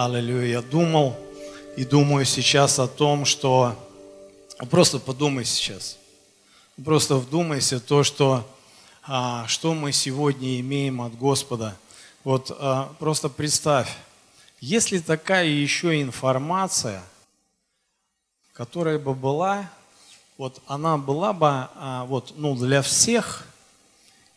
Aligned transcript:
Аллилуйя. 0.00 0.46
Я 0.46 0.62
думал 0.62 1.16
и 1.76 1.84
думаю 1.84 2.24
сейчас 2.24 2.78
о 2.78 2.86
том, 2.86 3.24
что... 3.24 3.74
Просто 4.70 5.00
подумай 5.00 5.44
сейчас. 5.44 5.98
Просто 6.84 7.16
вдумайся 7.16 7.80
то, 7.80 8.04
что, 8.04 8.48
а, 9.02 9.44
что 9.48 9.74
мы 9.74 9.90
сегодня 9.90 10.60
имеем 10.60 11.02
от 11.02 11.18
Господа. 11.18 11.76
Вот 12.22 12.56
а, 12.60 12.94
просто 13.00 13.28
представь, 13.28 13.92
если 14.60 15.00
такая 15.00 15.48
еще 15.48 16.00
информация, 16.00 17.02
которая 18.52 19.00
бы 19.00 19.14
была, 19.14 19.68
вот 20.36 20.62
она 20.68 20.96
была 20.96 21.32
бы 21.32 21.48
а, 21.48 22.04
вот, 22.04 22.34
ну, 22.36 22.54
для 22.54 22.82
всех, 22.82 23.48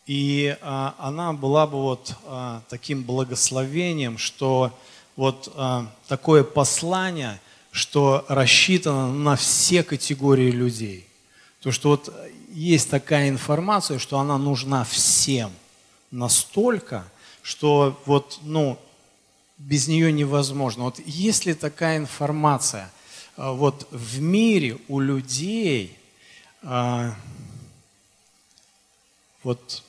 и 0.07 0.57
а, 0.62 0.96
она 0.98 1.34
была 1.34 1.68
бы 1.68 1.80
вот 1.80 2.16
а, 2.25 2.64
таким 2.68 3.04
благословением, 3.04 4.18
что 4.18 4.75
вот 5.22 5.54
а, 5.56 5.86
такое 6.08 6.44
послание, 6.44 7.39
что 7.71 8.25
рассчитано 8.28 9.14
на 9.14 9.36
все 9.36 9.84
категории 9.84 10.50
людей. 10.50 11.07
То, 11.62 11.71
что 11.71 11.89
вот 11.89 12.12
есть 12.50 12.89
такая 12.89 13.29
информация, 13.29 14.00
что 14.00 14.18
она 14.18 14.39
нужна 14.39 14.84
всем 14.84 15.52
настолько, 16.10 17.06
что 17.43 18.02
вот, 18.07 18.39
ну, 18.42 18.79
без 19.60 19.88
нее 19.88 20.12
невозможно. 20.12 20.86
Вот 20.86 21.00
если 21.06 21.54
такая 21.54 22.00
информация 22.00 22.92
а, 23.38 23.51
вот 23.51 23.88
в 23.92 24.20
мире 24.20 24.79
у 24.88 25.00
людей, 25.00 26.00
а, 26.64 27.14
вот 29.43 29.84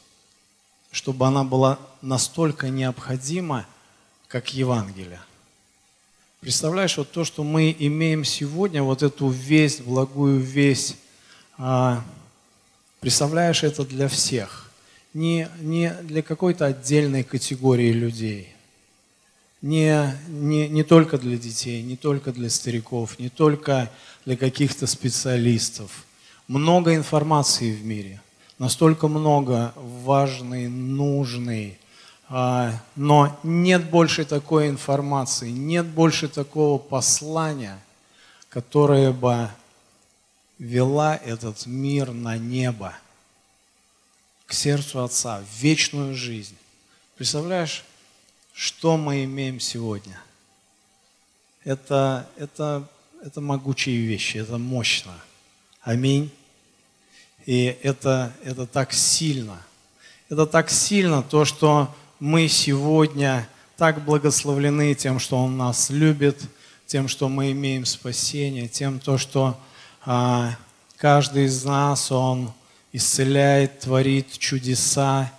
чтобы 0.90 1.26
она 1.26 1.42
была 1.42 1.78
настолько 2.02 2.68
необходима, 2.68 3.64
как 4.32 4.54
Евангелие. 4.54 5.20
Представляешь, 6.40 6.96
вот 6.96 7.10
то, 7.10 7.22
что 7.22 7.44
мы 7.44 7.76
имеем 7.78 8.24
сегодня, 8.24 8.82
вот 8.82 9.02
эту 9.02 9.28
весть, 9.28 9.82
благую 9.82 10.40
весть, 10.40 10.96
а, 11.58 12.02
представляешь, 13.00 13.62
это 13.62 13.84
для 13.84 14.08
всех. 14.08 14.70
Не, 15.12 15.50
не 15.60 15.92
для 16.04 16.22
какой-то 16.22 16.64
отдельной 16.64 17.24
категории 17.24 17.92
людей. 17.92 18.48
Не, 19.60 20.16
не, 20.28 20.66
не 20.66 20.82
только 20.82 21.18
для 21.18 21.36
детей, 21.36 21.82
не 21.82 21.98
только 21.98 22.32
для 22.32 22.48
стариков, 22.48 23.18
не 23.18 23.28
только 23.28 23.90
для 24.24 24.38
каких-то 24.38 24.86
специалистов. 24.86 26.06
Много 26.48 26.94
информации 26.94 27.70
в 27.70 27.84
мире, 27.84 28.22
настолько 28.58 29.08
много 29.08 29.74
важной, 29.76 30.68
нужной, 30.68 31.78
но 32.32 33.38
нет 33.42 33.90
больше 33.90 34.24
такой 34.24 34.68
информации, 34.68 35.50
нет 35.50 35.84
больше 35.86 36.28
такого 36.28 36.78
послания, 36.78 37.78
которое 38.48 39.12
бы 39.12 39.50
вела 40.58 41.14
этот 41.14 41.66
мир 41.66 42.12
на 42.12 42.38
небо, 42.38 42.94
к 44.46 44.54
сердцу 44.54 45.04
Отца, 45.04 45.42
в 45.42 45.62
вечную 45.62 46.14
жизнь. 46.14 46.56
Представляешь, 47.16 47.84
что 48.54 48.96
мы 48.96 49.24
имеем 49.24 49.60
сегодня? 49.60 50.18
Это, 51.64 52.26
это, 52.38 52.88
это 53.22 53.42
могучие 53.42 54.06
вещи, 54.06 54.38
это 54.38 54.56
мощно. 54.56 55.12
Аминь. 55.82 56.32
И 57.44 57.76
это, 57.82 58.32
это 58.42 58.66
так 58.66 58.94
сильно. 58.94 59.60
Это 60.30 60.46
так 60.46 60.70
сильно, 60.70 61.22
то, 61.22 61.44
что 61.44 61.94
мы 62.22 62.46
сегодня 62.46 63.48
так 63.76 64.04
благословлены 64.04 64.94
тем, 64.94 65.18
что 65.18 65.38
Он 65.42 65.56
нас 65.56 65.90
любит, 65.90 66.40
тем, 66.86 67.08
что 67.08 67.28
мы 67.28 67.50
имеем 67.50 67.84
спасение, 67.84 68.68
тем, 68.68 69.00
то, 69.00 69.18
что 69.18 69.58
а, 70.04 70.56
каждый 70.98 71.46
из 71.46 71.64
нас, 71.64 72.12
Он 72.12 72.52
исцеляет, 72.92 73.80
творит 73.80 74.38
чудеса. 74.38 75.32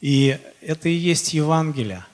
И 0.00 0.38
это 0.60 0.88
и 0.88 0.92
есть 0.92 1.34
Евангелие. 1.34 2.06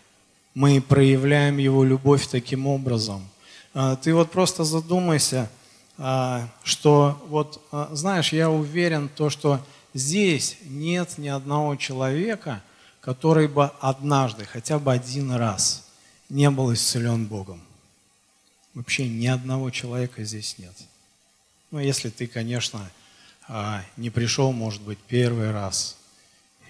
Мы 0.54 0.80
проявляем 0.80 1.58
Его 1.58 1.84
любовь 1.84 2.26
таким 2.26 2.66
образом. 2.66 3.28
А, 3.74 3.96
ты 3.96 4.14
вот 4.14 4.30
просто 4.30 4.64
задумайся, 4.64 5.50
а, 5.98 6.48
что 6.62 7.22
вот, 7.28 7.60
а, 7.70 7.90
знаешь, 7.92 8.32
я 8.32 8.48
уверен, 8.48 9.10
то, 9.14 9.28
что 9.28 9.60
здесь 9.92 10.56
нет 10.64 11.18
ни 11.18 11.28
одного 11.28 11.76
человека– 11.76 12.62
который 13.04 13.48
бы 13.48 13.66
однажды, 13.80 14.46
хотя 14.46 14.78
бы 14.78 14.90
один 14.90 15.32
раз 15.32 15.86
не 16.30 16.48
был 16.48 16.72
исцелен 16.72 17.26
Богом. 17.26 17.60
Вообще 18.72 19.06
ни 19.06 19.26
одного 19.26 19.68
человека 19.68 20.24
здесь 20.24 20.56
нет. 20.56 20.72
Ну, 21.70 21.80
если 21.80 22.08
ты, 22.08 22.26
конечно, 22.26 22.90
а, 23.46 23.84
не 23.98 24.08
пришел, 24.08 24.52
может 24.52 24.80
быть, 24.80 24.98
первый 25.06 25.52
раз, 25.52 25.98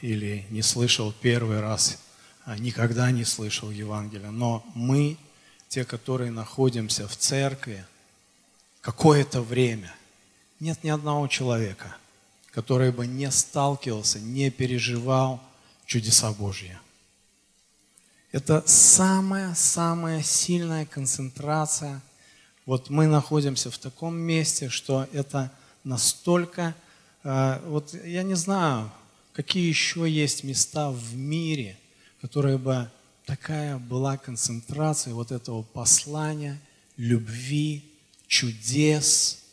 или 0.01 0.45
не 0.51 0.61
слышал 0.63 1.15
первый 1.23 1.61
раз, 1.61 1.99
а 2.45 2.59
никогда 2.59 3.13
не 3.13 3.25
слышал 3.25 3.71
Евангелия. 3.71 4.33
Но 4.33 4.67
мы, 4.75 5.17
те, 5.69 5.85
которые 5.85 6.33
находимся 6.33 7.07
в 7.07 7.17
церкви, 7.17 7.85
какое-то 8.81 9.41
время, 9.41 9.95
нет 10.59 10.83
ни 10.83 10.89
одного 10.89 11.29
человека, 11.29 11.97
который 12.51 12.91
бы 12.91 13.07
не 13.07 13.31
сталкивался, 13.31 14.19
не 14.19 14.51
переживал 14.51 15.41
чудеса 15.87 16.33
Божьи. 16.33 16.77
Это 18.33 18.65
самая-самая 18.67 20.23
сильная 20.23 20.87
концентрация. 20.87 22.03
Вот 22.67 22.91
мы 22.91 23.07
находимся 23.07 23.71
в 23.71 23.79
таком 23.79 24.17
месте, 24.17 24.69
что 24.69 25.07
это 25.13 25.53
настолько... 25.85 26.75
Э, 27.23 27.61
вот 27.67 27.95
я 28.05 28.25
не 28.25 28.35
знаю, 28.35 28.91
какие 29.35 29.69
еще 29.69 30.11
есть 30.11 30.43
места 30.43 30.91
в 30.91 31.15
мире, 31.15 31.79
которые 32.21 32.59
бы 32.59 32.91
такая 33.25 33.79
была 33.79 34.17
концентрация 34.17 35.15
вот 35.15 35.31
этого 35.31 35.63
послания, 35.63 36.59
любви, 36.97 37.85
чудес. 38.27 39.45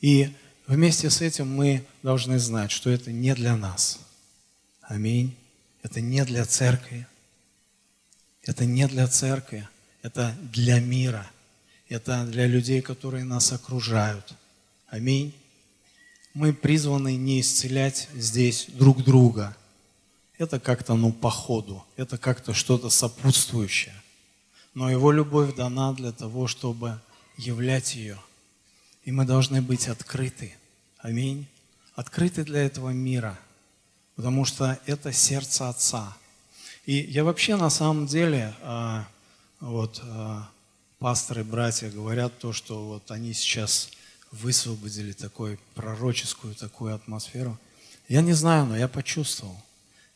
И 0.00 0.30
вместе 0.66 1.08
с 1.08 1.22
этим 1.22 1.54
мы 1.54 1.86
должны 2.02 2.38
знать, 2.38 2.70
что 2.70 2.90
это 2.90 3.12
не 3.12 3.34
для 3.34 3.56
нас. 3.56 3.98
Аминь. 4.82 5.36
Это 5.86 6.00
не 6.00 6.24
для 6.24 6.44
церкви. 6.44 7.06
Это 8.42 8.64
не 8.66 8.88
для 8.88 9.06
церкви. 9.06 9.68
Это 10.02 10.34
для 10.52 10.80
мира. 10.80 11.30
Это 11.88 12.24
для 12.24 12.48
людей, 12.48 12.82
которые 12.82 13.22
нас 13.22 13.52
окружают. 13.52 14.34
Аминь. 14.88 15.32
Мы 16.34 16.52
призваны 16.52 17.14
не 17.14 17.40
исцелять 17.40 18.08
здесь 18.14 18.66
друг 18.68 19.04
друга. 19.04 19.56
Это 20.38 20.58
как-то, 20.58 20.96
ну, 20.96 21.12
по 21.12 21.30
ходу. 21.30 21.84
Это 21.94 22.18
как-то 22.18 22.52
что-то 22.52 22.90
сопутствующее. 22.90 23.94
Но 24.74 24.90
Его 24.90 25.12
любовь 25.12 25.54
дана 25.54 25.92
для 25.92 26.10
того, 26.10 26.48
чтобы 26.48 27.00
являть 27.36 27.94
ее. 27.94 28.18
И 29.04 29.12
мы 29.12 29.24
должны 29.24 29.62
быть 29.62 29.86
открыты. 29.86 30.52
Аминь. 30.98 31.46
Открыты 31.94 32.42
для 32.42 32.64
этого 32.64 32.90
мира– 32.90 33.38
потому 34.16 34.46
что 34.46 34.78
это 34.86 35.12
сердце 35.12 35.68
Отца. 35.68 36.16
И 36.86 36.94
я 36.94 37.22
вообще 37.22 37.56
на 37.56 37.70
самом 37.70 38.06
деле, 38.06 38.54
а, 38.62 39.06
вот 39.60 40.00
а, 40.04 40.48
пасторы, 40.98 41.44
братья 41.44 41.90
говорят 41.90 42.38
то, 42.38 42.52
что 42.52 42.86
вот 42.86 43.10
они 43.10 43.34
сейчас 43.34 43.90
высвободили 44.32 45.12
такую 45.12 45.58
пророческую 45.74 46.54
такую 46.54 46.94
атмосферу. 46.94 47.58
Я 48.08 48.22
не 48.22 48.32
знаю, 48.32 48.66
но 48.66 48.76
я 48.76 48.88
почувствовал. 48.88 49.56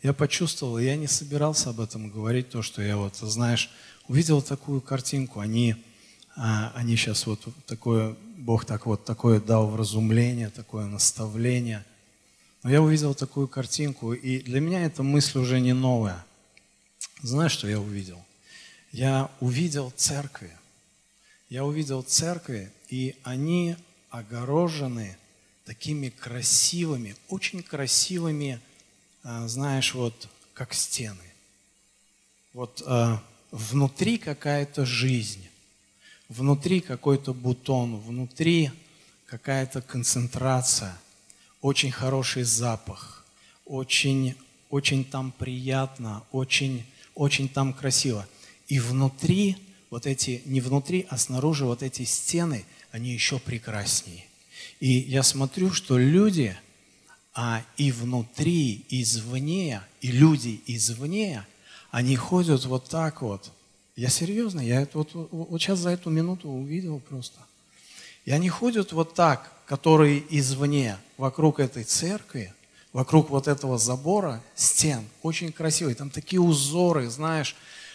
Я 0.03 0.15
почувствовал, 0.15 0.79
и 0.79 0.85
я 0.85 0.97
не 0.97 1.07
собирался 1.07 1.71
об 1.71 1.81
этом 1.81 2.09
говорить, 2.09 2.49
то, 2.49 2.63
что 2.63 2.81
я 2.81 2.97
вот, 2.97 3.17
знаешь, 3.17 3.71
увидел 4.09 4.41
такую 4.41 4.81
картинку. 4.81 5.41
Они, 5.41 5.75
а, 6.37 6.73
они 6.75 6.97
сейчас 6.97 7.27
вот 7.27 7.41
такое, 7.67 8.17
Бог 8.39 8.65
так 8.65 8.87
вот 8.87 9.05
такое 9.05 9.41
дал 9.41 9.67
вразумление, 9.67 10.49
такое 10.49 10.87
наставление– 10.87 11.85
но 12.63 12.71
я 12.71 12.83
увидел 12.83 13.15
такую 13.15 13.49
картинку, 13.49 14.13
и 14.13 14.41
для 14.41 14.61
меня 14.61 14.85
эта 14.85 15.03
мысль 15.03 15.39
уже 15.39 15.61
не 15.61 15.73
новая. 15.73 16.25
Знаешь, 17.23 17.53
что 17.53 17.67
я 17.69 17.81
увидел? 17.81 18.23
Я 18.93 19.31
увидел 19.41 19.91
церкви. 19.97 20.51
Я 21.49 21.65
увидел 21.65 22.03
церкви, 22.03 22.71
и 22.89 23.17
они 23.23 23.77
огорожены 24.11 25.17
такими 25.65 26.11
красивыми, 26.11 27.17
очень 27.29 27.63
красивыми, 27.63 28.61
а, 29.23 29.49
знаешь, 29.49 29.95
вот 29.95 30.29
как 30.53 30.75
стены. 30.75 31.17
Вот 32.53 32.83
а, 32.87 33.23
внутри 33.51 34.19
какая-то 34.19 34.85
жизнь, 34.85 35.49
внутри 36.29 36.81
какой-то 36.81 37.33
бутон, 37.33 37.97
внутри 37.97 38.71
какая-то 39.27 39.81
концентрация– 39.81 40.99
очень 41.61 41.91
хороший 41.91 42.43
запах, 42.43 43.25
очень, 43.65 44.35
очень 44.71 45.05
там 45.05 45.33
приятно, 45.33 46.23
очень, 46.33 46.85
очень 47.15 47.49
там 47.49 47.73
красиво. 47.73 48.27
И 48.69 48.79
внутри 48.79 49.57
вот 49.91 50.07
эти, 50.07 50.43
не 50.47 50.61
внутри, 50.61 51.07
а 51.09 51.19
снаружи 51.19 51.65
вот 51.65 51.83
эти 51.83 52.05
стены, 52.05 52.65
они 52.93 53.11
еще 53.11 53.39
прекраснее. 53.39 54.25
И 54.79 54.91
я 54.91 55.23
смотрю, 55.23 55.73
что 55.73 55.99
люди 55.99 56.57
а 57.33 57.63
и 57.77 57.93
внутри, 57.93 58.85
извне, 58.89 59.83
и 60.01 60.11
люди 60.11 60.61
извне, 60.67 61.47
они 61.91 62.17
ходят 62.17 62.65
вот 62.65 62.89
так 62.89 63.23
вот. 63.23 63.53
Я 63.97 64.09
серьезно, 64.09 64.61
я 64.61 64.83
это 64.83 64.99
вот, 64.99 65.11
вот 65.13 65.61
сейчас 65.61 65.79
за 65.79 65.91
эту 65.91 66.11
минуту 66.11 66.49
увидел 66.49 67.01
просто. 67.01 67.39
И 68.25 68.31
они 68.31 68.49
ходят 68.49 68.93
вот 68.93 69.15
так, 69.15 69.53
которые 69.71 70.25
извне, 70.31 70.99
вокруг 71.17 71.61
этой 71.61 71.85
церкви, 71.85 72.53
вокруг 72.93 73.31
вот 73.31 73.47
этого 73.47 73.79
забора, 73.79 74.43
стен, 74.57 75.05
очень 75.23 75.53
красивые. 75.53 75.95
Там 75.95 76.11
такие 76.11 76.41
узоры, 76.41 77.09
знаешь, 77.09 77.55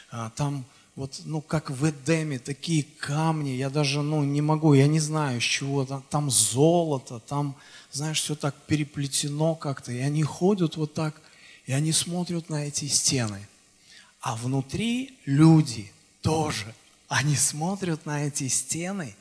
а, 0.10 0.30
там 0.38 0.64
вот, 0.96 1.20
ну, 1.26 1.42
как 1.42 1.70
в 1.70 1.90
Эдеме, 1.90 2.40
такие 2.40 2.84
камни, 2.84 3.50
я 3.50 3.70
даже, 3.70 4.04
ну, 4.04 4.24
не 4.24 4.40
могу, 4.40 4.74
я 4.74 4.88
не 4.88 5.02
знаю, 5.02 5.42
с 5.42 5.44
чего, 5.44 5.86
там, 5.86 6.02
там 6.10 6.32
золото, 6.32 7.20
там, 7.20 7.58
знаешь, 7.92 8.22
все 8.22 8.36
так 8.36 8.56
переплетено 8.68 9.54
как-то, 9.56 9.92
и 9.92 10.00
они 10.00 10.24
ходят 10.24 10.78
вот 10.78 10.94
так, 10.94 11.22
и 11.66 11.74
они 11.74 11.92
смотрят 11.92 12.48
на 12.48 12.68
эти 12.68 12.86
стены. 12.86 13.46
А 14.22 14.38
внутри 14.38 15.20
люди 15.26 15.92
тоже, 16.22 16.74
они 17.10 17.36
смотрят 17.36 18.06
на 18.06 18.26
эти 18.26 18.48
стены, 18.48 19.14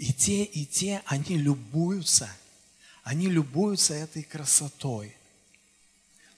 и 0.00 0.12
те, 0.12 0.42
и 0.42 0.66
те, 0.66 1.02
они 1.06 1.36
любуются, 1.36 2.28
они 3.04 3.28
любуются 3.28 3.94
этой 3.94 4.24
красотой. 4.24 5.14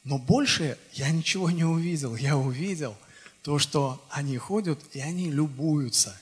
Но 0.04 0.18
больше 0.18 0.76
я 0.92 1.10
ничего 1.10 1.50
не 1.50 1.64
увидел, 1.64 2.14
я 2.16 2.36
увидел– 2.36 2.94
то, 3.42 3.58
что 3.58 4.04
они 4.10 4.38
ходят 4.38 4.80
и 4.92 5.00
они 5.00 5.30
любуются. 5.30 6.18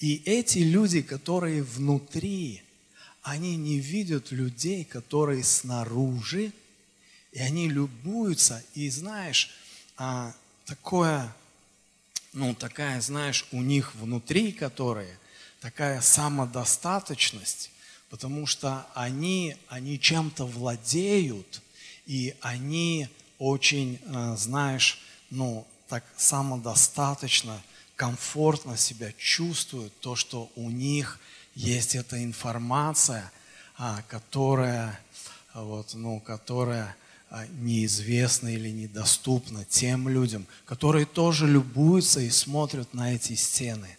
И 0.00 0.22
эти 0.24 0.58
люди, 0.58 1.00
которые 1.00 1.62
внутри, 1.62 2.62
они 3.22 3.56
не 3.56 3.78
видят 3.78 4.30
людей, 4.30 4.84
которые 4.84 5.42
снаружи, 5.44 6.52
и 7.32 7.38
они 7.38 7.68
любуются. 7.68 8.62
И 8.74 8.90
знаешь, 8.90 9.50
а, 9.96 10.34
такое, 10.64 11.34
ну 12.32 12.54
такая, 12.54 13.00
знаешь, 13.00 13.46
у 13.52 13.62
них 13.62 13.94
внутри, 13.94 14.52
которые, 14.52 15.18
такая 15.66 16.00
самодостаточность, 16.00 17.72
потому 18.08 18.46
что 18.46 18.86
они, 18.94 19.56
они 19.66 19.98
чем-то 19.98 20.46
владеют, 20.46 21.60
и 22.06 22.36
они 22.40 23.08
очень, 23.40 23.98
а, 24.14 24.36
знаешь, 24.36 25.02
ну, 25.28 25.66
так 25.88 26.04
самодостаточно, 26.16 27.60
комфортно 27.96 28.76
себя 28.76 29.12
чувствуют, 29.18 29.92
то, 29.98 30.14
что 30.14 30.52
у 30.54 30.70
них 30.70 31.18
есть 31.56 31.96
эта 31.96 32.22
информация, 32.22 33.32
а, 33.76 34.02
которая, 34.06 35.00
вот, 35.52 35.94
ну, 35.94 36.20
которая 36.20 36.94
а, 37.28 37.44
неизвестна 37.58 38.54
или 38.54 38.68
недоступна 38.68 39.64
тем 39.64 40.08
людям, 40.08 40.46
которые 40.64 41.06
тоже 41.06 41.48
любуются 41.48 42.20
и 42.20 42.30
смотрят 42.30 42.94
на 42.94 43.16
эти 43.16 43.34
стены. 43.34 43.98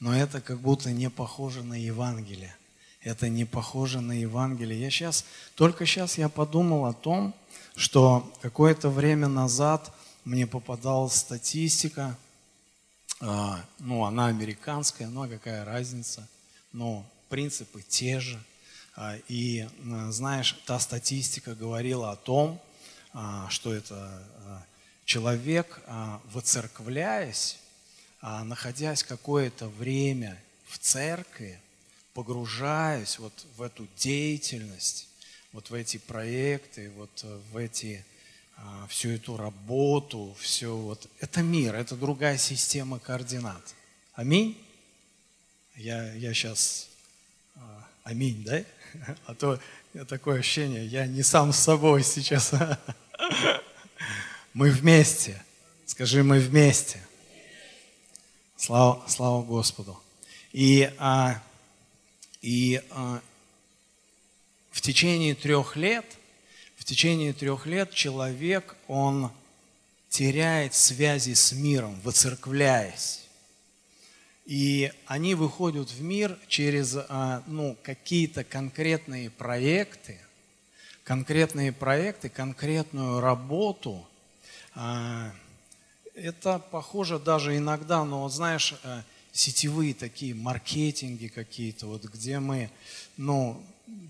Но 0.00 0.16
это 0.16 0.40
как 0.40 0.60
будто 0.60 0.92
не 0.92 1.10
похоже 1.10 1.62
на 1.62 1.74
Евангелие. 1.74 2.54
Это 3.00 3.28
не 3.28 3.44
похоже 3.44 4.00
на 4.00 4.12
Евангелие. 4.12 4.80
Я 4.80 4.90
сейчас, 4.90 5.24
только 5.54 5.86
сейчас 5.86 6.18
я 6.18 6.28
подумал 6.28 6.86
о 6.86 6.92
том, 6.92 7.34
что 7.76 8.32
какое-то 8.42 8.90
время 8.90 9.28
назад 9.28 9.92
мне 10.24 10.46
попадалась 10.46 11.14
статистика, 11.14 12.18
а, 13.20 13.64
ну, 13.78 14.04
она 14.04 14.26
американская, 14.26 15.08
ну, 15.08 15.22
а 15.22 15.28
какая 15.28 15.64
разница, 15.64 16.28
но 16.72 17.06
принципы 17.28 17.80
те 17.80 18.20
же. 18.20 18.42
А, 18.96 19.16
и, 19.28 19.68
а, 19.90 20.10
знаешь, 20.10 20.58
та 20.66 20.78
статистика 20.80 21.54
говорила 21.54 22.10
о 22.10 22.16
том, 22.16 22.60
что 23.48 23.72
это 23.72 24.22
человек, 25.06 25.80
воцерквляясь, 26.34 27.56
находясь 28.22 29.02
какое-то 29.02 29.68
время 29.68 30.40
в 30.66 30.78
церкви, 30.78 31.60
погружаясь 32.14 33.18
вот 33.18 33.46
в 33.56 33.62
эту 33.62 33.86
деятельность, 33.96 35.08
вот 35.52 35.70
в 35.70 35.74
эти 35.74 35.98
проекты, 35.98 36.90
вот 36.96 37.24
в 37.52 37.56
эти 37.56 38.04
а, 38.56 38.86
всю 38.88 39.10
эту 39.10 39.36
работу, 39.36 40.34
все 40.40 40.74
вот. 40.74 41.08
Это 41.20 41.42
мир, 41.42 41.74
это 41.74 41.94
другая 41.94 42.38
система 42.38 42.98
координат. 42.98 43.74
Аминь? 44.14 44.58
Я, 45.76 46.12
я 46.14 46.32
сейчас... 46.32 46.88
А, 47.54 47.86
аминь, 48.04 48.42
да? 48.44 48.64
А 49.26 49.34
то 49.34 49.60
такое 50.08 50.40
ощущение, 50.40 50.86
я 50.86 51.06
не 51.06 51.22
сам 51.22 51.52
с 51.52 51.58
собой 51.58 52.02
сейчас. 52.02 52.52
Мы 54.54 54.70
вместе. 54.70 55.42
Скажи, 55.84 56.22
мы 56.22 56.38
вместе. 56.38 56.98
Слава, 58.56 59.04
слава 59.08 59.42
Господу. 59.42 60.00
И, 60.52 60.90
а, 60.98 61.42
и 62.42 62.82
а, 62.90 63.20
в 64.70 64.80
течение 64.80 65.34
трех 65.34 65.76
лет– 65.76 66.04
течение 66.86 67.32
трех 67.32 67.66
лет 67.66 67.92
человек, 67.92 68.76
он 68.86 69.32
теряет 70.08 70.72
связи 70.72 71.34
с 71.34 71.52
миром, 71.52 72.00
воцерквляясь. 72.02 73.24
И 74.44 74.92
они 75.06 75.34
выходят 75.34 75.90
в 75.90 76.00
мир 76.00 76.38
через 76.46 76.96
а, 76.96 77.42
ну, 77.48 77.76
какие-то 77.82 78.44
конкретные 78.44 79.30
проекты, 79.30 80.16
конкретные 81.02 81.72
проекты, 81.72 82.28
конкретную 82.28 83.18
работу. 83.18 84.06
Это 86.16 86.58
похоже 86.58 87.18
даже 87.18 87.58
иногда, 87.58 88.02
но 88.02 88.26
знаешь, 88.30 88.72
а, 88.82 89.02
сетевые 89.32 89.92
такие 89.92 90.34
маркетинги 90.34 91.26
какие-то, 91.26 91.88
вот 91.88 92.04
где 92.04 92.38
мы, 92.38 92.70
ну, 93.18 93.62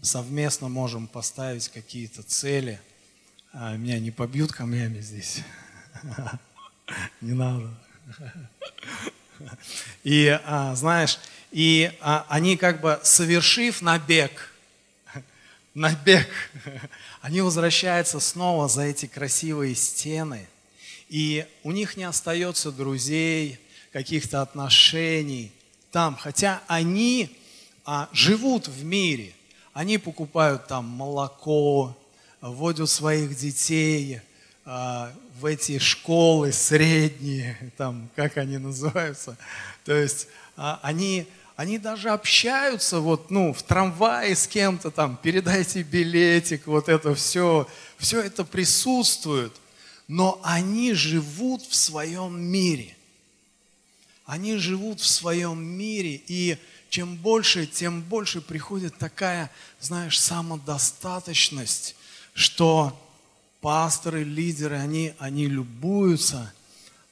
совместно 0.02 0.68
можем 0.68 1.08
поставить 1.08 1.68
какие-то 1.68 2.22
цели. 2.22 2.80
А 3.52 3.76
меня 3.76 3.98
не 3.98 4.12
побьют 4.12 4.52
камнями 4.52 5.00
здесь. 5.00 5.40
Не 7.20 7.32
надо. 7.32 7.74
И 10.04 10.28
а, 10.44 10.76
знаешь, 10.76 11.18
и 11.50 11.92
а, 12.00 12.24
они 12.28 12.56
как 12.56 12.80
бы 12.80 13.00
совершив 13.02 13.82
набег, 13.82 14.52
набег, 15.74 16.28
они 17.20 17.40
возвращаются 17.40 18.20
снова 18.20 18.68
за 18.68 18.82
эти 18.82 19.06
красивые 19.06 19.74
стены, 19.74 20.48
и 21.08 21.46
у 21.62 21.72
них 21.72 21.96
не 21.96 22.04
остается 22.04 22.72
друзей, 22.72 23.58
каких-то 23.92 24.42
отношений 24.42 25.52
там, 25.96 26.14
хотя 26.14 26.60
они 26.66 27.34
а, 27.86 28.10
живут 28.12 28.68
в 28.68 28.84
мире, 28.84 29.32
они 29.72 29.96
покупают 29.96 30.66
там 30.66 30.84
молоко, 30.84 31.96
вводят 32.42 32.90
своих 32.90 33.34
детей 33.34 34.20
а, 34.66 35.10
в 35.40 35.46
эти 35.46 35.78
школы 35.78 36.52
средние, 36.52 37.72
там, 37.78 38.10
как 38.14 38.36
они 38.36 38.58
называются. 38.58 39.38
То 39.86 39.94
есть 39.94 40.28
а, 40.54 40.80
они, 40.82 41.26
они 41.56 41.78
даже 41.78 42.10
общаются 42.10 43.00
вот, 43.00 43.30
ну, 43.30 43.54
в 43.54 43.62
трамвае 43.62 44.36
с 44.36 44.46
кем-то 44.46 44.90
там, 44.90 45.16
передайте 45.22 45.82
билетик, 45.82 46.66
вот 46.66 46.90
это 46.90 47.14
все, 47.14 47.66
все 47.96 48.20
это 48.20 48.44
присутствует. 48.44 49.54
Но 50.08 50.40
они 50.44 50.92
живут 50.94 51.62
в 51.62 51.74
своем 51.74 52.40
мире. 52.40 52.96
Они 54.24 54.56
живут 54.56 55.00
в 55.00 55.06
своем 55.06 55.62
мире, 55.64 56.20
и 56.26 56.58
чем 56.90 57.16
больше, 57.16 57.66
тем 57.66 58.02
больше 58.02 58.40
приходит 58.40 58.98
такая, 58.98 59.50
знаешь, 59.80 60.18
самодостаточность, 60.18 61.96
что 62.34 63.00
пасторы, 63.60 64.24
лидеры, 64.24 64.76
они, 64.78 65.14
они 65.18 65.46
любуются, 65.46 66.52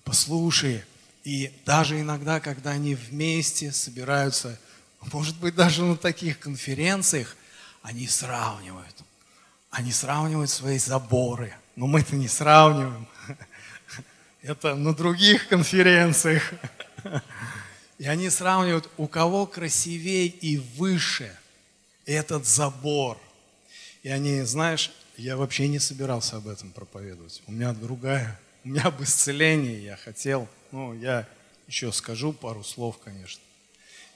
послушай, 0.04 0.84
и 1.24 1.52
даже 1.64 2.00
иногда, 2.00 2.38
когда 2.40 2.70
они 2.72 2.94
вместе 2.94 3.72
собираются, 3.72 4.58
может 5.12 5.36
быть, 5.36 5.54
даже 5.54 5.82
на 5.82 5.96
таких 5.96 6.38
конференциях, 6.38 7.36
они 7.82 8.06
сравнивают. 8.06 9.04
Они 9.70 9.92
сравнивают 9.92 10.50
свои 10.50 10.78
заборы. 10.78 11.54
Но 11.76 11.87
мы-то 11.87 12.16
не 12.16 12.28
сравниваем. 12.28 13.09
Это 14.43 14.75
на 14.75 14.95
других 14.95 15.49
конференциях. 15.49 16.52
И 17.99 18.07
они 18.07 18.28
сравнивают, 18.28 18.90
у 18.97 19.07
кого 19.07 19.47
красивее 19.47 20.26
и 20.26 20.59
выше 20.59 21.35
этот 22.07 22.47
забор. 22.47 23.19
И 24.02 24.09
они, 24.09 24.43
знаешь, 24.43 24.93
я 25.16 25.37
вообще 25.37 25.69
не 25.69 25.78
собирался 25.78 26.37
об 26.37 26.49
этом 26.49 26.71
проповедовать. 26.71 27.43
У 27.47 27.52
меня 27.52 27.73
другая, 27.73 28.38
у 28.64 28.69
меня 28.69 28.83
об 28.83 29.02
исцелении 29.02 29.81
я 29.81 29.97
хотел, 29.97 30.49
ну, 30.73 30.93
я 30.95 31.26
еще 31.66 31.93
скажу 31.93 32.33
пару 32.33 32.64
слов, 32.64 32.99
конечно. 33.02 33.40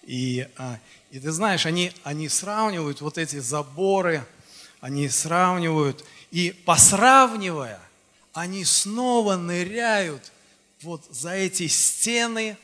И, 0.02 0.46
а, 0.56 0.78
и 1.10 1.20
ты 1.20 1.30
знаешь, 1.30 1.66
они, 1.66 1.92
они 2.02 2.28
сравнивают 2.28 3.00
вот 3.00 3.16
эти 3.16 3.38
заборы, 3.38 4.24
они 4.80 5.08
сравнивают, 5.08 6.04
и 6.30 6.50
посравнивая, 6.64 7.80
они 8.32 8.64
снова 8.64 9.36
ныряют 9.36 10.32
вот 10.82 11.04
за 11.10 11.32
эти 11.32 11.66
стены 11.66 12.56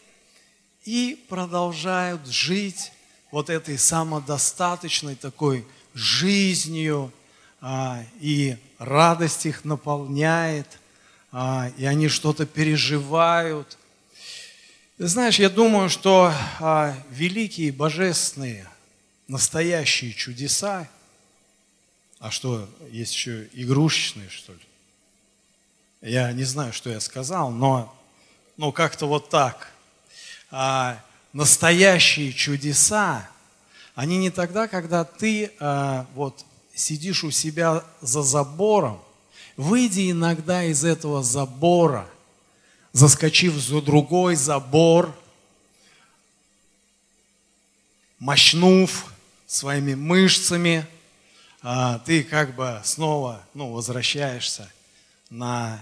и 0.84 1.24
продолжают 1.28 2.26
жить 2.26 2.92
вот 3.30 3.50
этой 3.50 3.78
самодостаточной 3.78 5.16
такой 5.16 5.66
жизнью, 5.94 7.12
а, 7.60 8.04
и 8.20 8.56
радость 8.78 9.46
их 9.46 9.64
наполняет, 9.64 10.78
а, 11.32 11.72
и 11.78 11.84
они 11.84 12.08
что-то 12.08 12.46
переживают. 12.46 13.78
Знаешь, 14.98 15.38
я 15.38 15.50
думаю, 15.50 15.88
что 15.88 16.32
а, 16.60 16.94
великие, 17.10 17.72
божественные, 17.72 18.68
настоящие 19.26 20.12
чудеса, 20.12 20.88
а 22.24 22.30
что, 22.30 22.66
есть 22.90 23.12
еще 23.12 23.50
игрушечные, 23.52 24.30
что 24.30 24.54
ли? 24.54 24.58
Я 26.00 26.32
не 26.32 26.44
знаю, 26.44 26.72
что 26.72 26.88
я 26.88 26.98
сказал, 26.98 27.50
но 27.50 27.94
ну, 28.56 28.72
как-то 28.72 29.04
вот 29.04 29.28
так. 29.28 29.70
А, 30.50 30.98
настоящие 31.34 32.32
чудеса, 32.32 33.28
они 33.94 34.16
не 34.16 34.30
тогда, 34.30 34.68
когда 34.68 35.04
ты 35.04 35.52
а, 35.60 36.06
вот 36.14 36.46
сидишь 36.74 37.24
у 37.24 37.30
себя 37.30 37.84
за 38.00 38.22
забором, 38.22 39.02
выйди 39.58 40.10
иногда 40.10 40.64
из 40.64 40.82
этого 40.82 41.22
забора, 41.22 42.08
заскочив 42.94 43.52
за 43.52 43.82
другой 43.82 44.36
забор, 44.36 45.14
мощнув 48.18 49.12
своими 49.46 49.92
мышцами, 49.92 50.86
ты 52.04 52.22
как 52.22 52.54
бы 52.54 52.80
снова 52.84 53.42
ну, 53.54 53.72
возвращаешься 53.72 54.70
на 55.30 55.80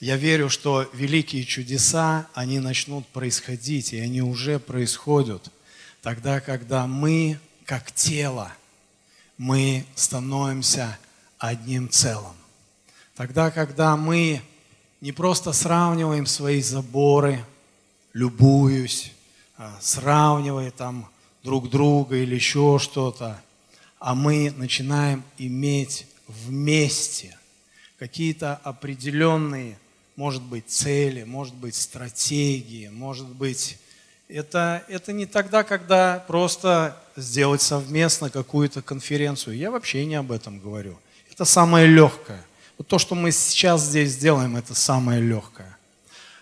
я 0.00 0.16
верю, 0.16 0.50
что 0.50 0.88
великие 0.92 1.44
чудеса, 1.44 2.26
они 2.34 2.58
начнут 2.58 3.06
происходить, 3.06 3.92
и 3.92 4.00
они 4.00 4.20
уже 4.22 4.58
происходят 4.58 5.50
тогда, 6.02 6.40
когда 6.40 6.86
мы, 6.86 7.38
как 7.64 7.92
тело, 7.92 8.50
мы 9.38 9.86
становимся 9.94 10.98
одним 11.38 11.88
целым. 11.88 12.34
Тогда, 13.14 13.50
когда 13.50 13.96
мы 13.96 14.42
не 15.00 15.12
просто 15.12 15.52
сравниваем 15.52 16.26
свои 16.26 16.60
заборы, 16.60 17.44
любуюсь, 18.12 19.12
а, 19.56 19.76
сравнивая 19.80 20.70
там 20.70 21.08
друг 21.42 21.70
друга 21.70 22.16
или 22.16 22.34
еще 22.34 22.78
что-то, 22.80 23.40
а 24.00 24.14
мы 24.14 24.50
начинаем 24.56 25.22
иметь 25.36 26.06
вместе 26.26 27.36
какие-то 27.98 28.58
определенные, 28.64 29.78
может 30.16 30.42
быть, 30.42 30.68
цели, 30.68 31.22
может 31.22 31.54
быть, 31.54 31.74
стратегии, 31.74 32.88
может 32.88 33.28
быть, 33.28 33.78
это, 34.28 34.82
это 34.88 35.12
не 35.12 35.26
тогда, 35.26 35.64
когда 35.64 36.24
просто 36.26 36.96
сделать 37.14 37.60
совместно 37.60 38.30
какую-то 38.30 38.80
конференцию. 38.80 39.56
Я 39.56 39.70
вообще 39.70 40.06
не 40.06 40.14
об 40.14 40.32
этом 40.32 40.60
говорю. 40.60 40.98
Это 41.30 41.44
самое 41.44 41.86
легкое. 41.86 42.42
Вот 42.78 42.86
то, 42.86 42.98
что 42.98 43.14
мы 43.14 43.32
сейчас 43.32 43.82
здесь 43.82 44.16
делаем, 44.16 44.56
это 44.56 44.74
самое 44.74 45.20
легкое. 45.20 45.76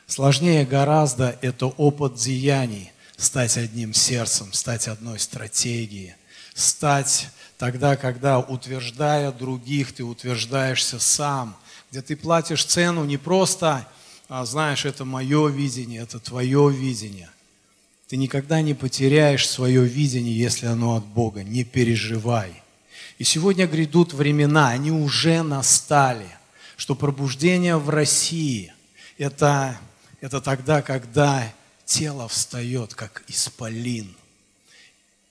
Сложнее 0.06 0.64
гораздо 0.64 1.36
это 1.42 1.66
опыт 1.66 2.14
деяний, 2.14 2.92
стать 3.16 3.56
одним 3.56 3.94
сердцем, 3.94 4.52
стать 4.52 4.86
одной 4.86 5.18
стратегией, 5.18 6.14
стать 6.54 7.30
тогда, 7.58 7.96
когда, 7.96 8.38
утверждая 8.38 9.32
других, 9.32 9.92
ты 9.92 10.04
утверждаешься 10.04 10.98
сам, 10.98 11.56
где 11.90 12.00
ты 12.00 12.16
платишь 12.16 12.64
цену 12.64 13.04
не 13.04 13.16
просто, 13.18 13.86
а, 14.28 14.44
знаешь, 14.46 14.84
это 14.84 15.04
мое 15.04 15.48
видение, 15.48 16.02
это 16.02 16.20
твое 16.20 16.70
видение. 16.70 17.28
Ты 18.06 18.16
никогда 18.16 18.62
не 18.62 18.74
потеряешь 18.74 19.46
свое 19.46 19.84
видение, 19.84 20.38
если 20.38 20.66
оно 20.66 20.96
от 20.96 21.04
Бога. 21.04 21.42
Не 21.42 21.64
переживай. 21.64 22.62
И 23.18 23.24
сегодня 23.24 23.66
грядут 23.66 24.14
времена, 24.14 24.68
они 24.68 24.90
уже 24.90 25.42
настали, 25.42 26.28
что 26.76 26.94
пробуждение 26.94 27.76
в 27.76 27.90
России 27.90 28.72
это,– 29.18 29.76
это 30.20 30.40
тогда, 30.40 30.80
когда 30.80 31.52
тело 31.84 32.28
встает, 32.28 32.94
как 32.94 33.24
исполин– 33.26 34.14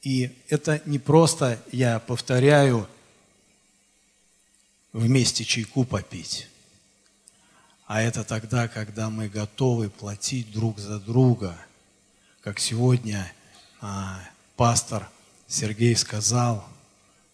и 0.07 0.31
это 0.47 0.81
не 0.85 0.99
просто, 0.99 1.61
я 1.69 1.99
повторяю, 1.99 2.87
вместе 4.93 5.43
чайку 5.43 5.83
попить, 5.83 6.47
а 7.87 8.01
это 8.01 8.23
тогда, 8.23 8.69
когда 8.69 9.09
мы 9.09 9.27
готовы 9.27 9.89
платить 9.89 10.49
друг 10.53 10.79
за 10.79 11.01
друга, 11.01 11.57
как 12.39 12.57
сегодня 12.61 13.29
а, 13.81 14.21
пастор 14.55 15.09
Сергей 15.45 15.93
сказал, 15.97 16.65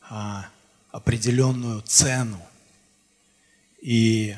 а, 0.10 0.50
определенную 0.90 1.84
цену. 1.84 2.42
И 3.82 4.36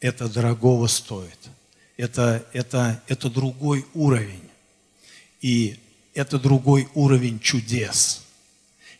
это 0.00 0.28
дорогого 0.28 0.88
стоит. 0.88 1.38
Это, 1.96 2.44
это, 2.52 3.00
это 3.06 3.30
другой 3.30 3.86
уровень. 3.94 4.50
И 5.40 5.78
это 6.18 6.38
другой 6.38 6.88
уровень 6.94 7.38
чудес. 7.38 8.24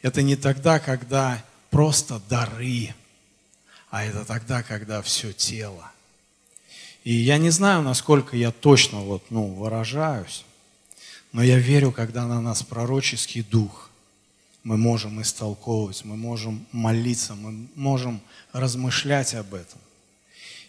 Это 0.03 0.23
не 0.23 0.37
тогда, 0.37 0.79
когда 0.79 1.45
просто 1.69 2.23
дары, 2.29 2.95
а 3.91 4.05
это 4.05 4.25
тогда, 4.25 4.63
когда 4.63 5.03
все 5.03 5.33
тело. 5.33 5.91
И 7.03 7.13
я 7.13 7.39
не 7.39 7.51
знаю, 7.51 7.83
насколько 7.83 8.37
я 8.37 8.53
точно 8.53 9.01
вот, 9.01 9.31
ну, 9.31 9.47
выражаюсь, 9.47 10.45
но 11.33 11.43
я 11.43 11.59
верю, 11.59 11.91
когда 11.91 12.25
на 12.27 12.41
нас 12.41 12.63
пророческий 12.63 13.43
дух, 13.43 13.91
мы 14.63 14.77
можем 14.77 15.21
истолковывать, 15.21 16.05
мы 16.05 16.17
можем 16.17 16.67
молиться, 16.71 17.35
мы 17.35 17.69
можем 17.75 18.21
размышлять 18.53 19.35
об 19.35 19.55
этом. 19.55 19.81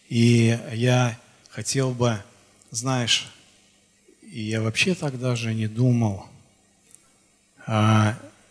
И 0.07 0.57
я 0.73 1.19
хотел 1.49 1.91
бы, 1.91 2.23
знаешь, 2.71 3.31
и 4.23 4.41
я 4.41 4.61
вообще 4.61 4.95
так 4.95 5.19
даже 5.19 5.53
не 5.53 5.67
думал, 5.67 6.25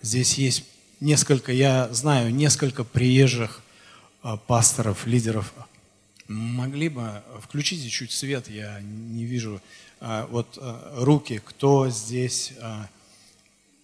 здесь 0.00 0.34
есть 0.34 0.64
несколько, 1.00 1.52
я 1.52 1.88
знаю, 1.92 2.34
несколько 2.34 2.84
приезжих 2.84 3.62
а, 4.22 4.36
пасторов, 4.36 5.06
лидеров. 5.06 5.52
Могли 6.26 6.88
бы 6.88 7.22
включите 7.40 7.88
чуть 7.88 8.12
свет, 8.12 8.48
я 8.48 8.80
не 8.80 9.24
вижу. 9.24 9.60
А, 10.00 10.26
вот 10.26 10.58
руки, 10.96 11.40
кто 11.44 11.88
здесь 11.90 12.52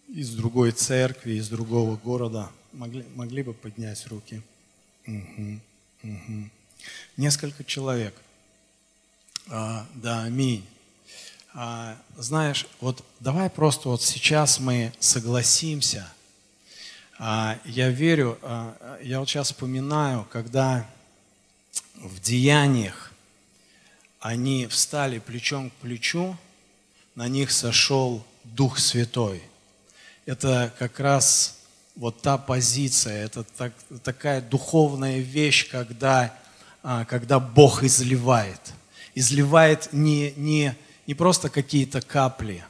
из 0.09 0.35
другой 0.35 0.73
церкви, 0.73 1.35
из 1.35 1.49
другого 1.49 1.97
города, 1.97 2.50
могли, 2.73 3.05
могли 3.14 3.43
бы 3.43 3.55
поднять 3.55 4.07
руки? 4.07 4.43
Угу, 5.07 5.61
угу. 6.03 6.50
Несколько 7.17 7.64
человек. 7.64 8.14
Да, 9.47 10.23
аминь. 10.25 10.64
А, 11.57 11.97
знаешь, 12.17 12.67
вот 12.81 13.05
давай 13.21 13.49
просто 13.49 13.89
вот 13.89 14.03
сейчас 14.03 14.59
мы 14.59 14.93
согласимся. 14.99 16.13
А, 17.17 17.61
я 17.65 17.91
верю, 17.91 18.41
а, 18.43 18.99
я 19.01 19.21
вот 19.21 19.29
сейчас 19.29 19.53
вспоминаю, 19.53 20.27
когда 20.33 20.85
в 21.95 22.21
деяниях 22.21 23.13
они 24.19 24.67
встали 24.67 25.21
плечом 25.21 25.71
к 25.71 25.75
плечу, 25.75 26.37
на 27.15 27.29
них 27.29 27.53
сошел 27.53 28.27
Дух 28.43 28.81
Святой. 28.81 29.41
Это 30.27 30.75
как 30.77 30.99
раз 30.99 31.61
вот 31.95 32.21
та 32.21 32.37
позиция, 32.37 33.27
это 33.27 33.45
так, 33.45 33.73
такая 34.03 34.41
духовная 34.41 35.21
вещь, 35.21 35.71
когда, 35.71 36.37
когда 36.83 37.39
Бог 37.39 37.85
изливает. 37.85 38.73
Изливает 39.15 39.93
не, 39.93 40.33
не, 40.33 40.75
не 41.07 41.15
просто 41.15 41.49
какие-то 41.49 42.01
капли, 42.01 42.65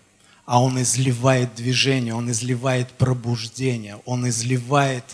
а 0.44 0.62
Он 0.62 0.80
изливает 0.80 1.54
движение, 1.54 2.14
Он 2.14 2.30
изливает 2.30 2.90
пробуждение, 2.92 4.00
Он 4.04 4.28
изливает, 4.28 5.04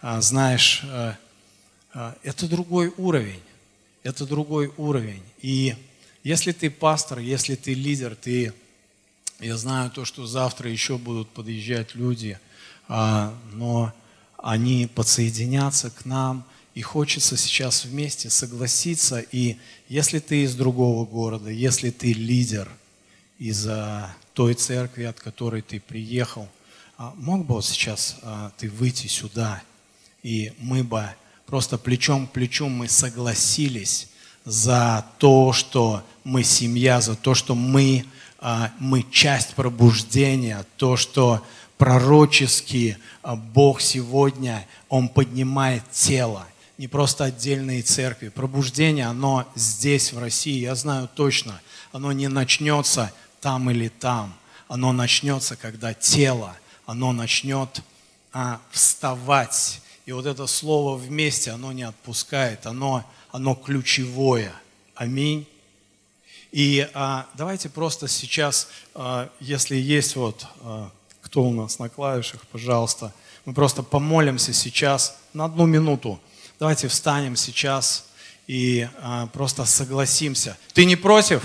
а, 0.00 0.20
знаешь, 0.20 0.82
а, 0.84 1.16
а, 1.92 2.16
это 2.22 2.48
другой 2.48 2.92
уровень, 2.96 3.42
это 4.02 4.26
другой 4.26 4.72
уровень. 4.76 5.22
И 5.40 5.74
если 6.22 6.52
ты 6.52 6.70
пастор, 6.70 7.18
если 7.18 7.54
ты 7.54 7.74
лидер, 7.74 8.16
ты, 8.16 8.52
я 9.40 9.56
знаю 9.56 9.90
то, 9.90 10.04
что 10.04 10.26
завтра 10.26 10.70
еще 10.70 10.98
будут 10.98 11.28
подъезжать 11.28 11.94
люди, 11.94 12.38
но 12.88 13.92
они 14.38 14.86
подсоединятся 14.86 15.90
к 15.90 16.04
нам– 16.04 16.44
и 16.74 16.82
хочется 16.82 17.36
сейчас 17.36 17.84
вместе 17.84 18.30
согласиться. 18.30 19.20
И 19.32 19.56
если 19.88 20.18
ты 20.18 20.42
из 20.42 20.54
другого 20.54 21.06
города, 21.06 21.50
если 21.50 21.90
ты 21.90 22.12
лидер, 22.12 22.68
из 23.38 23.68
той 24.32 24.54
церкви, 24.54 25.04
от 25.04 25.20
которой 25.20 25.62
ты 25.62 25.80
приехал, 25.80 26.48
а 26.96 27.12
мог 27.16 27.44
бы 27.44 27.54
вот 27.54 27.64
сейчас 27.64 28.16
а, 28.22 28.52
ты 28.56 28.70
выйти 28.70 29.08
сюда, 29.08 29.62
и 30.22 30.52
мы 30.58 30.84
бы 30.84 31.08
просто 31.46 31.76
плечом 31.76 32.26
к 32.26 32.32
плечу 32.32 32.68
мы 32.68 32.88
согласились 32.88 34.08
за 34.44 35.04
то, 35.18 35.52
что 35.52 36.04
мы 36.22 36.44
семья, 36.44 37.00
за 37.00 37.16
то, 37.16 37.34
что 37.34 37.54
мы, 37.56 38.04
а, 38.38 38.72
мы 38.78 39.04
часть 39.10 39.54
пробуждения, 39.54 40.64
то, 40.76 40.96
что 40.96 41.44
пророчески 41.78 42.98
Бог 43.52 43.80
сегодня, 43.80 44.66
Он 44.88 45.08
поднимает 45.08 45.82
тело, 45.90 46.46
не 46.78 46.88
просто 46.88 47.24
отдельные 47.24 47.82
церкви. 47.82 48.28
Пробуждение, 48.28 49.06
оно 49.06 49.46
здесь, 49.54 50.12
в 50.12 50.18
России, 50.18 50.58
я 50.58 50.74
знаю 50.74 51.08
точно, 51.14 51.60
оно 51.92 52.12
не 52.12 52.28
начнется 52.28 53.12
там 53.40 53.70
или 53.70 53.88
там. 53.88 54.34
Оно 54.68 54.92
начнется, 54.92 55.56
когда 55.56 55.94
тело, 55.94 56.56
оно 56.86 57.12
начнет 57.12 57.82
а, 58.32 58.60
вставать. 58.70 59.80
И 60.06 60.12
вот 60.12 60.26
это 60.26 60.46
слово 60.46 60.96
вместе, 60.96 61.50
оно 61.50 61.72
не 61.72 61.84
отпускает, 61.84 62.66
оно, 62.66 63.04
оно 63.30 63.54
ключевое. 63.54 64.52
Аминь. 64.94 65.46
И 66.50 66.88
а, 66.94 67.26
давайте 67.34 67.68
просто 67.68 68.08
сейчас, 68.08 68.68
а, 68.94 69.28
если 69.40 69.76
есть 69.76 70.16
вот, 70.16 70.46
а, 70.62 70.90
кто 71.20 71.42
у 71.42 71.52
нас 71.52 71.78
на 71.78 71.88
клавишах, 71.88 72.46
пожалуйста, 72.46 73.12
мы 73.44 73.54
просто 73.54 73.82
помолимся 73.82 74.52
сейчас 74.52 75.16
на 75.32 75.46
одну 75.46 75.66
минуту. 75.66 76.20
Давайте 76.60 76.86
встанем 76.86 77.34
сейчас 77.34 78.06
и 78.46 78.86
а, 79.02 79.26
просто 79.26 79.64
согласимся. 79.64 80.56
Ты 80.72 80.84
не 80.84 80.94
против? 80.94 81.42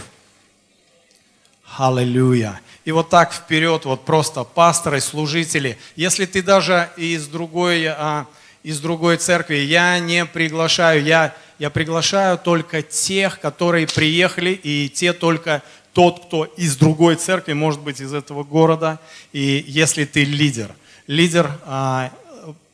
Аллилуйя. 1.78 2.62
И 2.86 2.92
вот 2.92 3.10
так 3.10 3.34
вперед, 3.34 3.86
вот 3.86 4.06
просто 4.06 4.44
пасторы, 4.44 5.02
служители. 5.02 5.80
Если 5.96 6.26
ты 6.28 6.44
даже 6.44 6.92
из 6.96 7.26
другой, 7.26 7.88
а, 7.88 8.28
из 8.62 8.80
другой 8.82 9.18
церкви, 9.18 9.56
я 9.56 9.98
не 9.98 10.26
приглашаю, 10.28 11.04
я, 11.04 11.36
я 11.58 11.72
приглашаю 11.72 12.38
только 12.38 12.84
тех, 12.84 13.40
которые 13.40 13.88
приехали, 13.88 14.52
и 14.52 14.90
те 14.90 15.14
только 15.14 15.64
тот, 15.94 16.28
кто 16.28 16.46
из 16.46 16.78
другой 16.78 17.16
церкви, 17.16 17.54
может 17.54 17.82
быть, 17.82 18.00
из 18.00 18.14
этого 18.14 18.44
города, 18.44 19.00
и 19.34 19.64
если 19.68 20.06
ты 20.06 20.24
лидер. 20.24 20.72
Лидер, 21.08 21.52
а, 21.66 22.12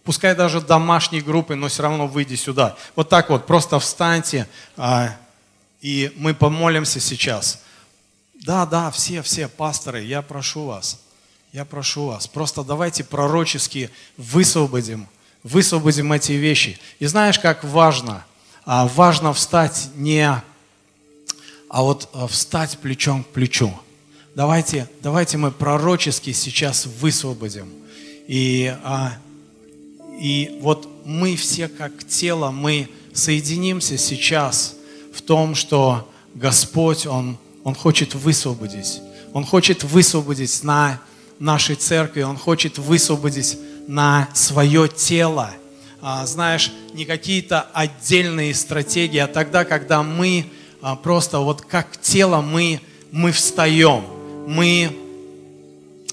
пускай 0.06 0.36
даже 0.36 0.62
домашней 0.62 1.20
группы, 1.20 1.56
но 1.56 1.68
все 1.68 1.84
равно 1.84 2.08
выйди 2.08 2.36
сюда. 2.36 2.78
Вот 2.96 3.10
так 3.10 3.30
вот, 3.30 3.46
просто 3.46 3.80
встаньте, 3.80 4.48
а, 4.78 5.18
и 5.82 6.14
мы 6.16 6.34
помолимся 6.34 7.00
сейчас. 7.00 7.62
Да, 8.46 8.66
да, 8.66 8.92
все, 8.92 9.22
все 9.22 9.48
пасторы, 9.48 10.04
я 10.04 10.22
прошу 10.22 10.66
вас, 10.66 11.02
я 11.52 11.66
прошу 11.66 12.08
вас, 12.08 12.28
просто 12.28 12.64
давайте 12.64 13.04
пророчески 13.04 13.90
высвободим, 14.18 15.08
высвободим 15.44 16.14
эти 16.14 16.34
вещи. 16.34 16.80
И 17.00 17.08
знаешь, 17.08 17.40
как 17.40 17.64
важно? 17.64 18.24
А, 18.64 18.88
важно 18.88 19.34
встать 19.34 19.90
не, 19.96 20.30
а 21.70 21.82
вот 21.82 22.10
а, 22.14 22.28
встать 22.28 22.78
плечом 22.78 23.24
к 23.24 23.28
плечу. 23.28 23.74
Давайте, 24.36 24.88
давайте 25.02 25.38
мы 25.38 25.50
пророчески 25.50 26.32
сейчас 26.34 26.86
высвободим. 26.86 27.72
И, 28.28 28.76
а, 28.84 29.14
и 30.20 30.60
вот 30.62 30.88
мы 31.06 31.36
все 31.36 31.68
как 31.68 32.06
тело, 32.08 32.52
мы 32.52 32.90
соединимся 33.14 33.98
сейчас 33.98 34.76
в 35.14 35.22
том, 35.22 35.56
что 35.56 36.10
Господь, 36.34 37.06
Он 37.06 37.38
он 37.66 37.74
хочет 37.74 38.14
высвободить. 38.14 39.02
Он 39.34 39.44
хочет 39.44 39.84
высвободить 39.84 40.64
на 40.64 41.02
нашей 41.40 41.76
церкви, 41.76 42.22
Он 42.22 42.38
хочет 42.38 42.78
высвободить 42.78 43.58
на 43.88 44.30
свое 44.36 44.88
тело. 44.88 45.50
А, 46.00 46.28
знаешь, 46.28 46.72
не 46.94 47.06
какие-то 47.06 47.62
отдельные 47.74 48.54
стратегии, 48.54 49.18
а 49.18 49.26
тогда, 49.26 49.66
когда 49.66 50.04
мы 50.04 50.46
а, 50.80 50.96
просто 50.96 51.40
вот 51.40 51.64
как 51.64 52.00
тело 52.00 52.42
мы, 52.42 52.80
мы 53.12 53.32
встаем. 53.32 54.04
Мы, 54.48 54.96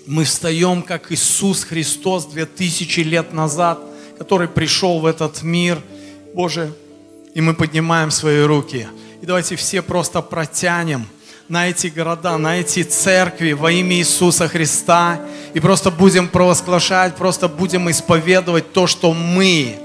мы 0.06 0.24
встаем, 0.24 0.82
как 0.82 1.12
Иисус 1.12 1.64
Христос 1.64 2.24
2000 2.24 3.00
лет 3.00 3.34
назад, 3.34 3.78
который 4.22 4.46
пришел 4.46 5.00
в 5.00 5.06
этот 5.06 5.42
мир. 5.42 5.78
Боже, 6.34 6.72
и 7.34 7.40
мы 7.40 7.54
поднимаем 7.54 8.10
свои 8.10 8.42
руки. 8.42 8.86
И 9.20 9.26
давайте 9.26 9.56
все 9.56 9.82
просто 9.82 10.22
протянем– 10.22 11.06
на 11.48 11.68
эти 11.68 11.88
города, 11.88 12.38
на 12.38 12.60
эти 12.60 12.82
церкви 12.82 13.52
во 13.52 13.70
имя 13.70 13.96
Иисуса 13.96 14.48
Христа. 14.48 15.20
И 15.52 15.60
просто 15.60 15.90
будем 15.90 16.28
провозглашать, 16.28 17.14
просто 17.14 17.46
будем 17.46 17.90
исповедовать 17.90 18.72
то, 18.72 18.86
что 18.86 19.12
мы, 19.12 19.76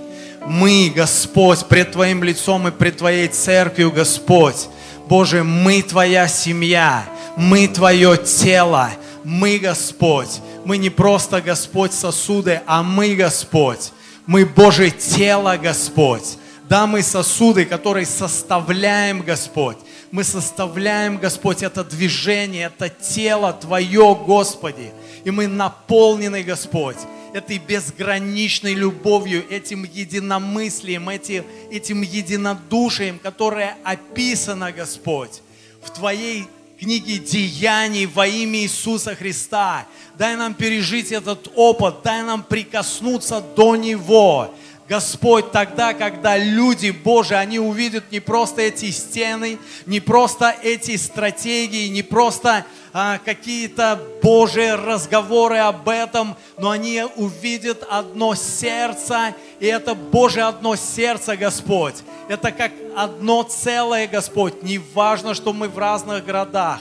мы, 0.46 0.90
Господь, 0.96 1.66
пред 1.66 1.92
Твоим 1.92 2.24
лицом 2.24 2.70
и 2.70 2.72
пред 2.72 2.98
Твоей 2.98 3.28
церковью, 3.28 3.92
Господь. 3.92 4.70
Боже, 5.10 5.44
мы 5.44 5.82
Твоя 5.82 6.30
семья, 6.30 7.04
мы 7.36 7.68
Твое 7.68 8.16
тело, 8.16 8.90
мы, 9.26 9.60
Господь. 9.60 10.40
Мы 10.64 10.78
не 10.78 10.90
просто, 10.90 11.42
Господь, 11.42 11.92
сосуды, 11.92 12.62
а 12.66 12.82
мы, 12.82 13.16
Господь. 13.16 13.92
Мы 14.28 14.46
Божье 14.46 14.92
тело, 14.92 15.58
Господь. 15.58 16.38
Да, 16.70 16.86
мы 16.86 17.02
сосуды, 17.02 17.66
которые 17.66 18.06
составляем, 18.06 19.22
Господь 19.22 19.78
мы 20.12 20.24
составляем, 20.24 21.18
Господь, 21.18 21.64
это 21.64 21.84
движение, 21.84 22.68
это 22.68 22.90
тело 22.90 23.54
Твое, 23.54 24.16
Господи. 24.16 24.92
И 25.24 25.32
мы 25.32 25.48
наполнены, 25.48 26.44
Господь, 26.44 26.98
этой 27.34 27.58
безграничной 27.58 28.74
любовью, 28.74 29.46
этим 29.50 29.84
единомыслием, 29.84 31.10
этим, 31.10 31.46
этим 31.70 32.02
единодушием, 32.02 33.20
которое 33.20 33.78
описано, 33.84 34.72
Господь, 34.72 35.42
в 35.82 35.92
Твоей 35.92 36.48
книге 36.80 37.18
деяний 37.18 38.06
во 38.06 38.28
имя 38.28 38.60
Иисуса 38.60 39.16
Христа. 39.16 39.88
Дай 40.18 40.36
нам 40.36 40.54
пережить 40.54 41.12
этот 41.12 41.52
опыт, 41.56 41.96
дай 42.04 42.24
нам 42.24 42.44
прикоснуться 42.44 43.42
до 43.56 43.76
Него. 43.76 44.54
Господь, 44.88 45.52
тогда, 45.52 45.94
когда 45.94 46.38
люди 46.38 46.92
Божии, 46.92 47.36
они 47.36 47.60
увидят 47.60 48.10
не 48.10 48.22
просто 48.22 48.62
эти 48.62 48.90
стены, 48.92 49.60
не 49.86 50.00
просто 50.00 50.56
эти 50.64 50.96
стратегии, 50.96 51.90
не 51.90 52.04
просто 52.04 52.66
а, 52.94 53.18
какие-то 53.18 54.00
Божьи 54.24 54.70
разговоры 54.70 55.58
об 55.58 55.90
этом, 55.90 56.38
но 56.58 56.70
они 56.70 57.04
увидят 57.18 57.86
одно 57.90 58.34
сердце, 58.34 59.36
и 59.60 59.66
это 59.66 59.94
Божье 59.94 60.44
одно 60.44 60.78
сердце, 60.78 61.36
Господь. 61.36 61.96
Это 62.30 62.54
как 62.54 62.72
одно 62.96 63.44
целое, 63.44 64.08
Господь. 64.08 64.64
Не 64.64 64.78
важно, 64.78 65.34
что 65.34 65.52
мы 65.52 65.68
в 65.68 65.78
разных 65.78 66.24
городах. 66.24 66.80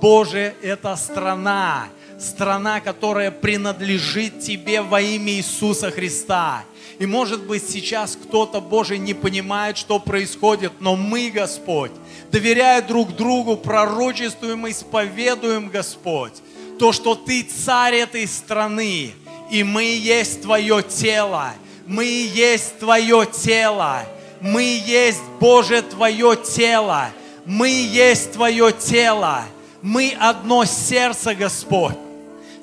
Боже, 0.00 0.54
это 0.62 0.94
страна, 0.96 1.88
страна, 2.18 2.80
которая 2.80 3.30
принадлежит 3.30 4.40
Тебе 4.40 4.82
во 4.82 5.00
имя 5.00 5.32
Иисуса 5.32 5.90
Христа. 5.90 6.64
И 6.98 7.04
может 7.04 7.44
быть 7.44 7.68
сейчас 7.68 8.16
кто-то, 8.16 8.60
Боже, 8.60 8.96
не 8.96 9.12
понимает, 9.12 9.76
что 9.76 9.98
происходит, 9.98 10.72
но 10.80 10.96
мы, 10.96 11.30
Господь, 11.30 11.90
доверяя 12.32 12.80
друг 12.80 13.14
другу, 13.14 13.56
пророчествуем, 13.56 14.68
исповедуем, 14.68 15.68
Господь, 15.68 16.32
то, 16.78 16.92
что 16.92 17.14
Ты 17.14 17.42
царь 17.42 17.96
этой 17.96 18.26
страны, 18.26 19.12
и 19.50 19.62
мы 19.62 19.84
есть 19.84 20.42
Твое 20.42 20.82
тело, 20.82 21.52
мы 21.86 22.06
есть 22.06 22.78
Твое 22.78 23.26
тело, 23.26 24.06
мы 24.40 24.62
есть, 24.62 25.22
Боже, 25.38 25.82
Твое 25.82 26.34
тело, 26.36 27.10
мы 27.44 27.68
есть 27.68 28.32
Твое 28.32 28.72
тело, 28.72 29.44
мы 29.82 30.16
одно 30.18 30.64
сердце, 30.64 31.34
Господь. 31.34 31.94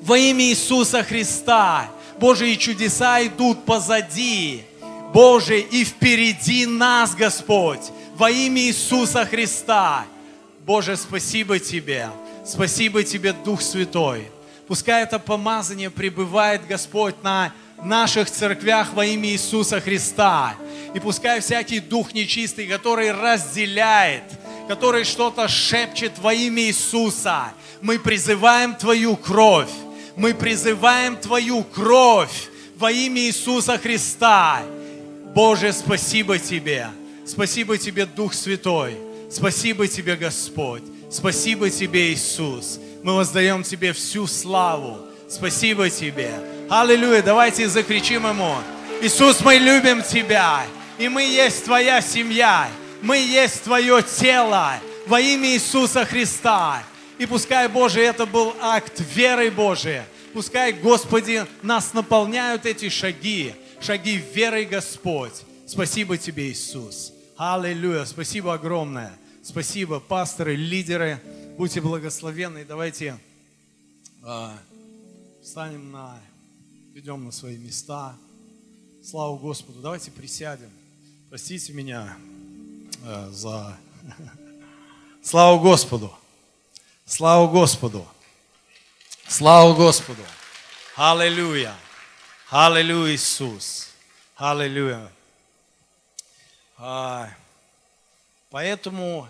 Во 0.02 0.18
имя 0.18 0.44
Иисуса 0.44 1.04
Христа– 1.04 1.88
Боже, 2.24 2.54
и 2.54 2.58
чудеса 2.58 3.22
идут 3.26 3.66
позади. 3.66 4.64
Боже, 5.14 5.60
и 5.60 5.84
впереди 5.84 6.66
нас, 6.66 7.14
Господь, 7.16 7.82
во 8.16 8.32
имя 8.32 8.62
Иисуса 8.62 9.26
Христа. 9.26 10.06
Боже, 10.66 10.96
спасибо 10.96 11.60
Тебе. 11.60 12.10
Спасибо 12.46 13.04
Тебе, 13.04 13.34
Дух 13.34 13.62
Святой. 13.62 14.32
Пускай 14.70 15.04
это 15.04 15.20
помазание 15.20 15.90
пребывает, 15.90 16.66
Господь, 16.66 17.22
на 17.24 17.52
наших 17.84 18.32
церквях 18.32 18.94
во 18.94 19.06
имя 19.06 19.28
Иисуса 19.28 19.82
Христа. 19.82 20.56
И 20.94 21.02
пускай 21.02 21.42
всякий 21.42 21.82
дух 21.82 22.14
нечистый, 22.14 22.68
который 22.68 23.12
разделяет, 23.12 24.24
который 24.70 25.04
что-то 25.04 25.50
шепчет 25.50 26.14
во 26.20 26.34
имя 26.34 26.64
Иисуса, 26.64 27.52
мы 27.82 28.00
призываем 28.00 28.76
Твою 28.76 29.18
кровь 29.18 29.68
мы 30.16 30.34
призываем 30.34 31.18
Твою 31.18 31.64
кровь 31.64 32.50
во 32.78 32.92
имя 32.92 33.22
Иисуса 33.22 33.78
Христа. 33.78 34.62
Боже, 35.34 35.74
спасибо 35.74 36.38
Тебе. 36.38 36.88
Спасибо 37.26 37.78
Тебе, 37.78 38.06
Дух 38.06 38.34
Святой. 38.34 38.98
Спасибо 39.32 39.88
Тебе, 39.88 40.16
Господь. 40.16 40.84
Спасибо 41.10 41.70
Тебе, 41.70 42.14
Иисус. 42.14 42.80
Мы 43.04 43.16
воздаем 43.16 43.64
Тебе 43.64 43.94
всю 43.94 44.28
славу. 44.28 44.98
Спасибо 45.30 45.90
Тебе. 45.90 46.32
Аллилуйя. 46.70 47.22
Давайте 47.22 47.68
закричим 47.68 48.28
Ему. 48.28 48.56
Иисус, 49.02 49.42
мы 49.42 49.56
любим 49.56 50.04
Тебя. 50.04 50.64
И 50.98 51.10
мы 51.10 51.24
есть 51.24 51.66
Твоя 51.66 52.02
семья. 52.02 52.68
Мы 53.02 53.18
есть 53.18 53.64
Твое 53.64 54.04
тело. 54.04 54.74
Во 55.08 55.20
имя 55.20 55.50
Иисуса 55.50 56.06
Христа. 56.06 56.84
И 57.20 57.26
пускай, 57.26 57.68
Боже, 57.68 58.02
это 58.02 58.26
был 58.26 58.54
акт 58.60 59.00
веры 59.00 59.52
Божией. 59.52 60.04
Пускай, 60.34 60.74
Господи, 60.74 61.46
нас 61.62 61.94
наполняют 61.94 62.66
эти 62.66 62.90
шаги. 62.90 63.54
Шаги 63.80 64.16
веры, 64.16 64.66
Господь. 64.66 65.44
Спасибо 65.68 66.18
Тебе, 66.18 66.50
Иисус. 66.50 67.14
Аллилуйя. 67.38 68.06
Спасибо 68.06 68.54
огромное. 68.54 69.14
Спасибо, 69.44 70.00
пасторы, 70.00 70.56
лидеры. 70.56 71.20
Будьте 71.58 71.82
благословенны. 71.82 72.66
Давайте 72.66 73.20
э, 74.24 74.50
встанем 75.44 75.92
на, 75.92 76.18
идем 76.96 77.26
на 77.26 77.32
свои 77.32 77.58
места. 77.58 78.16
Слава 79.04 79.38
Господу. 79.38 79.82
Давайте 79.82 80.12
присядем. 80.12 80.70
Простите 81.30 81.74
меня 81.74 82.18
э, 83.04 83.30
за... 83.32 83.78
Слава 85.22 85.62
Господу. 85.62 86.12
Слава 87.16 87.46
Господу. 87.48 88.08
Слава 89.28 89.76
Господу. 89.76 90.24
Аллилуйя. 90.96 91.76
Аллилуйя, 92.50 93.14
Иисус. 93.14 93.92
Аллилуйя. 94.36 95.12
А, 96.76 97.30
поэтому 98.50 99.28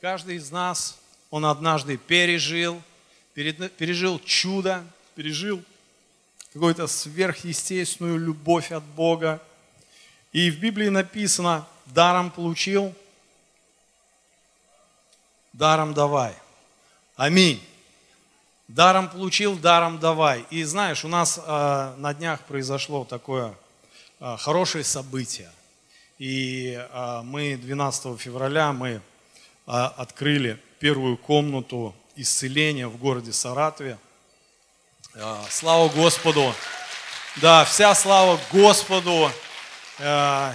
каждый 0.00 0.36
из 0.36 0.52
нас, 0.52 0.96
он 1.28 1.44
однажды 1.44 1.96
пережил, 1.96 2.80
пережил 3.34 4.20
чудо, 4.20 4.84
пережил 5.16 5.60
какую-то 6.52 6.86
сверхъестественную 6.86 8.16
любовь 8.16 8.70
от 8.70 8.84
Бога. 8.84 9.42
И 10.30 10.52
в 10.52 10.60
Библии 10.60 10.88
написано, 10.88 11.66
даром 11.86 12.30
получил, 12.30 12.94
даром 15.52 15.94
давай. 15.94 16.36
Аминь. 17.16 17.62
Даром 18.66 19.08
получил, 19.08 19.56
даром 19.56 20.00
давай. 20.00 20.44
И 20.50 20.64
знаешь, 20.64 21.04
у 21.04 21.08
нас 21.08 21.38
э, 21.38 21.94
на 21.96 22.12
днях 22.12 22.40
произошло 22.40 23.04
такое 23.04 23.54
э, 24.18 24.36
хорошее 24.40 24.82
событие. 24.82 25.48
И 26.18 26.72
э, 26.74 27.20
мы 27.22 27.56
12 27.56 28.20
февраля 28.20 28.72
мы 28.72 28.88
э, 28.88 29.00
открыли 29.66 30.58
первую 30.80 31.16
комнату 31.16 31.94
исцеления 32.16 32.88
в 32.88 32.96
городе 32.96 33.32
Саратове. 33.32 33.96
Э, 35.14 35.36
слава 35.50 35.88
Господу! 35.90 36.52
Да, 37.36 37.64
вся 37.64 37.94
слава 37.94 38.40
Господу! 38.50 39.30
Э, 40.00 40.52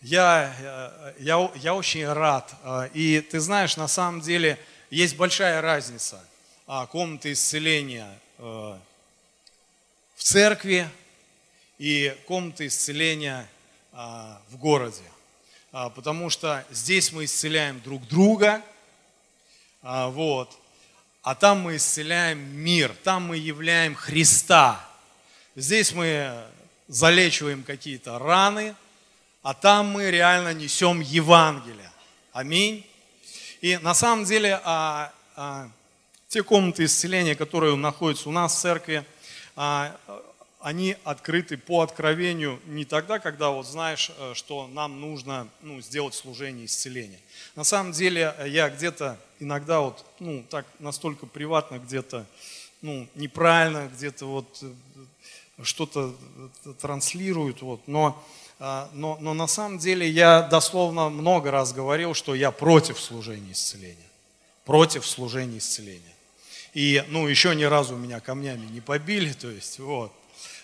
я, 0.00 1.14
я, 1.20 1.50
я 1.54 1.74
очень 1.74 2.06
рад. 2.06 2.52
И 2.92 3.20
ты 3.20 3.38
знаешь, 3.38 3.76
на 3.76 3.88
самом 3.88 4.20
деле 4.20 4.58
есть 4.94 5.16
большая 5.16 5.60
разница– 5.60 6.24
а, 6.66 6.86
комнаты 6.86 7.32
исцеления 7.32 8.08
э, 8.38 8.42
в 10.14 10.22
церкви 10.22 10.88
и 11.76 12.16
комнаты 12.26 12.68
исцеления 12.68 13.46
а, 13.92 14.40
в 14.48 14.56
городе. 14.56 15.02
А, 15.72 15.90
потому 15.90 16.30
что 16.30 16.64
здесь 16.70 17.12
мы 17.12 17.26
исцеляем 17.26 17.82
друг 17.82 18.06
друга, 18.08 18.62
вот, 19.82 20.58
а 21.20 21.34
там 21.34 21.60
мы 21.60 21.76
исцеляем 21.76 22.38
мир, 22.38 22.96
там 23.04 23.26
мы 23.26 23.36
являем 23.36 23.94
Христа. 23.94 24.82
Здесь 25.56 25.92
мы 25.92 26.42
залечиваем 26.88 27.62
какие-то 27.62 28.18
раны, 28.18 28.74
а 29.42 29.52
там 29.52 29.88
мы 29.88 30.10
реально 30.10 30.54
несем 30.54 31.00
Евангелие. 31.00 31.90
Аминь. 32.32 32.86
И 33.64 33.78
на 33.78 33.94
самом 33.94 34.24
деле 34.26 34.60
те 36.28 36.42
комнаты 36.42 36.84
исцеления, 36.84 37.34
которые 37.34 37.74
находятся 37.76 38.28
у 38.28 38.32
нас 38.32 38.54
в 38.54 38.60
церкви, 38.60 39.06
а, 39.56 39.98
они 40.60 40.98
открыты 41.02 41.56
по 41.56 41.80
откровению 41.80 42.60
не 42.66 42.84
тогда, 42.84 43.18
когда 43.18 43.48
вот 43.48 43.66
знаешь, 43.66 44.10
э, 44.18 44.32
что 44.34 44.66
нам 44.66 45.00
нужно 45.00 45.48
ну, 45.62 45.80
сделать 45.80 46.12
служение 46.12 46.66
исцеления. 46.66 47.18
На 47.56 47.64
самом 47.64 47.92
деле 47.92 48.34
я 48.44 48.68
где-то 48.68 49.18
иногда 49.40 49.80
вот, 49.80 50.04
ну, 50.18 50.44
так 50.50 50.66
настолько 50.78 51.24
приватно 51.24 51.78
где-то, 51.78 52.26
ну, 52.82 53.08
неправильно 53.14 53.90
где-то 53.94 54.26
вот 54.26 54.58
э, 54.60 55.62
что-то 55.62 56.14
э, 56.66 56.72
транслируют, 56.82 57.62
вот, 57.62 57.80
но, 57.88 58.06
а, 58.08 58.43
но, 58.58 59.18
но 59.20 59.34
на 59.34 59.46
самом 59.46 59.78
деле 59.78 60.08
я 60.08 60.42
дословно 60.42 61.08
много 61.08 61.50
раз 61.50 61.72
говорил, 61.72 62.14
что 62.14 62.34
я 62.34 62.50
против 62.50 63.00
служения 63.00 63.52
исцеления. 63.52 63.96
Против 64.64 65.06
служения 65.06 65.58
исцеления. 65.58 66.14
И, 66.74 67.04
ну, 67.08 67.26
еще 67.28 67.54
ни 67.54 67.64
разу 67.64 67.96
меня 67.96 68.20
камнями 68.20 68.66
не 68.66 68.80
побили, 68.80 69.32
то 69.40 69.50
есть, 69.50 69.78
вот. 69.78 70.12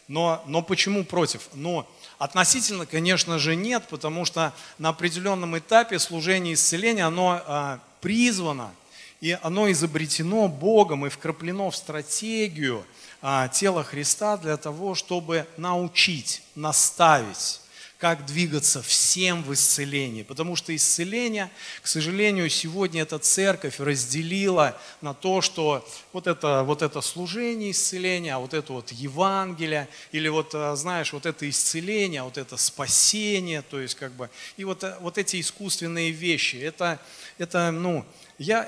Но, 0.08 0.42
но 0.46 0.60
почему 0.60 1.04
против? 1.04 1.48
Ну, 1.54 1.86
относительно, 2.18 2.84
конечно 2.84 3.38
же, 3.38 3.54
нет, 3.54 3.84
потому 3.88 4.24
что 4.24 4.52
на 4.78 4.88
определенном 4.88 5.56
этапе 5.56 6.00
служения 6.00 6.54
исцеления, 6.54 7.06
оно 7.06 7.40
а, 7.46 7.78
призвано, 8.00 8.74
и 9.20 9.38
оно 9.42 9.70
изобретено 9.70 10.48
Богом 10.48 11.06
и 11.06 11.10
вкраплено 11.10 11.70
в 11.70 11.76
стратегию 11.76 12.84
а, 13.22 13.46
тела 13.48 13.84
Христа 13.84 14.36
для 14.36 14.56
того, 14.56 14.96
чтобы 14.96 15.46
научить, 15.56 16.42
наставить, 16.56 17.60
как 18.00 18.24
двигаться 18.24 18.82
всем 18.82 19.42
в 19.42 19.52
исцелении. 19.52 20.22
Потому 20.22 20.56
что 20.56 20.74
исцеление, 20.74 21.50
к 21.82 21.86
сожалению, 21.86 22.48
сегодня 22.48 23.02
эта 23.02 23.18
церковь 23.18 23.78
разделила 23.78 24.76
на 25.02 25.12
то, 25.12 25.42
что 25.42 25.86
вот 26.14 26.26
это, 26.26 26.62
вот 26.64 26.80
это 26.80 27.02
служение 27.02 27.72
исцеления, 27.72 28.34
а 28.34 28.38
вот 28.38 28.54
это 28.54 28.72
вот 28.72 28.90
Евангелие, 28.90 29.86
или 30.12 30.28
вот, 30.28 30.54
э, 30.54 30.76
знаешь, 30.76 31.12
вот 31.12 31.26
это 31.26 31.48
исцеление, 31.48 32.22
вот 32.22 32.38
это 32.38 32.56
спасение, 32.56 33.60
то 33.60 33.78
есть 33.78 33.96
как 33.96 34.12
бы, 34.12 34.30
и 34.56 34.64
вот, 34.64 34.82
э, 34.82 34.96
вот 35.00 35.18
эти 35.18 35.38
искусственные 35.38 36.10
вещи, 36.10 36.56
это, 36.56 36.98
это 37.36 37.70
ну, 37.70 38.06
я, 38.38 38.66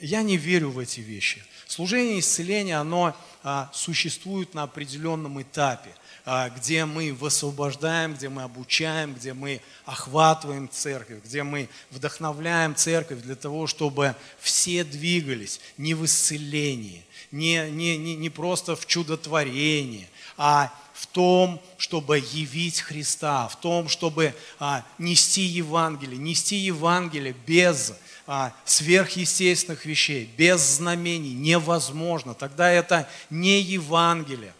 я 0.00 0.22
не 0.22 0.36
верю 0.36 0.70
в 0.70 0.80
эти 0.80 0.98
вещи. 0.98 1.44
Служение 1.68 2.18
исцеления, 2.18 2.80
оно 2.80 3.14
а, 3.44 3.70
существует 3.72 4.54
на 4.54 4.64
определенном 4.64 5.40
этапе. 5.40 5.94
А, 6.30 6.50
где 6.50 6.84
мы 6.84 7.14
высвобождаем, 7.14 8.12
где 8.12 8.28
мы 8.28 8.42
обучаем, 8.42 9.14
где 9.14 9.32
мы 9.32 9.62
охватываем 9.86 10.68
церковь, 10.68 11.24
где 11.24 11.42
мы 11.42 11.70
вдохновляем 11.90 12.76
церковь 12.76 13.22
для 13.22 13.34
того, 13.34 13.66
чтобы 13.66 14.14
все 14.38 14.84
двигались 14.84 15.58
не 15.78 15.94
в 15.94 16.04
исцелении, 16.04 17.02
не, 17.30 17.70
не, 17.70 17.96
не, 17.96 18.14
не 18.14 18.28
просто 18.28 18.76
в 18.76 18.84
чудотворении, 18.84 20.06
а 20.36 20.70
в 20.92 21.06
том, 21.06 21.62
чтобы 21.78 22.18
явить 22.18 22.82
Христа, 22.82 23.48
в 23.48 23.58
том, 23.58 23.88
чтобы 23.88 24.34
а, 24.58 24.84
нести 24.98 25.40
Евангелие, 25.40 26.18
нести 26.18 26.56
Евангелие 26.56 27.34
без 27.46 27.94
а, 28.26 28.52
сверхъестественных 28.66 29.86
вещей, 29.86 30.28
без 30.36 30.60
знамений 30.60 31.32
невозможно. 31.32 32.34
Тогда 32.34 32.70
это 32.70 33.08
не 33.30 33.62
Евангелие. 33.62 34.52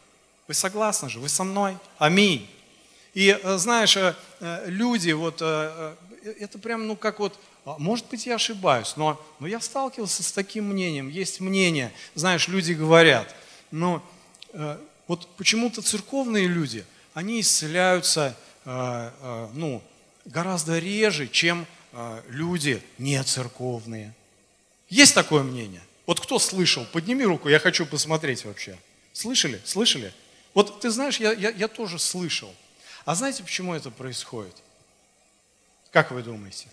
Вы 0.48 0.54
согласны 0.54 1.11
же? 1.11 1.20
Вы 1.20 1.28
со 1.28 1.44
мной? 1.44 1.76
Аминь. 1.98 2.48
И 3.12 3.38
э, 3.40 3.58
знаешь, 3.58 3.96
э, 3.96 4.14
э, 4.40 4.64
люди, 4.66 5.11
вот 5.11 5.42
это 5.42 6.58
прям, 6.58 6.87
ну 6.87 6.96
как 6.96 7.20
вот, 7.20 7.38
а, 7.64 7.76
может 7.78 8.06
быть, 8.08 8.26
я 8.26 8.37
ошибаюсь, 8.37 8.94
но, 8.96 9.20
но 9.40 9.46
я 9.46 9.61
сталкивался 9.61 10.22
с 10.22 10.32
таким 10.32 10.64
мнением. 10.68 11.08
Есть 11.08 11.40
мнение, 11.40 11.92
знаешь, 12.14 12.48
люди 12.48 12.72
говорят, 12.72 13.34
но 13.70 14.02
вот 15.06 15.26
почему-то 15.37 15.82
церковные 15.82 16.46
люди, 16.46 16.84
они 17.14 17.40
исцеляются 17.40 18.37
ну, 18.64 19.82
гораздо 20.24 20.78
реже, 20.78 21.28
чем 21.28 21.66
люди 22.28 22.82
не 22.98 23.22
церковные. 23.22 24.14
Есть 24.88 25.14
такое 25.14 25.42
мнение? 25.42 25.82
Вот 26.06 26.20
кто 26.20 26.38
слышал? 26.38 26.87
Подними 26.92 27.24
руку, 27.24 27.48
я 27.48 27.58
хочу 27.58 27.87
посмотреть 27.87 28.44
вообще. 28.44 28.76
Слышали? 29.12 29.61
Слышали? 29.64 30.12
Вот 30.54 30.80
ты 30.80 30.90
знаешь, 30.90 31.20
я, 31.20 31.32
я, 31.32 31.50
я 31.50 31.68
тоже 31.68 31.98
слышал. 31.98 32.54
А 33.04 33.14
знаете, 33.14 33.42
почему 33.42 33.74
это 33.74 33.90
происходит? 33.90 34.54
Как 35.90 36.11
вы 36.11 36.22
думаете? 36.22 36.68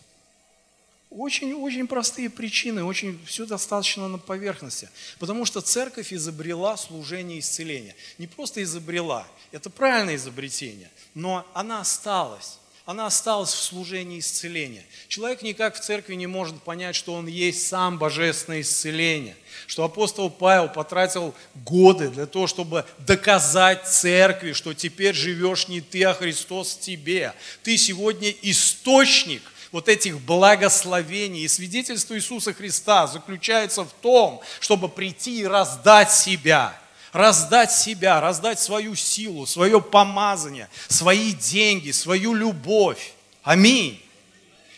Очень-очень 1.10 1.88
простые 1.88 2.30
причины, 2.30 2.84
очень 2.84 3.24
все 3.26 3.46
достаточно 3.46 4.08
на 4.10 4.18
поверхности. 4.18 4.90
Потому 5.18 5.46
что 5.46 5.62
церковь 5.62 6.12
изобрела 6.12 6.76
служение 6.76 7.40
исцеления. 7.40 7.96
Не 8.18 8.28
просто 8.28 8.62
изобрела, 8.64 9.26
это 9.52 9.70
правильное 9.70 10.16
изобретение, 10.16 10.90
но 11.14 11.48
она 11.54 11.80
осталась. 11.80 12.60
Она 12.86 13.08
осталась 13.08 13.52
в 13.52 13.62
служении 13.62 14.20
исцеления. 14.20 14.84
Человек 15.08 15.42
никак 15.42 15.76
в 15.76 15.80
церкви 15.80 16.14
не 16.14 16.28
может 16.28 16.62
понять, 16.62 16.96
что 16.96 17.16
он 17.16 17.26
есть 17.26 17.68
сам 17.68 17.98
божественное 17.98 18.62
исцеление. 18.62 19.36
Что 19.66 19.84
апостол 19.84 20.30
Павел 20.30 20.70
потратил 20.70 21.34
годы 21.56 22.10
для 22.10 22.28
того, 22.28 22.46
чтобы 22.46 22.86
доказать 23.00 23.88
церкви, 23.88 24.54
что 24.54 24.76
теперь 24.76 25.16
живешь 25.16 25.68
не 25.68 25.82
ты, 25.82 26.04
а 26.04 26.14
Христос 26.14 26.76
в 26.76 26.80
тебе. 26.80 27.34
Ты 27.64 27.76
сегодня 27.78 28.30
источник 28.44 29.42
вот 29.72 29.90
этих 29.90 30.20
благословений. 30.22 31.42
И 31.42 31.48
свидетельство 31.48 32.14
Иисуса 32.14 32.54
Христа 32.54 33.08
заключается 33.08 33.84
в 33.84 33.92
том, 33.94 34.42
чтобы 34.60 34.90
прийти 34.90 35.40
и 35.40 35.48
раздать 35.48 36.12
себя– 36.12 36.80
раздать 37.16 37.72
себя, 37.72 38.20
раздать 38.20 38.60
свою 38.60 38.94
силу, 38.94 39.46
свое 39.46 39.80
помазание, 39.80 40.68
свои 40.90 41.32
деньги, 41.32 41.92
свою 41.92 42.34
любовь. 42.34 43.14
Аминь. 43.42 44.02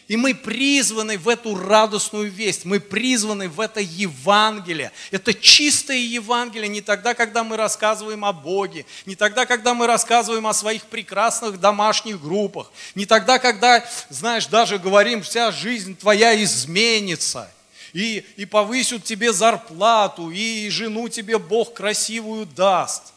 И 0.07 0.15
мы 0.15 0.35
призваны 0.35 1.17
в 1.17 1.27
эту 1.27 1.55
радостную 1.55 2.31
весть, 2.31 2.63
мы 2.63 2.79
призваны 2.79 3.49
в 3.49 3.59
это 3.59 3.81
Евангелие. 3.81 4.91
Это 5.11 5.33
чистое 5.33 5.97
Евангелие 5.97 6.69
не 6.69 6.81
тогда, 6.81 7.13
когда 7.13 7.43
мы 7.43 7.57
рассказываем 7.57 8.23
о 8.23 8.31
Боге, 8.31 8.85
не 9.05 9.15
тогда, 9.15 9.45
когда 9.45 9.73
мы 9.73 9.87
рассказываем 9.87 10.45
о 10.47 10.53
своих 10.53 10.83
прекрасных 10.83 11.59
домашних 11.59 12.21
группах, 12.21 12.71
не 12.93 13.05
тогда, 13.05 13.39
когда, 13.39 13.83
знаешь, 14.09 14.45
даже 14.45 14.77
говорим, 14.77 15.23
вся 15.23 15.51
жизнь 15.51 15.97
твоя 15.97 16.41
изменится– 16.41 17.51
и, 17.93 18.25
и 18.35 18.45
повысят 18.45 19.03
тебе 19.03 19.33
зарплату, 19.33 20.31
и 20.31 20.69
жену 20.69 21.09
тебе 21.09 21.37
Бог 21.37 21.73
красивую 21.73 22.45
даст. 22.45 23.13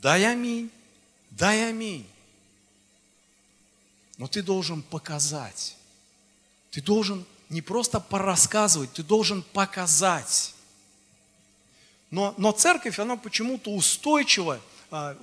Дай 0.00 0.24
аминь, 0.24 0.70
дай 1.30 1.68
аминь. 1.68 2.06
Но 4.18 4.26
ты 4.26 4.42
должен 4.42 4.82
показать. 4.82 5.76
Ты 6.70 6.80
должен 6.80 7.24
не 7.48 7.62
просто 7.62 8.00
порассказывать, 8.00 8.92
ты 8.92 9.02
должен 9.02 9.42
показать. 9.42 10.54
Но, 12.10 12.34
но 12.36 12.52
церковь, 12.52 12.98
она 12.98 13.16
почему-то 13.16 13.70
устойчива, 13.72 14.60
а, 14.90 15.16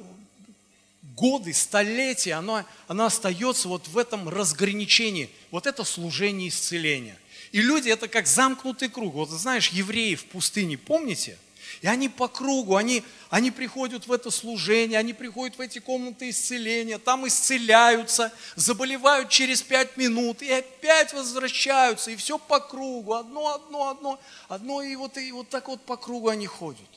годы, 1.15 1.53
столетия, 1.53 2.33
она, 2.33 2.65
она 2.87 3.07
остается 3.07 3.67
вот 3.67 3.87
в 3.87 3.97
этом 3.97 4.29
разграничении. 4.29 5.29
Вот 5.51 5.67
это 5.67 5.83
служение 5.83 6.49
исцеления. 6.49 7.17
И 7.53 7.61
люди 7.61 7.87
это 7.87 8.07
как 8.07 8.25
замкнутый 8.25 8.89
круг. 8.89 9.13
Вот 9.13 9.29
знаешь, 9.29 9.69
евреи 9.69 10.15
в 10.15 10.25
пустыне, 10.25 10.75
помните? 10.75 11.37
И 11.81 11.87
они 11.87 12.09
по 12.09 12.27
кругу, 12.27 12.75
они, 12.75 13.03
они 13.29 13.51
приходят 13.51 14.07
в 14.07 14.11
это 14.11 14.31
служение, 14.31 14.97
они 14.97 15.13
приходят 15.13 15.57
в 15.57 15.61
эти 15.61 15.77
комнаты 15.77 16.31
исцеления, 16.31 16.97
там 16.97 17.27
исцеляются, 17.27 18.33
заболевают 18.55 19.29
через 19.29 19.61
пять 19.61 19.97
минут 19.97 20.41
и 20.41 20.51
опять 20.51 21.13
возвращаются, 21.13 22.09
и 22.09 22.15
все 22.15 22.39
по 22.39 22.59
кругу, 22.59 23.13
одно, 23.13 23.53
одно, 23.53 23.89
одно, 23.89 24.19
одно, 24.47 24.81
и 24.81 24.95
вот, 24.95 25.17
и 25.17 25.31
вот 25.31 25.49
так 25.49 25.67
вот 25.67 25.81
по 25.85 25.95
кругу 25.95 26.29
они 26.29 26.47
ходят. 26.47 26.89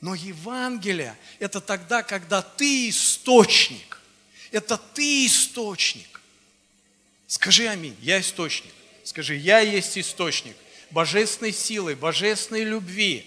Но 0.00 0.14
Евангелие– 0.14 1.18
это 1.40 1.60
тогда, 1.60 2.04
когда 2.04 2.40
ты 2.40 2.88
источник. 2.90 4.00
Это 4.52 4.76
ты 4.76 5.26
источник. 5.26 6.15
Скажи 7.26 7.66
аминь, 7.66 7.96
я 8.00 8.20
источник. 8.20 8.72
Скажи, 9.04 9.34
я 9.36 9.60
есть 9.60 9.96
источник 9.98 10.56
божественной 10.90 11.52
силы, 11.52 11.96
божественной 11.96 12.64
любви. 12.64 13.26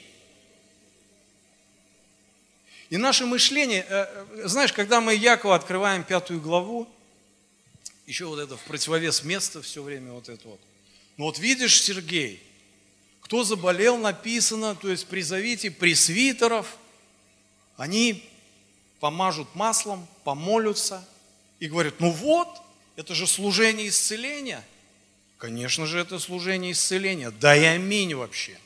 И 2.90 2.98
наше 2.98 3.26
мышление, 3.26 3.86
э, 3.88 4.26
э, 4.42 4.48
знаешь, 4.48 4.74
когда 4.74 5.00
мы 5.00 5.14
Якова 5.14 5.56
открываем 5.56 6.04
пятую 6.04 6.42
главу, 6.42 6.88
еще 8.08 8.26
вот 8.26 8.40
это 8.40 8.58
в 8.58 8.64
противовес 8.64 9.24
места 9.24 9.62
все 9.62 9.84
время 9.84 10.12
вот 10.14 10.30
это 10.30 10.48
вот. 10.48 10.60
Ну 11.18 11.26
вот 11.26 11.38
видишь, 11.38 11.82
Сергей, 11.82 12.42
кто 13.22 13.44
заболел, 13.44 13.98
написано, 13.98 14.76
то 14.76 14.90
есть 14.90 15.06
призовите 15.06 15.70
пресвитеров, 15.70 16.78
они 17.78 18.28
помажут 19.00 19.54
маслом, 19.54 20.08
помолятся 20.24 21.08
и 21.60 21.68
говорят, 21.68 22.00
ну 22.00 22.10
вот, 22.10 22.50
это 23.00 23.16
же 23.16 23.26
служение 23.26 23.88
исцеления– 23.88 24.64
Конечно 25.40 25.86
же, 25.86 26.00
это 26.00 26.20
служение 26.20 26.74
исцеления. 26.74 27.32
Да 27.32 27.56
и 27.56 27.64
аминь 27.64 28.14
вообще. 28.14 28.58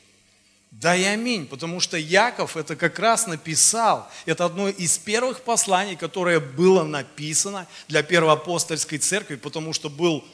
Да 0.72 0.96
и 0.96 1.04
аминь, 1.04 1.46
потому 1.46 1.78
что 1.78 1.96
Яков 1.96 2.56
это 2.56 2.74
как 2.74 2.98
раз 2.98 3.28
написал. 3.28 4.10
Это 4.26 4.44
одно 4.44 4.68
из 4.68 4.98
первых 4.98 5.42
посланий, 5.42 5.94
которое 5.94 6.40
было 6.40 6.82
написано 6.82 7.68
для 7.86 8.02
первоапостольской 8.02 8.98
церкви, 8.98 9.36
потому 9.36 9.72
что 9.72 9.88
был, 9.88 10.24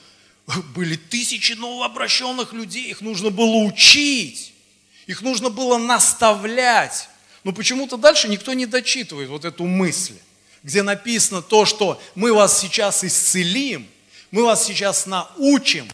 были 0.74 0.96
тысячи 0.96 1.52
новообращенных 1.52 2.54
людей, 2.54 2.88
их 2.88 3.02
нужно 3.02 3.28
было 3.28 3.56
учить, 3.56 4.54
их 5.06 5.20
нужно 5.20 5.50
было 5.50 5.76
наставлять. 5.76 7.10
Но 7.44 7.52
почему-то 7.52 7.98
дальше 7.98 8.28
никто 8.28 8.54
не 8.54 8.64
дочитывает 8.64 9.28
вот 9.28 9.44
эту 9.44 9.66
мысль, 9.66 10.14
где 10.62 10.82
написано 10.82 11.42
то, 11.42 11.64
что 11.64 12.00
мы 12.14 12.32
вас 12.32 12.58
сейчас 12.58 13.04
исцелим, 13.04 13.88
мы 14.30 14.44
вас 14.44 14.64
сейчас 14.64 15.06
научим, 15.06 15.88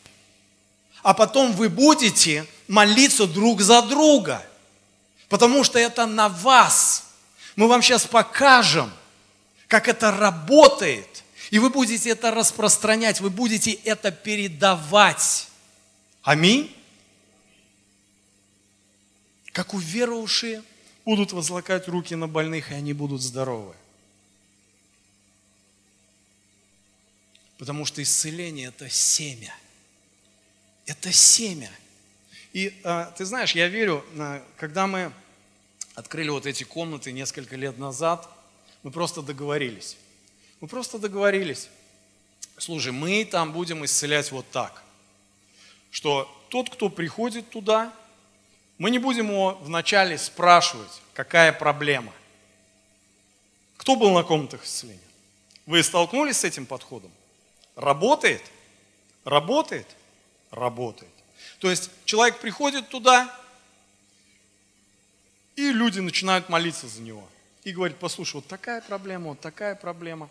а 1.03 1.15
потом 1.15 1.53
вы 1.53 1.69
будете 1.69 2.47
молиться 2.69 3.27
друг 3.27 3.61
за 3.61 3.83
друга, 3.83 4.45
потому 5.29 5.65
что 5.65 5.79
это 5.79 6.07
на 6.07 6.29
вас. 6.29 7.05
Мы 7.55 7.69
вам 7.69 7.81
сейчас 7.81 8.07
покажем, 8.07 8.93
как 9.69 9.89
это 9.89 10.11
работает, 10.11 11.25
и 11.51 11.59
вы 11.59 11.71
будете 11.71 12.11
это 12.11 12.33
распространять, 12.33 13.21
вы 13.21 13.31
будете 13.31 13.73
это 13.73 14.11
передавать. 14.11 15.49
Аминь. 16.23 16.75
Как 19.53 19.73
уверовавшие 19.75 20.63
будут 21.05 21.33
возлагать 21.33 21.89
руки 21.89 22.15
на 22.17 22.27
больных, 22.27 22.73
и 22.73 22.75
они 22.75 22.93
будут 22.93 23.23
здоровы. 23.23 23.75
Потому 27.59 27.85
что 27.85 28.03
исцеление– 28.03 28.69
это 28.69 28.89
семя– 28.89 29.55
это 30.87 31.13
семя. 31.13 31.71
И 32.53 32.73
э, 32.83 33.13
ты 33.17 33.25
знаешь, 33.25 33.53
я 33.53 33.69
верю, 33.69 34.05
э, 34.15 34.41
когда 34.57 34.87
мы 34.87 35.13
открыли 35.95 36.31
вот 36.31 36.47
эти 36.47 36.65
комнаты 36.65 37.13
несколько 37.13 37.57
лет 37.57 37.77
назад, 37.77 38.29
мы 38.83 38.91
просто 38.91 39.21
договорились. 39.21 39.97
Мы 40.61 40.69
просто 40.69 40.99
договорились. 40.99 41.69
Слушай, 42.57 42.93
мы 42.93 43.25
там 43.25 43.53
будем 43.53 43.85
исцелять 43.85 44.31
вот 44.33 44.49
так, 44.51 44.83
что 45.91 46.33
тот, 46.49 46.71
кто 46.71 46.89
приходит 46.89 47.51
туда, 47.51 47.93
мы 48.79 48.91
не 48.91 48.99
будем 48.99 49.29
его 49.29 49.59
вначале 49.63 50.17
спрашивать, 50.17 51.03
какая 51.15 51.53
проблема. 51.53 52.13
Кто 53.77 53.97
был 53.97 54.13
на 54.13 54.23
комнатах 54.23 54.65
исцеления? 54.65 55.01
Вы 55.67 55.83
столкнулись 55.83 56.39
с 56.39 56.45
этим 56.45 56.65
подходом? 56.65 57.11
Работает? 57.77 58.43
Работает? 59.25 59.87
работает. 60.51 61.13
То 61.61 61.71
есть 61.71 61.91
человек 62.05 62.39
приходит 62.41 62.89
туда, 62.89 63.33
и 65.55 65.73
люди 65.73 66.01
начинают 66.01 66.49
молиться 66.49 66.89
за 66.89 67.01
него. 67.01 67.27
И 67.65 67.73
говорит, 67.73 67.97
послушай, 67.99 68.37
вот 68.37 68.47
такая 68.47 68.81
проблема, 68.81 69.29
вот 69.29 69.41
такая 69.41 69.75
проблема. 69.75 70.29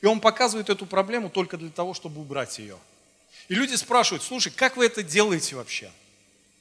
И 0.00 0.06
он 0.06 0.20
показывает 0.20 0.68
эту 0.68 0.86
проблему 0.86 1.30
только 1.30 1.56
для 1.56 1.70
того, 1.70 1.94
чтобы 1.94 2.20
убрать 2.20 2.58
ее. 2.58 2.78
И 3.48 3.54
люди 3.54 3.74
спрашивают, 3.74 4.22
слушай, 4.22 4.52
как 4.52 4.76
вы 4.76 4.86
это 4.86 5.02
делаете 5.02 5.56
вообще? 5.56 5.90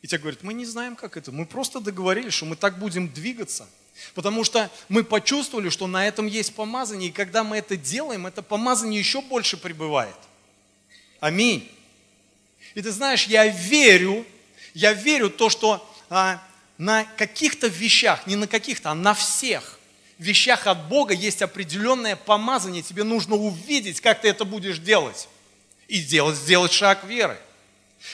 И 0.02 0.08
те 0.08 0.18
говорят, 0.18 0.44
мы 0.44 0.54
не 0.54 0.66
знаем, 0.66 0.96
как 0.96 1.18
это. 1.18 1.32
Мы 1.32 1.46
просто 1.46 1.80
договорились, 1.80 2.34
что 2.34 2.46
мы 2.46 2.56
так 2.56 2.80
будем 2.80 3.10
двигаться. 3.10 3.68
Потому 4.14 4.44
что 4.44 4.70
мы 4.90 5.04
почувствовали, 5.04 5.70
что 5.70 5.88
на 5.88 6.08
этом 6.08 6.28
есть 6.28 6.54
помазание, 6.54 7.10
и 7.10 7.14
когда 7.14 7.44
мы 7.44 7.58
это 7.58 7.78
делаем, 7.78 8.28
это 8.28 8.42
помазание 8.42 9.00
еще 9.00 9.22
больше 9.22 9.58
прибывает. 9.58 10.16
Аминь. 11.20 11.72
И 12.74 12.82
ты 12.82 12.92
знаешь, 12.92 13.26
я 13.26 13.48
верю, 13.48 14.26
я 14.74 14.94
верю 14.94 15.30
то, 15.30 15.50
что 15.50 15.88
а, 16.10 16.42
на 16.78 17.06
каких-то 17.18 17.68
вещах, 17.68 18.28
не 18.28 18.36
на 18.36 18.48
каких-то, 18.48 18.92
а 18.92 18.96
на 18.96 19.14
всех 19.14 19.80
вещах 20.18 20.68
от 20.68 20.88
Бога 20.88 21.14
есть 21.14 21.42
определенное 21.42 22.16
помазание. 22.16 22.84
Тебе 22.84 23.04
нужно 23.04 23.36
увидеть, 23.36 24.02
как 24.02 24.22
ты 24.22 24.30
это 24.30 24.46
будешь 24.46 24.80
делать. 24.80 25.28
И 25.88 25.98
сделать, 25.98 26.36
сделать 26.36 26.74
шаг 26.74 27.04
веры. 27.04 27.38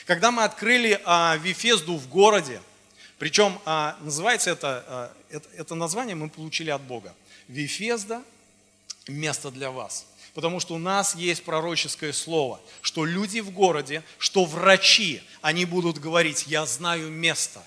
Когда 0.05 0.31
мы 0.31 0.43
открыли 0.43 1.01
а, 1.05 1.37
Вифезду 1.37 1.97
в 1.97 2.07
городе, 2.07 2.61
причем 3.21 3.62
а, 3.65 3.99
называется 4.01 4.49
это, 4.49 4.84
а, 4.88 5.13
это, 5.29 5.47
это 5.55 5.75
название 5.75 6.15
мы 6.15 6.27
получили 6.27 6.71
от 6.71 6.81
Бога. 6.81 7.13
Вифезда– 7.47 8.23
место 9.07 9.51
для 9.51 9.69
вас. 9.69 10.07
Потому 10.34 10.60
что 10.60 10.73
у 10.73 10.79
нас 10.79 11.13
есть 11.13 11.43
пророческое 11.43 12.13
слово, 12.13 12.60
что 12.81 13.05
люди 13.05 13.39
в 13.39 13.51
городе, 13.51 14.01
что 14.17 14.43
врачи, 14.43 15.21
они 15.43 15.65
будут 15.65 15.99
говорить, 15.99 16.45
я 16.47 16.65
знаю 16.65 17.12
место. 17.12 17.62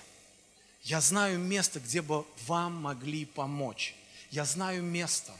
Я 0.83 0.99
знаю 0.99 1.39
место, 1.39 1.79
где 1.79 2.01
бы 2.01 2.25
вам 2.47 2.73
могли 2.75 3.23
помочь. 3.23 3.95
Я 4.31 4.43
знаю 4.43 4.83
место. 4.83 5.31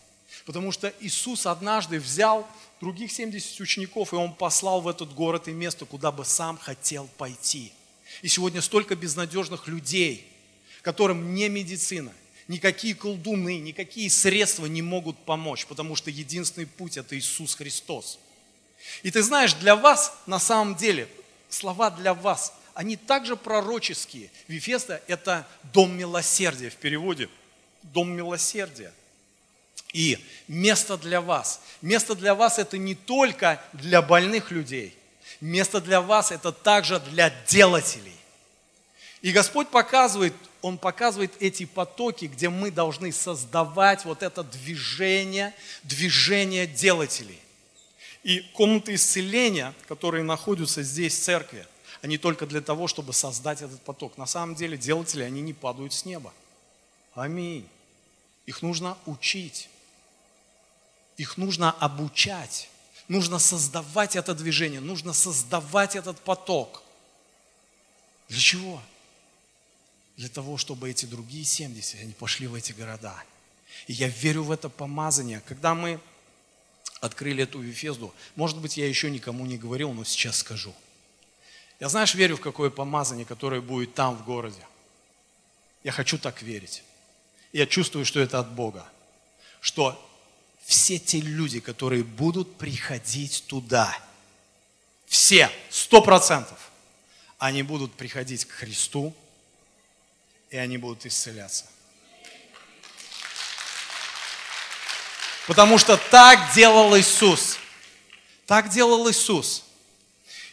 Потому 0.46 0.72
что 0.72 0.94
Иисус 1.02 1.46
однажды 1.46 2.00
взял 2.00 2.48
других 2.80 3.12
70 3.12 3.60
учеников, 3.60 4.14
и 4.14 4.16
Он 4.16 4.34
послал 4.34 4.80
в 4.80 4.88
этот 4.88 5.14
город 5.14 5.50
и 5.50 5.52
место, 5.52 5.84
куда 5.84 6.14
бы 6.14 6.24
сам 6.24 6.58
хотел 6.58 7.10
пойти. 7.18 7.74
И 8.22 8.28
сегодня 8.28 8.62
столько 8.62 8.96
безнадежных 8.96 9.68
людей, 9.68 10.28
которым 10.82 11.34
не 11.34 11.50
медицина, 11.50 12.14
никакие 12.48 12.96
колдуны, 12.96 13.58
никакие 13.58 14.10
средства 14.10 14.66
не 14.66 14.82
могут 14.82 15.18
помочь, 15.26 15.66
потому 15.66 15.96
что 15.96 16.10
единственный 16.10 16.68
путь– 16.68 16.98
это 16.98 17.18
Иисус 17.18 17.56
Христос. 17.56 18.20
И 19.04 19.12
ты 19.12 19.24
знаешь, 19.24 19.54
для 19.54 19.76
вас 19.76 20.16
на 20.28 20.40
самом 20.40 20.76
деле, 20.76 21.08
слова 21.50 21.90
для 21.90 22.14
вас, 22.14 22.54
они 22.74 22.98
также 22.98 23.36
пророческие. 23.36 24.30
Вифеста– 24.48 25.02
это 25.08 25.48
дом 25.74 25.98
милосердия 25.98 26.70
в 26.70 26.76
переводе. 26.76 27.30
Дом 27.84 28.12
милосердия– 28.12 28.94
и 29.96 30.20
место 30.50 30.98
для 30.98 31.22
вас. 31.22 31.62
Место 31.82 32.16
для 32.16 32.36
вас 32.36 32.60
это 32.60 32.78
не 32.78 32.96
только 32.96 33.62
для 33.72 34.02
больных 34.02 34.52
людей. 34.52 34.94
Место 35.42 35.82
для 35.82 36.02
вас 36.02 36.32
это 36.32 36.52
также 36.52 37.00
для 37.00 37.30
делателей. 37.48 38.16
И 39.22 39.32
Господь 39.32 39.70
показывает, 39.70 40.34
Он 40.62 40.78
показывает 40.78 41.34
эти 41.40 41.66
потоки, 41.66 42.26
где 42.26 42.50
мы 42.50 42.72
должны 42.72 43.12
создавать 43.12 44.06
вот 44.06 44.24
это 44.24 44.44
движение, 44.44 45.54
движение 45.84 46.68
делателей. 46.68 47.40
И 48.24 48.40
комнаты 48.54 48.96
исцеления, 48.96 49.74
которые 49.88 50.24
находятся 50.24 50.84
здесь 50.84 51.16
в 51.16 51.24
церкви, 51.24 51.68
они 52.02 52.18
только 52.18 52.46
для 52.46 52.62
того, 52.62 52.88
чтобы 52.88 53.14
создать 53.14 53.62
этот 53.62 53.82
поток. 53.82 54.18
На 54.18 54.28
самом 54.28 54.56
деле 54.56 54.78
делатели, 54.78 55.24
они 55.24 55.42
не 55.42 55.54
падают 55.54 55.94
с 55.94 56.06
неба. 56.06 56.34
Аминь. 57.16 57.68
Их 58.46 58.62
нужно 58.62 58.98
учить. 59.06 59.70
Их 61.18 61.38
нужно 61.38 61.72
обучать, 61.72 62.70
нужно 63.08 63.40
создавать 63.40 64.16
это 64.16 64.34
движение, 64.34 64.80
нужно 64.80 65.14
создавать 65.14 65.96
этот 65.96 66.20
поток. 66.20 66.84
Для 68.30 68.40
чего? 68.40 68.82
Для 70.18 70.30
того, 70.30 70.58
чтобы 70.58 70.90
эти 70.90 71.06
другие 71.06 71.44
70, 71.44 72.02
они 72.02 72.14
пошли 72.14 72.48
в 72.48 72.56
эти 72.56 72.72
города. 72.72 73.16
И 73.88 73.94
я 73.94 74.08
верю 74.08 74.44
в 74.44 74.52
это 74.52 74.70
помазание. 74.70 75.42
Когда 75.46 75.76
мы 75.76 76.00
открыли 77.02 77.44
эту 77.44 77.60
Вифезду, 77.60 78.14
может 78.36 78.58
быть, 78.58 78.78
я 78.78 78.88
еще 78.88 79.12
никому 79.12 79.46
не 79.46 79.58
говорил, 79.58 79.92
но 79.94 80.04
сейчас 80.04 80.38
скажу. 80.38 80.74
Я, 81.80 81.90
знаешь, 81.90 82.16
верю 82.16 82.38
в 82.38 82.42
какое 82.42 82.70
помазание, 82.70 83.26
которое 83.26 83.62
будет 83.62 83.94
там, 83.94 84.16
в 84.16 84.24
городе. 84.24 84.66
Я 85.84 85.92
хочу 85.92 86.18
так 86.18 86.42
верить. 86.42 86.84
Я 87.52 87.68
чувствую, 87.68 88.06
что 88.06 88.20
это 88.20 88.40
от 88.40 88.52
Бога. 88.52 88.88
Что 89.60 90.02
все 90.66 90.98
те 90.98 91.22
люди, 91.22 91.60
которые 91.60 92.04
будут 92.04 92.58
приходить 92.58 93.46
туда, 93.48 93.96
все, 95.06 95.52
сто 95.70 96.02
процентов, 96.02 96.58
они 97.38 97.62
будут 97.62 97.94
приходить 97.94 98.46
к 98.46 98.52
Христу, 98.52 99.14
и 100.50 100.58
они 100.58 100.78
будут 100.78 101.06
исцеляться. 101.06 101.66
Потому 105.46 105.78
что 105.78 105.98
так 105.98 106.54
делал 106.56 106.98
Иисус. 106.98 107.60
Так 108.48 108.70
делал 108.70 109.08
Иисус. 109.10 109.64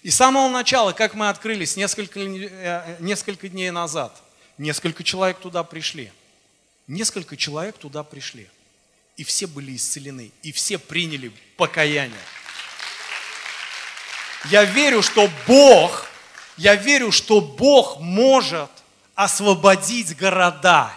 И 0.02 0.10
с 0.10 0.16
самого 0.16 0.50
начала, 0.50 0.92
как 0.92 1.14
мы 1.14 1.30
открылись 1.30 1.76
несколько, 1.76 2.20
э, 2.20 2.96
несколько 3.00 3.48
дней 3.48 3.70
назад, 3.70 4.20
несколько 4.58 5.02
человек 5.02 5.38
туда 5.38 5.64
пришли. 5.64 6.12
Несколько 6.86 7.36
человек 7.38 7.78
туда 7.78 8.02
пришли 8.02 8.50
и 9.16 9.24
все 9.24 9.46
были 9.46 9.76
исцелены, 9.76 10.32
и 10.42 10.52
все 10.52 10.78
приняли 10.78 11.32
покаяние. 11.56 12.18
Я 14.50 14.64
верю, 14.64 15.02
что 15.02 15.30
Бог, 15.46 16.08
я 16.56 16.74
верю, 16.74 17.12
что 17.12 17.40
Бог 17.40 18.00
может 18.00 18.70
освободить 19.14 20.16
города. 20.16 20.92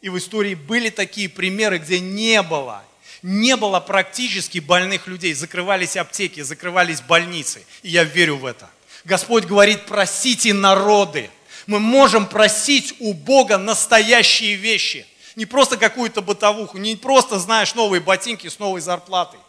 И 0.00 0.08
в 0.08 0.16
истории 0.16 0.54
были 0.54 0.88
такие 0.88 1.28
примеры, 1.28 1.78
где 1.78 2.00
не 2.00 2.40
было, 2.42 2.82
не 3.22 3.56
было 3.56 3.80
практически 3.80 4.60
больных 4.60 5.06
людей. 5.06 5.34
Закрывались 5.34 5.96
аптеки, 5.96 6.40
закрывались 6.40 7.02
больницы. 7.02 7.66
И 7.82 7.90
я 7.90 8.04
верю 8.04 8.36
в 8.36 8.46
это. 8.46 8.70
Господь 9.04 9.44
говорит, 9.44 9.84
просите 9.84 10.54
народы. 10.54 11.28
Мы 11.66 11.80
можем 11.80 12.26
просить 12.26 12.94
у 13.00 13.12
Бога 13.12 13.58
настоящие 13.58 14.54
вещи 14.54 15.06
не 15.40 15.46
просто 15.46 15.78
какую-то 15.78 16.20
бытовуху, 16.20 16.76
не 16.76 16.96
просто, 16.96 17.38
знаешь, 17.38 17.74
новые 17.74 18.02
ботинки 18.02 18.46
с 18.46 18.58
новой 18.58 18.82
зарплатой. 18.82 19.40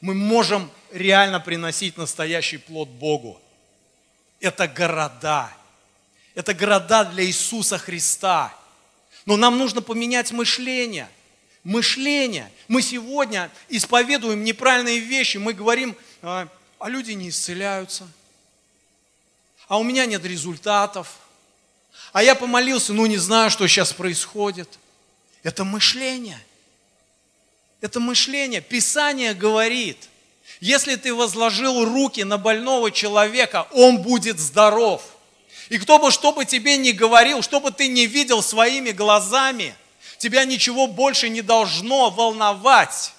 Мы 0.00 0.12
можем 0.12 0.68
реально 0.90 1.38
приносить 1.38 1.96
настоящий 1.96 2.56
плод 2.56 2.88
Богу. 2.88 3.40
Это 4.40 4.66
города. 4.66 5.52
Это 6.34 6.52
города 6.52 7.04
для 7.04 7.24
Иисуса 7.24 7.78
Христа. 7.78 8.52
Но 9.24 9.36
нам 9.36 9.56
нужно 9.56 9.82
поменять 9.82 10.32
мышление. 10.32 11.08
Мышление. 11.62 12.50
Мы 12.66 12.82
сегодня 12.82 13.52
исповедуем 13.68 14.42
неправильные 14.42 14.98
вещи. 14.98 15.36
Мы 15.36 15.52
говорим, 15.52 15.96
а, 16.22 16.48
а 16.80 16.88
люди 16.88 17.12
не 17.12 17.28
исцеляются. 17.28 18.08
А 19.68 19.78
у 19.78 19.84
меня 19.84 20.06
нет 20.06 20.24
результатов. 20.24 21.18
А 22.12 22.20
я 22.20 22.34
помолился, 22.34 22.92
ну 22.92 23.06
не 23.06 23.18
знаю, 23.18 23.48
что 23.52 23.64
сейчас 23.68 23.92
происходит. 23.92 24.80
Это 25.44 25.62
мышление. 25.62 26.40
Это 27.80 28.00
мышление. 28.00 28.62
Писание 28.62 29.34
говорит, 29.34 30.08
если 30.58 30.96
ты 30.96 31.14
возложил 31.14 31.84
руки 31.84 32.24
на 32.24 32.38
больного 32.38 32.90
человека, 32.90 33.68
он 33.72 33.98
будет 33.98 34.40
здоров. 34.40 35.02
И 35.68 35.78
кто 35.78 35.98
бы 35.98 36.10
что 36.10 36.32
бы 36.32 36.46
тебе 36.46 36.78
ни 36.78 36.92
говорил, 36.92 37.42
что 37.42 37.60
бы 37.60 37.70
ты 37.70 37.88
не 37.88 38.06
видел 38.06 38.42
своими 38.42 38.90
глазами, 38.90 39.74
тебя 40.18 40.44
ничего 40.44 40.86
больше 40.86 41.28
не 41.28 41.42
должно 41.42 42.08
волновать. 42.08 43.12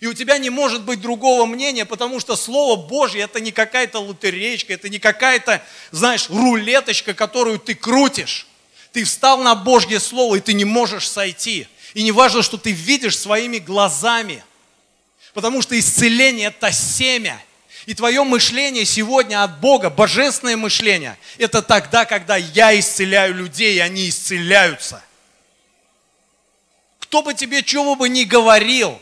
И 0.00 0.06
у 0.06 0.12
тебя 0.12 0.36
не 0.36 0.50
может 0.50 0.82
быть 0.82 1.00
другого 1.00 1.46
мнения, 1.46 1.86
потому 1.86 2.20
что 2.20 2.36
Слово 2.36 2.76
Божье 2.76 3.22
это 3.22 3.40
не 3.40 3.52
какая-то 3.52 4.00
лотереечка, 4.00 4.74
это 4.74 4.90
не 4.90 4.98
какая-то, 4.98 5.62
знаешь, 5.92 6.28
рулеточка, 6.28 7.14
которую 7.14 7.58
ты 7.58 7.74
крутишь. 7.74 8.46
Ты 8.92 9.04
встал 9.04 9.38
на 9.38 9.54
Божье 9.54 10.00
Слово, 10.00 10.36
и 10.36 10.40
ты 10.40 10.52
не 10.52 10.64
можешь 10.64 11.08
сойти. 11.08 11.68
И 11.94 12.02
не 12.02 12.12
важно, 12.12 12.42
что 12.42 12.56
ты 12.56 12.72
видишь 12.72 13.18
своими 13.18 13.58
глазами. 13.58 14.42
Потому 15.34 15.62
что 15.62 15.78
исцеление– 15.78 16.48
это 16.48 16.72
семя. 16.72 17.42
И 17.86 17.94
твое 17.94 18.22
мышление 18.22 18.84
сегодня 18.84 19.42
от 19.42 19.60
Бога, 19.60 19.88
божественное 19.88 20.56
мышление, 20.56 21.16
это 21.38 21.62
тогда, 21.62 22.04
когда 22.04 22.36
я 22.36 22.78
исцеляю 22.78 23.34
людей, 23.34 23.76
и 23.76 23.80
они 23.80 24.08
исцеляются. 24.08 25.02
Кто 26.98 27.22
бы 27.22 27.32
тебе 27.32 27.62
чего 27.62 27.94
бы 27.94 28.10
ни 28.10 28.24
говорил, 28.24 29.00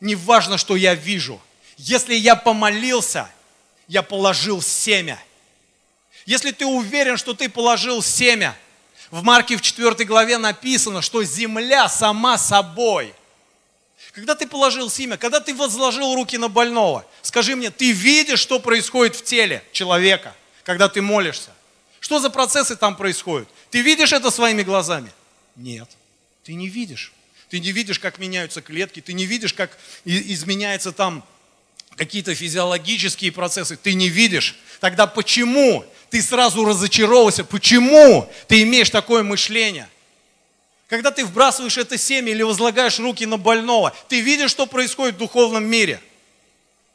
не 0.00 0.14
важно, 0.14 0.58
что 0.58 0.76
я 0.76 0.94
вижу. 0.94 1.40
Если 1.76 2.14
я 2.14 2.36
помолился, 2.36 3.28
я 3.88 4.02
положил 4.02 4.62
семя. 4.62 5.18
Если 6.26 6.52
ты 6.52 6.64
уверен, 6.64 7.16
что 7.16 7.34
ты 7.34 7.48
положил 7.48 8.02
семя, 8.02 8.56
в 9.14 9.22
Марке 9.22 9.56
в 9.56 9.62
4 9.62 10.04
главе 10.06 10.38
написано, 10.38 11.00
что 11.00 11.22
земля 11.22 11.88
сама 11.88 12.36
собой. 12.36 13.14
Когда 14.12 14.34
ты 14.34 14.44
положил 14.44 14.90
семя, 14.90 15.16
когда 15.16 15.38
ты 15.38 15.54
возложил 15.54 16.16
руки 16.16 16.36
на 16.36 16.48
больного, 16.48 17.06
скажи 17.22 17.54
мне, 17.54 17.70
ты 17.70 17.92
видишь, 17.92 18.40
что 18.40 18.58
происходит 18.58 19.14
в 19.14 19.22
теле 19.22 19.62
человека, 19.70 20.34
когда 20.64 20.88
ты 20.88 21.00
молишься? 21.00 21.50
Что 22.00 22.18
за 22.18 22.28
процессы 22.28 22.74
там 22.74 22.96
происходят? 22.96 23.48
Ты 23.70 23.82
видишь 23.82 24.12
это 24.12 24.32
своими 24.32 24.64
глазами? 24.64 25.12
Нет, 25.54 25.88
ты 26.42 26.54
не 26.54 26.68
видишь. 26.68 27.12
Ты 27.50 27.60
не 27.60 27.70
видишь, 27.70 28.00
как 28.00 28.18
меняются 28.18 28.62
клетки, 28.62 29.00
ты 29.00 29.12
не 29.12 29.26
видишь, 29.26 29.54
как 29.54 29.78
изменяются 30.04 30.90
там 30.90 31.24
какие-то 31.96 32.34
физиологические 32.34 33.32
процессы, 33.32 33.76
ты 33.76 33.94
не 33.94 34.08
видишь. 34.08 34.56
Тогда 34.80 35.06
почему 35.06 35.84
ты 36.10 36.22
сразу 36.22 36.64
разочаровался. 36.64 37.44
Почему 37.44 38.30
ты 38.46 38.62
имеешь 38.62 38.90
такое 38.90 39.22
мышление? 39.22 39.88
Когда 40.88 41.10
ты 41.10 41.24
вбрасываешь 41.24 41.78
это 41.78 41.98
семя 41.98 42.30
или 42.30 42.42
возлагаешь 42.42 42.98
руки 42.98 43.26
на 43.26 43.36
больного, 43.36 43.92
ты 44.08 44.20
видишь, 44.20 44.50
что 44.50 44.66
происходит 44.66 45.16
в 45.16 45.18
духовном 45.18 45.64
мире. 45.64 46.00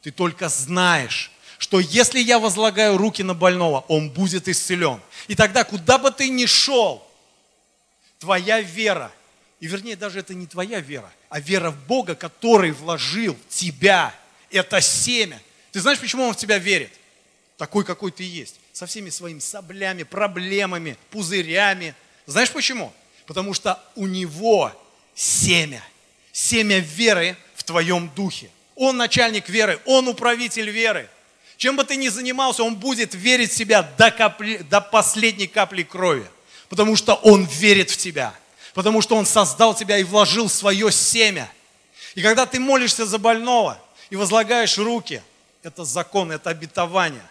Ты 0.02 0.10
только 0.10 0.48
знаешь, 0.48 1.30
что 1.58 1.80
если 1.80 2.20
я 2.20 2.38
возлагаю 2.38 2.96
руки 2.96 3.22
на 3.22 3.34
больного, 3.34 3.84
он 3.88 4.08
будет 4.08 4.48
исцелен. 4.48 5.00
И 5.28 5.34
тогда, 5.34 5.64
куда 5.64 5.98
бы 5.98 6.10
ты 6.10 6.30
ни 6.30 6.46
шел, 6.46 7.06
твоя 8.18 8.62
вера, 8.62 9.12
и 9.60 9.66
вернее 9.66 9.96
даже 9.96 10.20
это 10.20 10.32
не 10.32 10.46
твоя 10.46 10.80
вера, 10.80 11.12
а 11.28 11.40
вера 11.40 11.70
в 11.70 11.86
Бога, 11.86 12.14
который 12.14 12.70
вложил 12.70 13.34
в 13.34 13.54
тебя 13.54 14.14
это 14.50 14.80
семя. 14.80 15.40
Ты 15.72 15.80
знаешь, 15.80 15.98
почему 15.98 16.24
он 16.24 16.34
в 16.34 16.36
тебя 16.36 16.58
верит? 16.58 16.92
Такой, 17.56 17.84
какой 17.84 18.10
ты 18.10 18.24
есть 18.24 18.56
со 18.72 18.86
всеми 18.86 19.10
своими 19.10 19.40
соплями, 19.40 20.04
проблемами, 20.04 20.96
пузырями. 21.10 21.94
Знаешь 22.26 22.50
почему? 22.50 22.92
Потому 23.26 23.52
что 23.52 23.78
у 23.94 24.06
него 24.06 24.72
семя. 25.14 25.82
семя 26.32 26.78
веры 26.78 27.36
в 27.54 27.64
твоем 27.64 28.10
духе. 28.16 28.50
Он 28.76 28.96
начальник 28.96 29.48
веры, 29.48 29.78
он 29.84 30.08
управитель 30.08 30.70
веры. 30.70 31.08
Чем 31.58 31.76
бы 31.76 31.84
ты 31.84 31.96
ни 31.96 32.08
занимался, 32.08 32.62
он 32.62 32.76
будет 32.76 33.14
верить 33.14 33.52
в 33.52 33.56
себя 33.56 33.82
до, 33.82 34.10
капли, 34.10 34.56
до 34.70 34.80
последней 34.80 35.46
капли 35.46 35.82
крови. 35.82 36.24
Потому 36.70 36.96
что 36.96 37.14
он 37.14 37.44
верит 37.44 37.90
в 37.90 37.98
тебя. 37.98 38.32
Потому 38.72 39.02
что 39.02 39.16
он 39.16 39.26
создал 39.26 39.74
тебя 39.74 39.98
и 39.98 40.04
вложил 40.04 40.48
свое 40.48 40.90
семя. 40.90 41.50
И 42.14 42.22
когда 42.22 42.46
ты 42.46 42.58
молишься 42.58 43.04
за 43.04 43.18
больного 43.18 43.78
и 44.10 44.16
возлагаешь 44.16 44.76
руки, 44.76 45.22
это 45.62 45.84
закон, 45.84 46.32
это 46.32 46.50
обетование. 46.50 47.26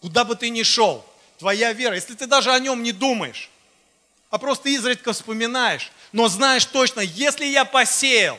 Куда 0.00 0.24
бы 0.24 0.34
ты 0.34 0.50
ни 0.50 0.62
шел, 0.62 1.04
твоя 1.38 1.72
вера, 1.72 1.94
если 1.94 2.14
ты 2.14 2.26
даже 2.26 2.52
о 2.52 2.58
нем 2.58 2.82
не 2.82 2.92
думаешь, 2.92 3.50
а 4.30 4.38
просто 4.38 4.68
изредка 4.68 5.12
вспоминаешь, 5.12 5.92
но 6.10 6.28
знаешь 6.28 6.64
точно, 6.64 7.00
если 7.00 7.46
я 7.46 7.64
посеял, 7.64 8.38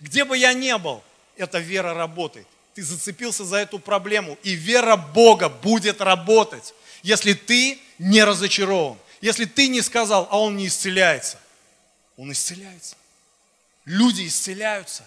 где 0.00 0.24
бы 0.24 0.36
я 0.36 0.52
ни 0.52 0.76
был, 0.76 1.02
эта 1.36 1.58
вера 1.58 1.94
работает. 1.94 2.46
Ты 2.74 2.82
зацепился 2.82 3.44
за 3.44 3.56
эту 3.56 3.78
проблему, 3.78 4.38
и 4.42 4.52
вера 4.54 4.96
Бога 4.96 5.48
будет 5.48 6.00
работать, 6.00 6.74
если 7.02 7.32
ты 7.32 7.78
не 7.98 8.24
разочарован, 8.24 8.98
если 9.20 9.44
ты 9.44 9.68
не 9.68 9.82
сказал, 9.82 10.28
а 10.30 10.40
он 10.40 10.56
не 10.56 10.66
исцеляется. 10.66 11.38
Он 12.16 12.32
исцеляется. 12.32 12.96
Люди 13.84 14.26
исцеляются. 14.26 15.04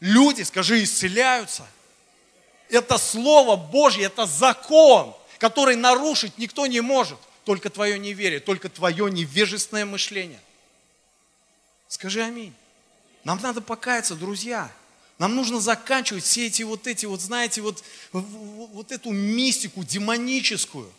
Люди, 0.00 0.42
скажи, 0.42 0.82
исцеляются. 0.82 1.66
Это 2.68 2.98
Слово 2.98 3.56
Божье, 3.56 4.04
это 4.04 4.26
закон, 4.26 5.14
который 5.38 5.76
нарушить 5.76 6.38
никто 6.38 6.66
не 6.66 6.80
может 6.80 7.18
только 7.44 7.70
твое 7.70 7.98
неверие, 7.98 8.40
только 8.40 8.68
твое 8.68 9.10
невежественное 9.10 9.84
мышление. 9.84 10.40
Скажи 11.88 12.22
аминь. 12.22 12.54
Нам 13.24 13.40
надо 13.42 13.60
покаяться, 13.60 14.14
друзья. 14.14 14.70
Нам 15.18 15.34
нужно 15.34 15.60
заканчивать 15.60 16.24
все 16.24 16.46
эти 16.46 16.62
вот 16.62 16.86
эти 16.86 17.04
вот, 17.04 17.20
знаете, 17.20 17.60
вот, 17.60 17.84
вот 18.12 18.92
эту 18.92 19.10
мистику 19.10 19.84
демоническую. 19.84 20.90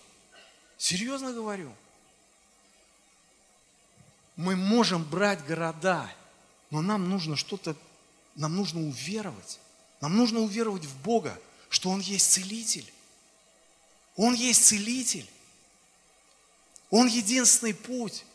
Серьезно 0.77 1.31
говорю. 1.31 1.71
Мы 4.35 4.55
можем 4.55 5.03
брать 5.03 5.43
города, 5.45 6.07
но 6.69 6.81
нам 6.81 7.09
нужно 7.09 7.35
что-то, 7.35 7.75
нам 8.35 8.55
нужно 8.55 8.81
уверовать. 8.81 9.59
Нам 9.99 10.17
нужно 10.17 10.39
уверовать 10.39 10.85
в 10.85 11.01
Бога, 11.01 11.39
что 11.69 11.89
Он 11.89 11.99
есть 11.99 12.31
целитель. 12.31 12.91
Он 14.15 14.33
есть 14.33 14.65
целитель. 14.65 15.29
Он 16.89 17.07
единственный 17.07 17.73
путь. 17.73 18.25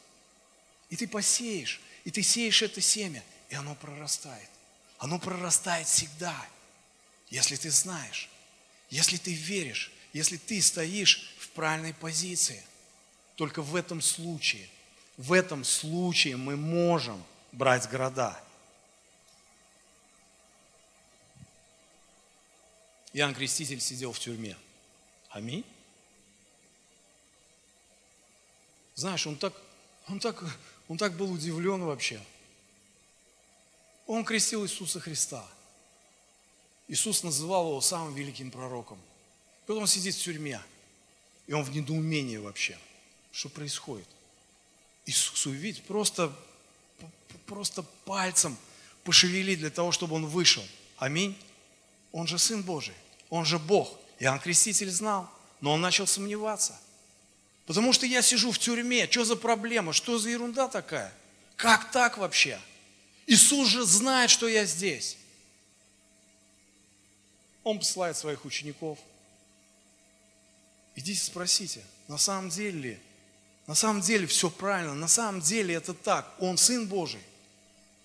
И 0.88 0.96
ты 0.96 1.08
посеешь, 1.08 1.80
и 2.04 2.10
ты 2.10 2.22
сеешь 2.22 2.62
это 2.62 2.80
семя, 2.80 3.22
и 3.50 3.54
оно 3.54 3.74
прорастает. 3.74 4.48
Оно 4.98 5.18
прорастает 5.18 5.86
всегда, 5.86 6.34
если 7.28 7.56
ты 7.56 7.70
знаешь, 7.70 8.30
если 8.88 9.16
ты 9.16 9.32
веришь, 9.32 9.92
если 10.12 10.36
ты 10.36 10.62
стоишь 10.62 11.34
в 11.38 11.48
правильной 11.50 11.92
позиции. 11.92 12.62
Только 13.34 13.60
в 13.60 13.76
этом 13.76 14.00
случае, 14.00 14.66
в 15.18 15.32
этом 15.32 15.64
случае 15.64 16.36
мы 16.36 16.56
можем 16.56 17.22
брать 17.52 17.88
города. 17.90 18.40
Иоанн 23.16 23.34
Креститель 23.34 23.80
сидел 23.80 24.12
в 24.12 24.18
тюрьме. 24.18 24.54
Аминь. 25.30 25.64
Знаешь, 28.94 29.26
он 29.26 29.36
так, 29.36 29.54
он 30.06 30.20
так, 30.20 30.44
он 30.86 30.98
так 30.98 31.16
был 31.16 31.32
удивлен 31.32 31.82
вообще. 31.82 32.20
Он 34.06 34.22
крестил 34.22 34.66
Иисуса 34.66 35.00
Христа. 35.00 35.48
Иисус 36.88 37.22
называл 37.22 37.68
его 37.68 37.80
самым 37.80 38.14
великим 38.14 38.50
пророком. 38.50 39.00
Потом 39.64 39.84
он 39.84 39.88
сидит 39.88 40.14
в 40.14 40.22
тюрьме, 40.22 40.60
и 41.46 41.54
он 41.54 41.62
в 41.62 41.74
недоумении 41.74 42.36
вообще. 42.36 42.78
Что 43.32 43.48
происходит? 43.48 44.08
Иисусу 45.06 45.52
ведь 45.52 45.82
просто, 45.84 46.36
просто 47.46 47.82
пальцем 48.04 48.58
пошевели 49.04 49.54
для 49.54 49.70
того, 49.70 49.90
чтобы 49.90 50.16
он 50.16 50.26
вышел. 50.26 50.64
Аминь. 50.98 51.34
Он 52.12 52.26
же 52.26 52.38
Сын 52.38 52.62
Божий, 52.62 52.94
он 53.30 53.44
же 53.44 53.58
Бог. 53.58 53.98
Иоанн 54.18 54.40
Креститель 54.40 54.90
знал, 54.90 55.30
но 55.60 55.72
он 55.72 55.80
начал 55.80 56.06
сомневаться. 56.06 56.78
Потому 57.66 57.92
что 57.92 58.06
я 58.06 58.22
сижу 58.22 58.52
в 58.52 58.58
тюрьме, 58.58 59.08
что 59.10 59.24
за 59.24 59.36
проблема, 59.36 59.92
что 59.92 60.18
за 60.18 60.30
ерунда 60.30 60.68
такая? 60.68 61.12
Как 61.56 61.90
так 61.90 62.16
вообще? 62.18 62.60
Иисус 63.26 63.68
же 63.68 63.84
знает, 63.84 64.30
что 64.30 64.46
я 64.46 64.64
здесь. 64.64 65.18
Он 67.64 67.78
посылает 67.78 68.16
своих 68.16 68.44
учеников. 68.44 68.98
Идите 70.94 71.20
спросите, 71.20 71.82
на 72.08 72.16
самом 72.16 72.48
деле 72.48 72.80
ли, 72.80 73.00
на 73.66 73.74
самом 73.74 74.00
деле 74.00 74.26
все 74.26 74.48
правильно, 74.48 74.94
на 74.94 75.08
самом 75.08 75.40
деле 75.40 75.74
это 75.74 75.92
так. 75.92 76.32
Он 76.38 76.56
Сын 76.56 76.86
Божий. 76.86 77.20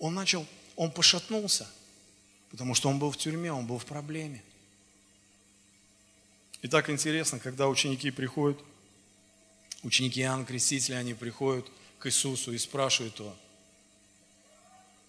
Он 0.00 0.14
начал, 0.14 0.44
он 0.74 0.90
пошатнулся, 0.90 1.70
потому 2.50 2.74
что 2.74 2.88
он 2.88 2.98
был 2.98 3.12
в 3.12 3.16
тюрьме, 3.16 3.52
он 3.52 3.66
был 3.66 3.78
в 3.78 3.86
проблеме. 3.86 4.42
И 6.62 6.68
так 6.68 6.88
интересно, 6.88 7.40
когда 7.40 7.68
ученики 7.68 8.10
приходят, 8.12 8.58
ученики 9.82 10.20
Иоанна 10.20 10.44
Крестителя, 10.44 10.96
они 10.96 11.12
приходят 11.12 11.68
к 11.98 12.06
Иисусу 12.06 12.52
и 12.52 12.58
спрашивают 12.58 13.18
его, 13.18 13.36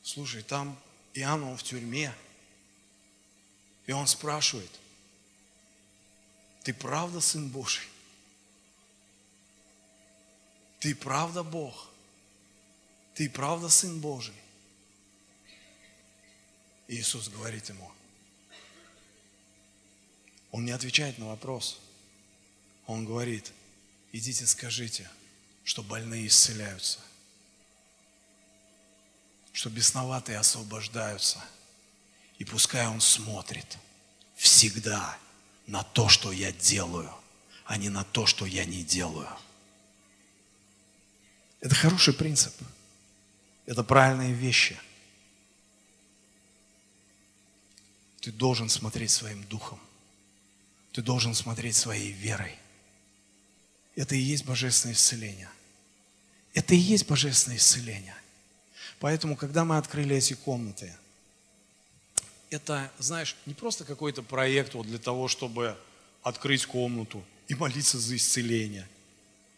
слушай, 0.01 0.41
там 0.41 0.77
Иоанн, 1.13 1.43
он 1.43 1.55
в 1.55 1.63
тюрьме, 1.63 2.13
и 3.85 3.91
он 3.91 4.07
спрашивает, 4.07 4.71
ты 6.63 6.73
правда 6.73 7.21
Сын 7.21 7.47
Божий? 7.49 7.85
Ты 10.79 10.95
правда 10.95 11.43
Бог? 11.43 11.89
Ты 13.13 13.29
правда 13.29 13.69
Сын 13.69 13.99
Божий? 13.99 14.33
Иисус 16.87 17.29
говорит 17.29 17.69
ему, 17.69 17.91
он 20.53 20.65
не 20.65 20.71
отвечает 20.71 21.17
на 21.17 21.25
вопрос. 21.25 21.79
Он 22.85 23.05
говорит, 23.05 23.51
идите 24.11 24.45
скажите, 24.45 25.09
что 25.63 25.81
больные 25.81 26.27
исцеляются, 26.27 26.99
что 29.51 29.71
бесноватые 29.71 30.37
освобождаются. 30.37 31.43
И 32.37 32.45
пускай 32.45 32.85
он 32.87 33.01
смотрит 33.01 33.79
всегда 34.35 35.17
на 35.65 35.81
то, 35.81 36.07
что 36.07 36.31
я 36.31 36.51
делаю, 36.51 37.11
а 37.65 37.75
не 37.77 37.89
на 37.89 38.03
то, 38.03 38.27
что 38.27 38.45
я 38.45 38.63
не 38.63 38.83
делаю. 38.83 39.29
Это 41.61 41.73
хороший 41.73 42.13
принцип. 42.13 42.53
Это 43.65 43.83
правильные 43.83 44.33
вещи. 44.33 44.79
Ты 48.21 48.31
должен 48.31 48.69
смотреть 48.69 49.09
своим 49.09 49.43
духом. 49.45 49.79
Ты 50.93 51.01
должен 51.01 51.33
смотреть 51.33 51.75
своей 51.75 52.11
верой. 52.11 52.55
Это 53.95 54.15
и 54.15 54.19
есть 54.19 54.45
божественное 54.45 54.95
исцеление. 54.95 55.49
Это 56.53 56.75
и 56.75 56.77
есть 56.77 57.07
божественное 57.07 57.57
исцеление. 57.57 58.15
Поэтому, 58.99 59.35
когда 59.35 59.65
мы 59.65 59.77
открыли 59.77 60.15
эти 60.15 60.33
комнаты, 60.33 60.93
это, 62.51 62.91
знаешь, 62.99 63.35
не 63.47 63.55
просто 63.55 63.85
какой-то 63.85 64.21
проект 64.21 64.75
вот 64.75 64.85
для 64.85 64.99
того, 64.99 65.27
чтобы 65.27 65.75
открыть 66.21 66.67
комнату 66.67 67.23
и 67.47 67.55
молиться 67.55 67.99
за 67.99 68.15
исцеление. 68.15 68.87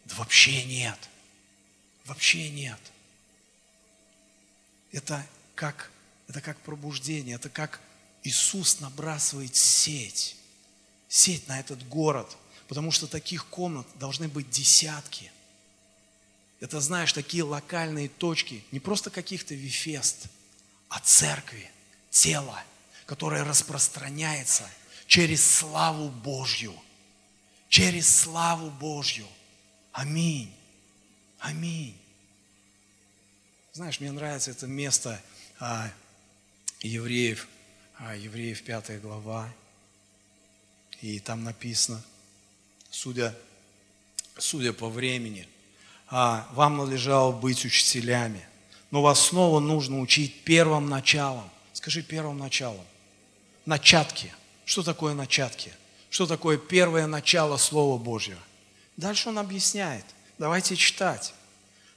Да 0.06 0.16
вообще 0.16 0.64
нет. 0.64 0.98
Вообще 2.06 2.50
нет. 2.50 2.80
Это 4.94 5.26
как, 5.54 5.92
это 6.30 6.40
как 6.40 6.58
пробуждение, 6.62 7.36
это 7.36 7.50
как 7.50 7.82
Иисус 8.24 8.80
набрасывает 8.80 9.56
сеть 9.56 10.38
сеть 11.16 11.48
на 11.48 11.62
этот 11.62 11.88
город, 11.88 12.36
потому 12.68 12.92
что 12.92 13.08
таких 13.08 13.46
комнат 13.46 13.88
должны 13.98 14.28
быть 14.28 14.50
десятки. 14.50 15.32
Это, 16.60 16.82
знаешь, 16.82 17.14
такие 17.14 17.44
локальные 17.44 18.10
точки, 18.10 18.64
не 18.74 18.82
просто 18.82 19.10
каких-то 19.10 19.56
вифест, 19.56 20.28
а 20.90 21.00
церкви, 21.00 21.72
тела, 22.10 22.62
которое 23.06 23.46
распространяется 23.46 24.70
через 25.08 25.46
славу 25.46 26.10
Божью. 26.10 26.76
Через 27.70 28.14
славу 28.14 28.70
Божью. 28.70 29.28
Аминь. 29.94 30.54
Аминь. 31.40 31.98
Знаешь, 33.72 34.02
мне 34.02 34.12
нравится 34.12 34.52
это 34.52 34.68
место 34.68 35.22
а, 35.60 35.90
евреев, 36.82 37.48
а, 38.00 38.16
евреев 38.16 38.64
5 38.64 39.02
глава, 39.02 39.50
и 41.02 41.20
там 41.20 41.44
написано, 41.44 42.02
судя, 42.90 43.36
судя 44.38 44.74
по 44.74 44.90
времени, 44.90 45.48
а, 46.08 46.48
вам 46.54 46.78
надлежало 46.78 47.32
быть 47.32 47.66
учителями, 47.66 48.46
Но 48.92 49.02
вас 49.02 49.20
снова 49.20 49.60
нужно 49.60 50.00
учить 50.00 50.44
первым 50.44 50.88
началом. 50.88 51.50
Скажи 51.74 52.02
первым 52.02 52.38
началом. 52.38 52.86
Начатки. 53.66 54.34
Что 54.64 54.84
такое 54.84 55.14
начатки? 55.14 55.74
Что 56.10 56.26
такое 56.28 56.58
первое 56.58 57.08
начало 57.08 57.58
Слова 57.58 57.98
Божьего? 57.98 58.40
Дальше 58.96 59.30
он 59.30 59.40
объясняет. 59.40 60.06
Давайте 60.38 60.76
читать. 60.76 61.34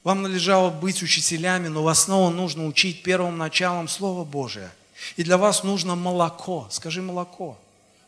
Вам 0.02 0.22
належало 0.22 0.70
быть 0.70 1.02
учителями, 1.02 1.68
но 1.68 1.82
вас 1.82 2.04
снова 2.04 2.30
нужно 2.30 2.66
учить 2.66 3.02
первым 3.02 3.38
началом 3.38 3.86
Слова 3.86 4.24
Божия. 4.24 4.72
И 5.16 5.22
для 5.22 5.36
вас 5.36 5.62
нужно 5.62 5.94
молоко. 5.94 6.66
Скажи 6.70 7.02
молоко. 7.02 7.58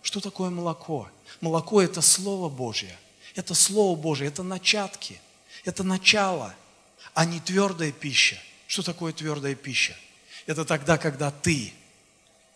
Что 0.03 0.20
такое 0.20 0.51
молоко? 0.51 1.09
Молоко– 1.40 1.82
это 1.82 2.01
Слово 2.01 2.48
Божье. 2.48 2.96
Это 3.34 3.55
Слово 3.55 3.96
Божье, 3.96 4.28
это 4.28 4.42
начатки, 4.42 5.20
это 5.64 5.84
начало, 5.84 6.55
а 7.14 7.24
не 7.24 7.40
твердая 7.40 7.92
пища. 7.92 8.36
Что 8.66 8.82
такое 8.82 9.12
твердая 9.12 9.55
пища? 9.55 9.96
Это 10.46 10.64
тогда, 10.64 10.98
когда 10.98 11.30
ты 11.30 11.72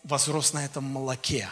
возрос 0.03 0.53
на 0.53 0.65
этом 0.65 0.83
молоке, 0.83 1.49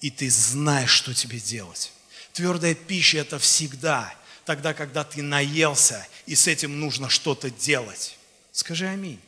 и 0.00 0.10
ты 0.10 0.30
знаешь, 0.30 0.90
что 0.90 1.14
тебе 1.14 1.38
делать. 1.38 1.92
Твердая 2.32 2.74
пища– 2.74 3.18
это 3.18 3.38
всегда 3.38 4.14
тогда, 4.44 4.74
когда 4.74 5.04
ты 5.04 5.22
наелся, 5.22 6.06
и 6.26 6.34
с 6.34 6.46
этим 6.46 6.80
нужно 6.80 7.08
что-то 7.08 7.50
делать. 7.50 8.16
Скажи 8.52 8.86
аминь. 8.86 9.20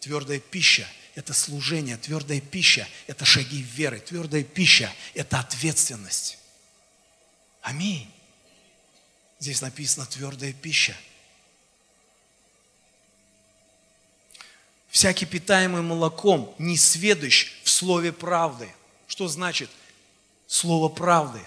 Твердая 0.00 0.38
пища– 0.38 0.86
это 1.18 1.34
служение, 1.34 1.96
твердая 1.96 2.40
пища– 2.40 2.86
это 3.08 3.24
шаги 3.24 3.60
веры, 3.60 3.98
твердая 3.98 4.44
пища– 4.44 4.94
это 5.14 5.40
ответственность. 5.40 6.38
Аминь. 7.60 8.08
Здесь 9.40 9.60
написано 9.60 10.06
твердая 10.06 10.52
пища. 10.52 10.96
Всякий 14.90 15.26
питаемый 15.26 15.82
молоком 15.82 16.54
не 16.56 16.76
сведущ 16.76 17.50
в 17.64 17.68
слове 17.68 18.12
правды. 18.12 18.72
Что 19.08 19.26
значит 19.26 19.70
слово 20.46 20.88
правды? 20.88 21.40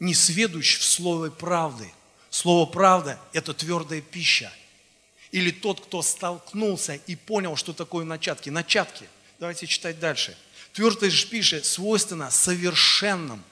Не 0.00 0.14
сведущ 0.14 0.80
в 0.80 0.84
слове 0.84 1.30
правды. 1.30 1.88
Слово 2.28 2.68
правда– 2.68 3.20
это 3.32 3.54
твердая 3.54 4.00
пища. 4.00 4.52
Или 5.32 5.50
тот, 5.50 5.80
кто 5.80 6.02
столкнулся 6.02 6.94
и 7.06 7.14
понял, 7.14 7.56
что 7.56 7.72
такое 7.72 8.04
начатки. 8.04 8.50
Начатки. 8.50 9.08
Давайте 9.38 9.66
читать 9.66 9.98
дальше. 10.00 10.36
Твердая 10.72 11.10
же 11.10 11.26
пища 11.26 11.62
свойственна 11.62 12.30
совершенным. 12.30 13.42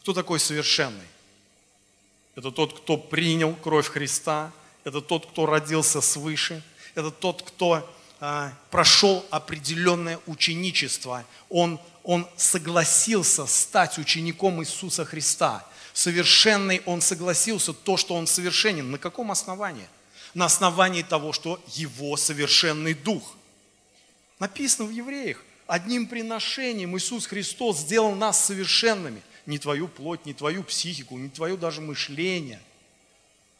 Кто 0.00 0.14
такой 0.14 0.40
совершенный? 0.40 1.06
Это 2.36 2.50
тот, 2.50 2.80
кто 2.80 2.96
принял 2.96 3.54
кровь 3.54 3.88
Христа, 3.88 4.52
это 4.84 5.00
тот, 5.00 5.26
кто 5.26 5.46
родился 5.46 6.00
свыше, 6.00 6.62
это 6.94 7.10
тот, 7.10 7.42
кто 7.42 7.88
а, 8.20 8.52
прошел 8.70 9.24
определенное 9.30 10.18
ученичество. 10.26 11.24
Он, 11.48 11.80
он 12.02 12.26
согласился 12.36 13.46
стать 13.46 13.98
учеником 13.98 14.62
Иисуса 14.62 15.04
Христа. 15.04 15.66
Совершенный 15.92 16.82
он 16.86 17.00
согласился, 17.00 17.72
то, 17.72 17.96
что 17.96 18.14
он 18.14 18.26
совершенен. 18.26 18.90
На 18.90 18.98
каком 18.98 19.30
основании? 19.30 19.88
На 20.34 20.46
основании 20.46 21.02
того, 21.02 21.32
что 21.32 21.62
его 21.68 22.16
совершенный 22.16 22.94
дух. 22.94 23.36
Написано 24.38 24.88
в 24.88 24.92
Евреях, 24.92 25.42
одним 25.66 26.06
приношением 26.06 26.96
Иисус 26.96 27.26
Христос 27.26 27.78
сделал 27.78 28.14
нас 28.14 28.44
совершенными 28.44 29.22
не 29.46 29.58
твою 29.58 29.88
плоть, 29.88 30.26
не 30.26 30.34
твою 30.34 30.62
психику, 30.62 31.18
не 31.18 31.28
твое 31.28 31.56
даже 31.56 31.80
мышление. 31.80 32.60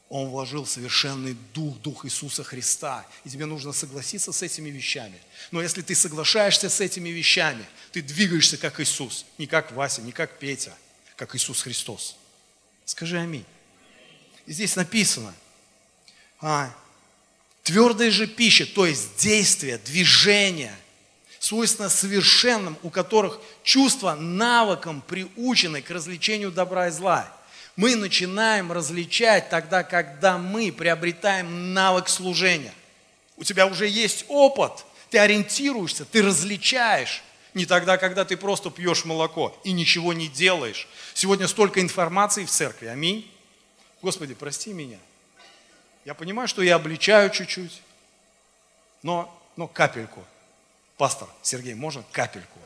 Он 0.08 0.28
вложил 0.28 0.66
совершенный 0.66 1.36
дух, 1.54 1.78
дух 1.78 2.04
Иисуса 2.04 2.42
Христа. 2.42 3.06
И 3.24 3.30
тебе 3.30 3.46
нужно 3.46 3.72
согласиться 3.72 4.32
с 4.32 4.42
этими 4.42 4.68
вещами. 4.68 5.20
Но 5.52 5.62
если 5.62 5.82
ты 5.82 5.94
соглашаешься 5.94 6.68
с 6.68 6.80
этими 6.80 7.10
вещами, 7.10 7.64
ты 7.92 8.02
двигаешься 8.02 8.56
как 8.56 8.80
Иисус. 8.80 9.24
Не 9.38 9.46
как 9.46 9.70
Вася, 9.72 10.02
не 10.02 10.10
как 10.10 10.38
Петя, 10.38 10.74
как 11.16 11.36
Иисус 11.36 11.62
Христос. 11.62 12.16
Скажи 12.84 13.18
аминь. 13.18 13.44
И 14.46 14.52
здесь 14.52 14.74
написано, 14.74 15.32
а, 16.40 16.70
твердая 17.62 18.10
же 18.10 18.26
пища, 18.26 18.66
то 18.66 18.86
есть 18.86 19.16
действие, 19.18 19.78
движение– 19.78 20.74
свойственно 21.40 21.88
совершенным, 21.88 22.76
у 22.82 22.90
которых 22.90 23.40
чувства 23.64 24.14
навыком 24.14 25.00
приучены 25.00 25.82
к 25.82 25.90
развлечению 25.90 26.52
добра 26.52 26.88
и 26.88 26.90
зла. 26.90 27.26
Мы 27.76 27.96
начинаем 27.96 28.70
различать 28.70 29.48
тогда, 29.48 29.82
когда 29.82 30.36
мы 30.36 30.70
приобретаем 30.70 31.72
навык 31.72 32.08
служения. 32.08 32.74
У 33.38 33.44
тебя 33.44 33.66
уже 33.66 33.88
есть 33.88 34.26
опыт, 34.28 34.84
ты 35.08 35.18
ориентируешься, 35.18 36.04
ты 36.04 36.22
различаешь. 36.22 37.22
Не 37.54 37.64
тогда, 37.64 37.96
когда 37.96 38.24
ты 38.24 38.36
просто 38.36 38.70
пьешь 38.70 39.04
молоко 39.04 39.58
и 39.64 39.72
ничего 39.72 40.12
не 40.12 40.28
делаешь. 40.28 40.86
Сегодня 41.14 41.48
столько 41.48 41.80
информации 41.80 42.44
в 42.44 42.50
церкви. 42.50 42.86
Аминь. 42.86 43.28
Господи, 44.02 44.34
прости 44.34 44.72
меня. 44.72 44.98
Я 46.04 46.14
понимаю, 46.14 46.48
что 46.48 46.62
я 46.62 46.76
обличаю 46.76 47.30
чуть-чуть, 47.30 47.82
но, 49.02 49.42
но 49.56 49.68
капельку. 49.68 50.24
Пастор, 50.96 51.28
Сергей, 51.42 51.74
можно 51.74 52.02
капельку? 52.12 52.58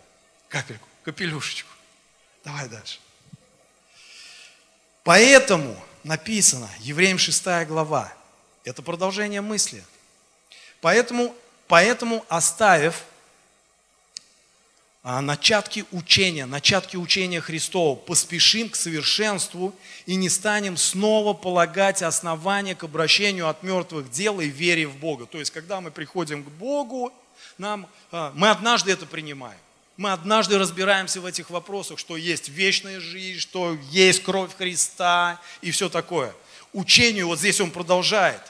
Капельку, 0.49 0.89
капелюшечку. 1.03 1.71
Давай 2.45 2.69
дальше. 2.69 3.01
Поэтому 5.03 5.77
написано, 6.03 6.69
Евреям 6.81 7.19
6 7.19 7.67
глава, 7.67 8.13
это 8.65 8.83
продолжение 8.83 9.41
мысли. 9.41 9.85
Поэтому, 10.81 11.35
поэтому 11.67 12.25
оставив 12.29 13.05
начатки 15.05 15.85
учения, 15.93 16.47
начатки 16.47 16.97
учения 16.97 17.43
Христова, 17.43 17.95
поспешим 17.95 18.71
к 18.71 18.75
совершенству 18.75 19.75
и 20.07 20.15
не 20.15 20.31
станем 20.31 20.79
снова 20.79 21.35
полагать 21.35 22.03
основания 22.03 22.75
к 22.75 22.85
обращению 22.85 23.49
от 23.49 23.63
мертвых 23.63 24.11
дел 24.11 24.41
и 24.41 24.47
вере 24.47 24.87
в 24.87 24.97
Бога. 24.97 25.27
То 25.27 25.39
есть, 25.39 25.51
когда 25.51 25.83
мы 25.83 25.91
приходим 25.91 26.43
к 26.43 26.49
Богу, 26.49 27.13
нам, 27.59 27.87
а, 28.11 28.33
мы 28.35 28.49
однажды 28.49 28.93
это 28.93 29.05
принимаем. 29.05 29.59
Мы 29.99 30.11
однажды 30.11 30.59
разбираемся 30.59 31.21
в 31.21 31.27
этих 31.27 31.51
вопросах, 31.51 31.99
что 31.99 32.17
есть 32.17 32.49
вечная 32.49 32.99
жизнь, 32.99 33.39
что 33.39 33.77
есть 33.91 34.23
кровь 34.23 34.57
Христа 34.57 35.39
и 35.61 35.71
все 35.71 35.91
такое. 35.91 36.35
Учению, 36.73 37.29
вот 37.29 37.39
здесь 37.39 37.61
он 37.61 37.71
продолжает. 37.71 38.41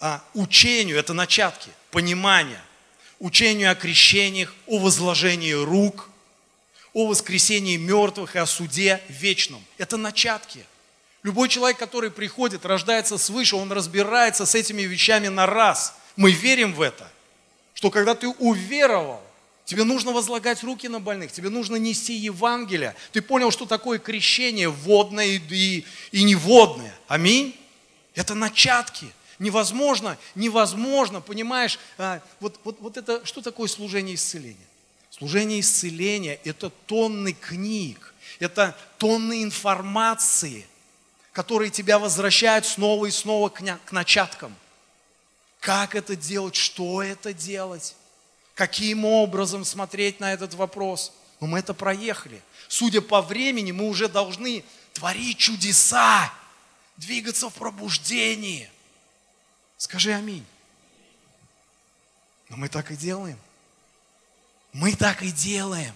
А, 0.00 0.22
учению– 0.34 0.96
это 0.98 1.14
начатки, 1.14 1.70
понимание. 1.92 2.60
Учению 3.18 3.70
о 3.70 3.74
крещениях, 3.74 4.54
о 4.66 4.78
возложении 4.78 5.52
рук, 5.52 6.10
о 6.92 7.06
воскресении 7.06 7.76
мертвых 7.76 8.36
и 8.36 8.38
о 8.38 8.46
суде 8.46 9.00
вечном. 9.08 9.64
Это 9.78 9.96
начатки. 9.96 10.64
Любой 11.22 11.48
человек, 11.48 11.78
который 11.78 12.10
приходит, 12.10 12.64
рождается 12.64 13.18
свыше, 13.18 13.56
он 13.56 13.72
разбирается 13.72 14.46
с 14.46 14.54
этими 14.54 14.82
вещами 14.82 15.28
на 15.28 15.46
раз. 15.46 15.94
Мы 16.16 16.30
верим 16.30 16.72
в 16.72 16.80
это 16.80 17.10
что 17.76 17.90
когда 17.90 18.14
ты 18.14 18.26
уверовал, 18.26 19.22
тебе 19.66 19.84
нужно 19.84 20.12
возлагать 20.12 20.62
руки 20.64 20.88
на 20.88 20.98
больных, 20.98 21.30
тебе 21.30 21.50
нужно 21.50 21.76
нести 21.76 22.14
Евангелие. 22.14 22.96
Ты 23.12 23.20
понял, 23.20 23.50
что 23.50 23.66
такое 23.66 23.98
крещение 23.98 24.70
водное 24.70 25.26
и, 25.26 25.40
и, 25.50 25.84
и 26.10 26.22
неводное. 26.24 26.94
Аминь. 27.06 27.54
Это 28.14 28.34
начатки. 28.34 29.06
Невозможно, 29.38 30.16
невозможно, 30.34 31.20
понимаешь, 31.20 31.78
а, 31.98 32.20
вот, 32.40 32.58
вот, 32.64 32.80
вот 32.80 32.96
это, 32.96 33.24
что 33.24 33.42
такое 33.42 33.68
служение 33.68 34.14
исцеления? 34.14 34.56
Служение 35.10 35.60
исцеления– 35.60 36.38
это 36.44 36.70
тонны 36.70 37.32
книг, 37.32 38.14
это 38.38 38.76
тонны 38.98 39.42
информации, 39.42 40.66
которые 41.32 41.70
тебя 41.70 41.98
возвращают 41.98 42.66
снова 42.66 43.06
и 43.06 43.10
снова 43.10 43.48
к, 43.48 43.92
начаткам– 43.92 44.54
как 45.66 45.96
это 45.96 46.14
делать, 46.14 46.54
что 46.54 47.02
это 47.02 47.32
делать, 47.32 47.96
каким 48.54 49.04
образом 49.04 49.64
смотреть 49.64 50.20
на 50.20 50.32
этот 50.32 50.54
вопрос. 50.54 51.12
Но 51.40 51.48
мы 51.48 51.58
это 51.58 51.74
проехали. 51.74 52.40
Судя 52.68 53.00
по 53.00 53.20
времени, 53.20 53.72
мы 53.72 53.88
уже 53.88 54.08
должны 54.08 54.62
творить 54.92 55.38
чудеса, 55.38 56.32
двигаться 56.96 57.50
в 57.50 57.54
пробуждении. 57.54 58.70
Скажи 59.76 60.12
аминь. 60.12 60.46
Но 62.48 62.56
мы 62.56 62.68
так 62.68 62.90
и 62.90 62.96
делаем. 62.96 63.38
Мы 64.72 64.94
так 64.94 65.22
и 65.22 65.30
делаем. 65.30 65.94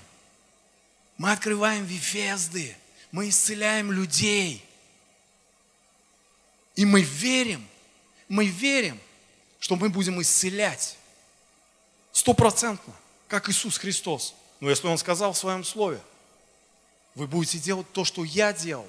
Мы 1.19 1.33
открываем 1.33 1.85
Вифезды, 1.85 2.75
мы 3.13 3.29
исцеляем 3.29 3.93
людей. 3.93 4.65
И 6.77 6.87
мы 6.87 7.03
верим, 7.03 7.69
мы 8.27 8.47
верим, 8.47 8.99
что 9.59 9.77
мы 9.77 9.91
будем 9.91 10.21
исцелять. 10.23 10.97
Стопроцентно, 12.13 12.95
как 13.29 13.51
Иисус 13.51 13.77
Христос. 13.77 14.35
Но 14.61 14.71
если 14.71 14.87
Он 14.87 14.97
сказал 14.97 15.35
в 15.35 15.39
Своем 15.39 15.63
Слове, 15.63 16.01
вы 17.15 17.27
будете 17.27 17.59
делать 17.59 17.93
то, 17.93 18.07
что 18.07 18.25
я 18.25 18.55
делал. 18.55 18.89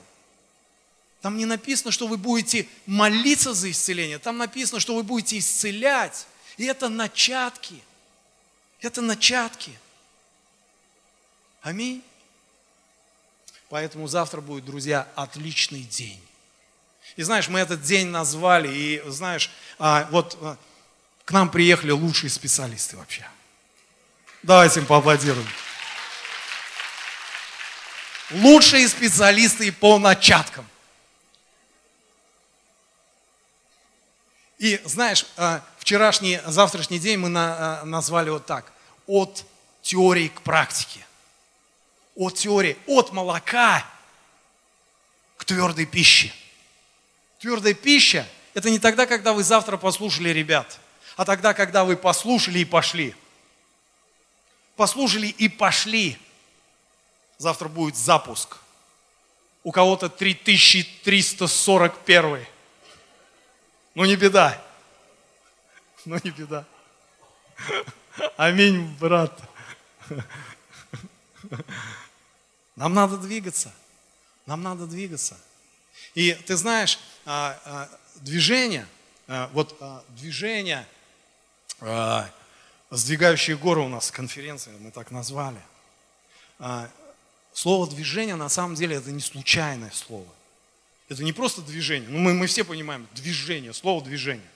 Там 1.22 1.38
не 1.38 1.46
написано, 1.46 1.92
что 1.92 2.08
вы 2.08 2.18
будете 2.18 2.68
молиться 2.86 3.54
за 3.54 3.70
исцеление. 3.70 4.18
Там 4.18 4.38
написано, 4.38 4.80
что 4.80 4.96
вы 4.96 5.04
будете 5.04 5.38
исцелять. 5.38 6.26
И 6.58 6.66
это 6.66 6.90
начатки. 6.90 7.76
Это 8.82 9.02
начатки. 9.02 9.72
Аминь. 11.62 12.04
Поэтому 13.70 14.08
завтра 14.08 14.42
будет, 14.42 14.66
друзья, 14.66 15.08
отличный 15.16 15.84
день. 15.84 16.22
И 17.16 17.24
знаешь, 17.24 17.48
мы 17.48 17.60
этот 17.60 17.82
день 17.84 18.08
назвали, 18.08 18.68
и 18.68 19.02
знаешь, 19.10 19.52
а, 19.78 20.08
вот 20.12 20.38
а, 20.42 20.58
к 21.26 21.32
нам 21.32 21.50
приехали 21.50 21.92
лучшие 21.92 22.30
специалисты 22.30 22.98
вообще. 22.98 23.28
Давайте 24.44 24.80
им 24.80 24.88
поаплодируем. 24.88 25.48
Лучшие 28.32 28.88
специалисты 28.88 29.72
по 29.72 30.00
начаткам. 30.00 30.66
И 34.62 34.80
знаешь, 34.86 35.26
а, 35.38 35.62
вчерашний, 35.80 36.40
завтрашний 36.46 37.00
день 37.00 37.18
мы 37.18 37.30
на, 37.30 37.84
назвали 37.84 38.30
вот 38.30 38.46
так. 38.46 38.72
От 39.08 39.44
теории 39.82 40.28
к 40.28 40.44
практике. 40.44 41.04
От 42.16 42.36
теории, 42.36 42.78
от 42.86 43.12
молока 43.12 43.84
к 45.38 45.46
твердой 45.46 45.88
пище. 45.88 46.32
Твердая 47.40 47.74
пища– 47.74 48.30
это 48.54 48.70
не 48.70 48.78
тогда, 48.78 49.08
когда 49.08 49.34
вы 49.34 49.44
завтра 49.44 49.78
послушали 49.78 50.30
ребят, 50.30 50.78
а 51.18 51.26
тогда, 51.26 51.56
когда 51.56 51.84
вы 51.84 51.98
послушали 51.98 52.60
и 52.60 52.66
пошли. 52.66 53.16
Послушали 54.76 55.26
и 55.26 55.50
пошли. 55.50 56.20
Завтра 57.40 57.68
будет 57.68 57.98
запуск. 57.98 58.58
У 59.64 59.72
кого-то 59.72 60.08
3341. 60.08 62.46
Ну 63.94 64.06
не 64.06 64.16
беда. 64.16 64.62
Ну 66.06 66.18
не 66.24 66.32
беда. 66.32 66.66
Аминь, 68.38 68.96
брат. 69.00 69.38
Нам 72.76 72.94
надо 72.94 73.18
двигаться. 73.18 73.74
Нам 74.46 74.64
надо 74.64 74.88
двигаться. 74.88 75.38
И 76.16 76.34
ты 76.34 76.56
знаешь, 76.56 77.00
а, 77.26 77.60
а, 77.66 77.90
движение, 78.16 78.88
а, 79.28 79.50
вот 79.54 79.78
движение, 80.10 80.88
сдвигающие 82.90 83.58
горы 83.58 83.82
у 83.82 83.88
нас 83.88 84.12
конференция, 84.12 84.78
мы 84.78 84.92
так 84.92 85.12
назвали. 85.12 85.62
Слово 87.54 87.90
движение 87.90 88.36
на 88.36 88.50
самом 88.50 88.76
деле 88.76 88.98
это 88.98 89.12
не 89.12 89.22
случайное 89.22 89.92
слово. 89.92 90.28
Это 91.12 91.26
не 91.26 91.34
просто 91.34 91.62
движение. 91.62 92.08
Ну, 92.08 92.20
мы, 92.20 92.34
мы 92.34 92.48
все 92.48 92.64
понимаем, 92.64 93.06
движение, 93.14 93.74
слово 93.74 94.02
движение. 94.02 94.48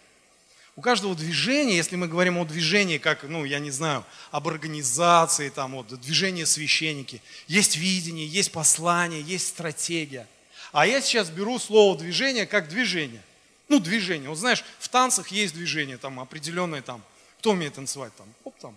У 0.77 0.81
каждого 0.81 1.13
движения, 1.13 1.75
если 1.75 1.97
мы 1.97 2.07
говорим 2.07 2.37
о 2.37 2.45
движении, 2.45 2.97
как, 2.97 3.23
ну, 3.23 3.43
я 3.43 3.59
не 3.59 3.71
знаю, 3.71 4.05
об 4.31 4.47
организации, 4.47 5.49
там, 5.49 5.73
вот, 5.73 5.87
движение 5.99 6.45
священники, 6.45 7.21
есть 7.47 7.75
видение, 7.75 8.25
есть 8.25 8.53
послание, 8.53 9.21
есть 9.21 9.47
стратегия. 9.47 10.29
А 10.71 10.87
я 10.87 11.01
сейчас 11.01 11.29
беру 11.29 11.59
слово 11.59 11.97
движение 11.97 12.45
как 12.45 12.69
движение. 12.69 13.21
Ну, 13.67 13.81
движение. 13.81 14.29
Вот 14.29 14.37
знаешь, 14.37 14.63
в 14.79 14.87
танцах 14.87 15.33
есть 15.33 15.55
движение, 15.55 15.97
там, 15.97 16.21
определенное, 16.21 16.81
там, 16.81 17.03
кто 17.39 17.51
умеет 17.51 17.73
танцевать, 17.73 18.15
там, 18.15 18.33
оп, 18.45 18.57
там. 18.59 18.73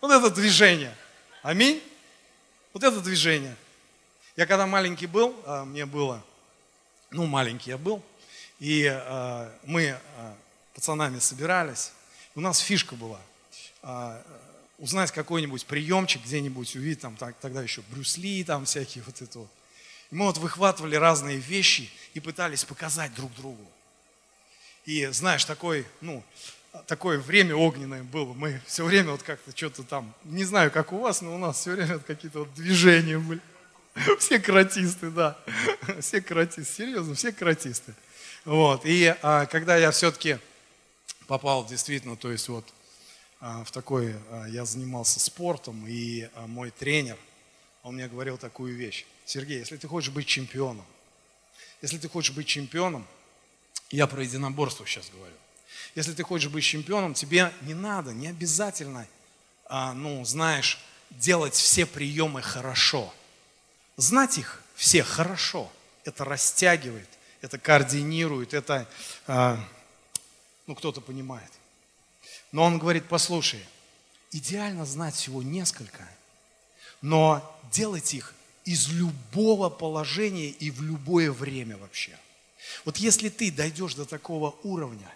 Вот 0.00 0.10
это 0.10 0.30
движение. 0.30 0.96
Аминь. 1.44 1.80
Вот 2.72 2.82
это 2.82 3.00
движение. 3.00 3.54
Я 4.36 4.44
когда 4.44 4.66
маленький 4.66 5.06
был, 5.06 5.34
а, 5.46 5.64
мне 5.64 5.86
было, 5.86 6.22
ну, 7.10 7.24
маленький 7.24 7.70
я 7.70 7.78
был, 7.78 8.02
и 8.58 8.84
э, 8.84 9.50
мы 9.64 9.82
э, 9.82 9.98
пацанами 10.74 11.18
собирались. 11.18 11.92
У 12.34 12.40
нас 12.40 12.58
фишка 12.58 12.94
была 12.94 13.20
узнать 14.78 15.12
какой-нибудь 15.12 15.64
приемчик 15.66 16.22
где-нибудь, 16.24 16.74
увидеть 16.74 17.00
там 17.00 17.16
так, 17.16 17.36
тогда 17.40 17.62
еще 17.62 17.82
Брюсли, 17.88 18.42
там 18.42 18.64
всякие 18.64 19.04
вот 19.04 19.22
это 19.22 19.38
вот. 19.38 19.48
И 20.10 20.14
мы 20.14 20.26
вот 20.26 20.38
выхватывали 20.38 20.96
разные 20.96 21.38
вещи 21.38 21.90
и 22.14 22.20
пытались 22.20 22.64
показать 22.64 23.14
друг 23.14 23.32
другу. 23.34 23.64
И 24.84 25.06
знаешь, 25.06 25.44
такой, 25.44 25.86
ну, 26.00 26.22
такое 26.86 27.18
время 27.18 27.54
огненное 27.54 28.02
было. 28.02 28.32
Мы 28.32 28.60
все 28.66 28.84
время 28.84 29.12
вот 29.12 29.22
как-то 29.22 29.56
что-то 29.56 29.82
там, 29.82 30.12
не 30.24 30.44
знаю, 30.44 30.70
как 30.70 30.92
у 30.92 30.98
вас, 30.98 31.22
но 31.22 31.34
у 31.34 31.38
нас 31.38 31.60
все 31.60 31.72
время 31.72 31.94
вот 31.94 32.04
какие-то 32.04 32.40
вот 32.40 32.54
движения 32.54 33.18
были. 33.18 33.40
Все 34.18 34.38
каратисты, 34.38 35.10
да. 35.10 35.38
Все 36.00 36.20
каратисты, 36.20 36.74
серьезно, 36.74 37.14
все 37.14 37.32
каратисты. 37.32 37.94
Вот. 38.44 38.82
И 38.84 39.14
а, 39.22 39.46
когда 39.46 39.76
я 39.76 39.90
все-таки 39.90 40.38
попал 41.26 41.66
действительно, 41.66 42.16
то 42.16 42.30
есть 42.30 42.48
вот 42.48 42.64
а, 43.40 43.64
в 43.64 43.70
такой, 43.70 44.14
а, 44.30 44.46
я 44.48 44.64
занимался 44.64 45.18
спортом, 45.18 45.86
и 45.88 46.28
а, 46.34 46.46
мой 46.46 46.70
тренер, 46.70 47.16
он 47.82 47.94
мне 47.94 48.08
говорил 48.08 48.38
такую 48.38 48.76
вещь. 48.76 49.06
Сергей, 49.24 49.58
если 49.58 49.76
ты 49.76 49.88
хочешь 49.88 50.12
быть 50.12 50.26
чемпионом, 50.26 50.84
если 51.82 51.98
ты 51.98 52.08
хочешь 52.08 52.34
быть 52.34 52.46
чемпионом, 52.46 53.06
я 53.90 54.06
про 54.06 54.22
единоборство 54.22 54.86
сейчас 54.86 55.10
говорю, 55.10 55.34
если 55.94 56.12
ты 56.12 56.22
хочешь 56.22 56.50
быть 56.50 56.64
чемпионом, 56.64 57.14
тебе 57.14 57.52
не 57.62 57.74
надо, 57.74 58.12
не 58.12 58.28
обязательно, 58.28 59.06
а, 59.64 59.94
ну, 59.94 60.24
знаешь, 60.24 60.78
делать 61.10 61.54
все 61.54 61.86
приемы 61.86 62.42
хорошо. 62.42 63.12
Знать 63.96 64.38
их 64.38 64.62
все 64.74 65.02
хорошо, 65.02 65.70
это 66.04 66.24
растягивает, 66.24 67.08
это 67.40 67.58
координирует, 67.58 68.52
это, 68.52 68.86
а, 69.26 69.58
ну, 70.66 70.74
кто-то 70.74 71.00
понимает. 71.00 71.50
Но 72.52 72.64
он 72.64 72.78
говорит, 72.78 73.06
послушай, 73.08 73.64
идеально 74.32 74.84
знать 74.84 75.14
всего 75.14 75.42
несколько, 75.42 76.06
но 77.00 77.58
делать 77.72 78.12
их 78.14 78.34
из 78.64 78.88
любого 78.88 79.70
положения 79.70 80.48
и 80.48 80.70
в 80.70 80.82
любое 80.82 81.32
время 81.32 81.76
вообще. 81.78 82.16
Вот 82.84 82.98
если 82.98 83.28
ты 83.28 83.50
дойдешь 83.50 83.94
до 83.94 84.04
такого 84.04 84.56
уровня, 84.62 85.10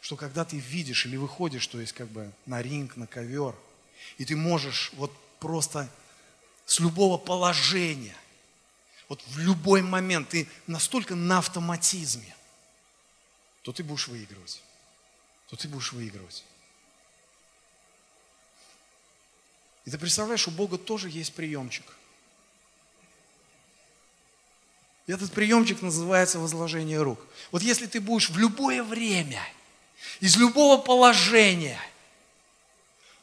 что 0.00 0.16
когда 0.16 0.44
ты 0.44 0.58
видишь 0.58 1.06
или 1.06 1.16
выходишь, 1.16 1.66
то 1.66 1.80
есть 1.80 1.92
как 1.92 2.08
бы 2.08 2.30
на 2.44 2.60
ринг, 2.60 2.96
на 2.96 3.06
ковер, 3.06 3.54
и 4.18 4.24
ты 4.24 4.36
можешь 4.36 4.90
вот 4.94 5.12
просто 5.38 5.88
с 6.72 6.80
любого 6.80 7.18
положения 7.18 8.16
вот 9.06 9.22
в 9.26 9.38
любой 9.38 9.82
момент 9.82 10.30
ты 10.30 10.48
настолько 10.66 11.14
на 11.14 11.36
автоматизме, 11.36 12.34
то 13.60 13.72
ты 13.72 13.84
будешь 13.84 14.08
выигрывать. 14.08 14.62
То 15.48 15.56
ты 15.56 15.68
будешь 15.68 15.92
выигрывать. 15.92 16.44
И 19.84 19.90
ты 19.90 19.98
представляешь, 19.98 20.48
у 20.48 20.50
Бога 20.50 20.78
тоже 20.78 21.10
есть 21.10 21.34
приемчик. 21.34 21.84
И 25.06 25.12
этот 25.12 25.30
приемчик 25.30 25.82
называется 25.82 26.38
возложение 26.38 27.02
рук. 27.02 27.20
Вот 27.50 27.60
если 27.60 27.84
ты 27.84 28.00
будешь 28.00 28.30
в 28.30 28.38
любое 28.38 28.82
время, 28.82 29.42
из 30.20 30.38
любого 30.38 30.80
положения, 30.80 31.78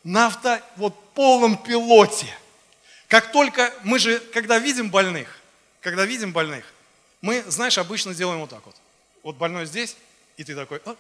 на 0.04 0.28
авто, 0.28 0.62
вот 0.76 1.14
полном 1.16 1.58
пилоте, 1.58 2.32
как 3.10 3.32
только 3.32 3.74
мы 3.84 4.00
же, 4.00 4.20
когда 4.20 4.60
видим 4.60 4.90
больных, 4.90 5.40
когда 5.82 6.06
видим 6.06 6.32
больных, 6.32 6.64
мы, 7.22 7.44
знаешь, 7.48 7.78
обычно 7.78 8.14
делаем 8.14 8.40
вот 8.40 8.52
так 8.52 8.66
вот. 8.66 8.76
Вот 9.24 9.36
больной 9.36 9.66
здесь, 9.66 9.98
и 10.38 10.44
ты 10.44 10.56
такой, 10.56 10.80
а, 10.86 10.96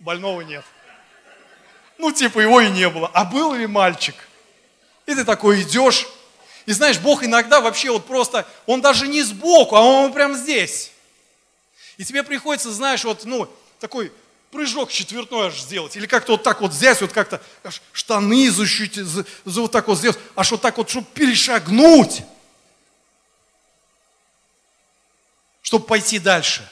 больного 0.00 0.42
нет. 0.42 0.64
Ну, 1.98 2.12
типа 2.12 2.40
его 2.40 2.60
и 2.60 2.68
не 2.68 2.88
было. 2.90 3.08
А 3.14 3.24
был 3.24 3.54
ли 3.54 3.66
мальчик? 3.66 4.14
И 5.06 5.14
ты 5.14 5.24
такой 5.24 5.62
идешь. 5.62 6.08
И 6.66 6.72
знаешь, 6.72 6.98
Бог 6.98 7.22
иногда 7.22 7.60
вообще 7.60 7.90
вот 7.90 8.06
просто, 8.06 8.46
Он 8.66 8.80
даже 8.80 9.06
не 9.06 9.22
сбоку, 9.22 9.76
а 9.76 9.82
Он 9.82 10.12
прям 10.12 10.34
здесь. 10.34 10.90
И 11.96 12.04
тебе 12.04 12.22
приходится, 12.22 12.72
знаешь, 12.72 13.04
вот, 13.04 13.24
ну, 13.24 13.48
такой 13.78 14.12
прыжок 14.50 14.90
четвертной 14.90 15.48
аж 15.48 15.60
сделать. 15.60 15.96
Или 15.96 16.06
как-то 16.06 16.32
вот 16.32 16.42
так 16.42 16.60
вот 16.60 16.72
взять, 16.72 17.00
вот 17.00 17.12
как-то 17.12 17.40
штаны 17.92 18.50
защитить, 18.50 19.06
за, 19.06 19.24
за 19.44 19.60
вот 19.60 19.72
так 19.72 19.88
вот 19.88 19.98
сделать, 19.98 20.18
аж 20.36 20.50
вот 20.50 20.60
так 20.60 20.76
вот, 20.76 20.88
чтобы 20.90 21.06
перешагнуть. 21.14 22.22
чтобы 25.70 25.86
пойти 25.86 26.18
дальше. 26.18 26.68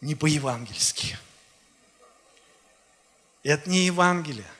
Не 0.00 0.14
по-евангельски. 0.14 1.18
Это 3.42 3.70
не 3.70 3.86
Евангелие. 3.86 4.50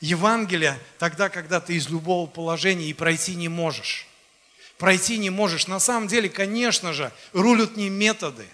Евангелие 0.00 0.78
тогда, 0.98 1.28
когда 1.28 1.60
ты 1.60 1.74
из 1.74 1.88
любого 1.88 2.28
положения 2.28 2.86
и 2.86 2.94
пройти 2.94 3.34
не 3.34 3.48
можешь. 3.48 4.07
Пройти 4.78 5.18
не 5.18 5.30
можешь. 5.30 5.66
На 5.66 5.80
самом 5.80 6.08
деле, 6.08 6.28
конечно 6.28 6.92
же, 6.92 7.12
рулят 7.32 7.76
не 7.76 7.90
методы. 7.90 8.48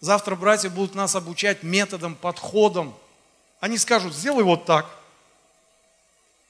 Завтра 0.00 0.36
братья 0.36 0.68
будут 0.70 0.94
нас 0.94 1.14
обучать 1.14 1.62
методом, 1.62 2.14
подходом. 2.14 2.96
Они 3.60 3.78
скажут, 3.78 4.14
сделай 4.14 4.44
вот 4.44 4.64
так. 4.64 4.86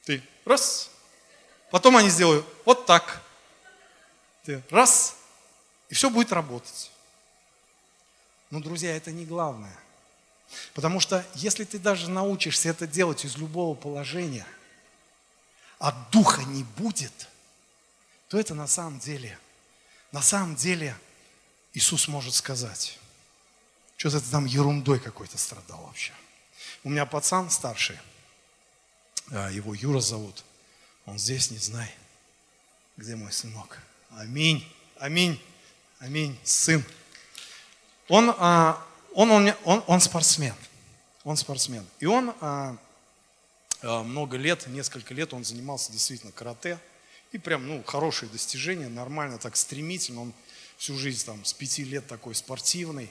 Ты 0.03 0.21
раз, 0.45 0.89
Потом 1.71 1.97
они 1.97 2.09
сделают 2.09 2.45
вот 2.65 2.85
так. 2.85 3.21
Ты 4.43 4.61
раз. 4.69 5.15
И 5.89 5.93
все 5.93 6.09
будет 6.09 6.31
работать. 6.31 6.91
Но, 8.49 8.59
друзья, 8.59 8.95
это 8.95 9.11
не 9.11 9.25
главное. 9.25 9.77
Потому 10.73 10.99
что 10.99 11.23
если 11.35 11.63
ты 11.63 11.77
даже 11.77 12.09
научишься 12.09 12.69
это 12.69 12.87
делать 12.87 13.25
из 13.25 13.37
любого 13.37 13.75
положения, 13.75 14.45
а 15.79 15.91
духа 16.11 16.41
не 16.43 16.63
будет, 16.63 17.27
то 18.29 18.39
это 18.39 18.53
на 18.53 18.67
самом 18.67 18.99
деле, 18.99 19.37
на 20.11 20.21
самом 20.21 20.55
деле 20.55 20.95
Иисус 21.73 22.07
может 22.07 22.35
сказать, 22.35 22.97
что 23.97 24.11
ты 24.11 24.29
там 24.29 24.45
ерундой 24.45 24.99
какой-то 24.99 25.37
страдал 25.37 25.81
вообще. 25.83 26.13
У 26.83 26.89
меня 26.89 27.05
пацан 27.05 27.49
старший, 27.49 27.97
а, 29.31 29.49
его 29.49 29.73
Юра 29.73 29.99
зовут, 29.99 30.45
он 31.05 31.17
здесь, 31.17 31.49
не 31.49 31.57
знай, 31.57 31.91
где 32.97 33.15
мой 33.15 33.31
сынок. 33.31 33.79
Аминь, 34.11 34.65
аминь, 34.99 35.41
аминь, 35.97 36.37
сын. 36.43 36.85
Он, 38.09 38.33
а, 38.37 38.85
он, 39.15 39.31
он, 39.31 39.53
он, 39.63 39.83
он 39.87 40.01
спортсмен, 40.01 40.55
он 41.23 41.35
спортсмен. 41.35 41.85
И 41.99 42.05
он 42.05 42.35
а, 42.41 42.77
много 43.81 44.37
лет, 44.37 44.67
несколько 44.67 45.15
лет 45.15 45.33
он 45.33 45.43
занимался 45.43 45.91
действительно 45.91 46.31
карате. 46.31 46.79
И 47.31 47.37
прям, 47.37 47.67
ну, 47.67 47.83
хорошие 47.83 48.29
достижения, 48.29 48.87
нормально, 48.87 49.37
так 49.37 49.55
стремительно. 49.55 50.21
Он 50.21 50.33
всю 50.77 50.97
жизнь 50.97 51.25
там 51.25 51.43
с 51.45 51.53
пяти 51.53 51.83
лет 51.83 52.07
такой 52.07 52.33
спортивный. 52.35 53.09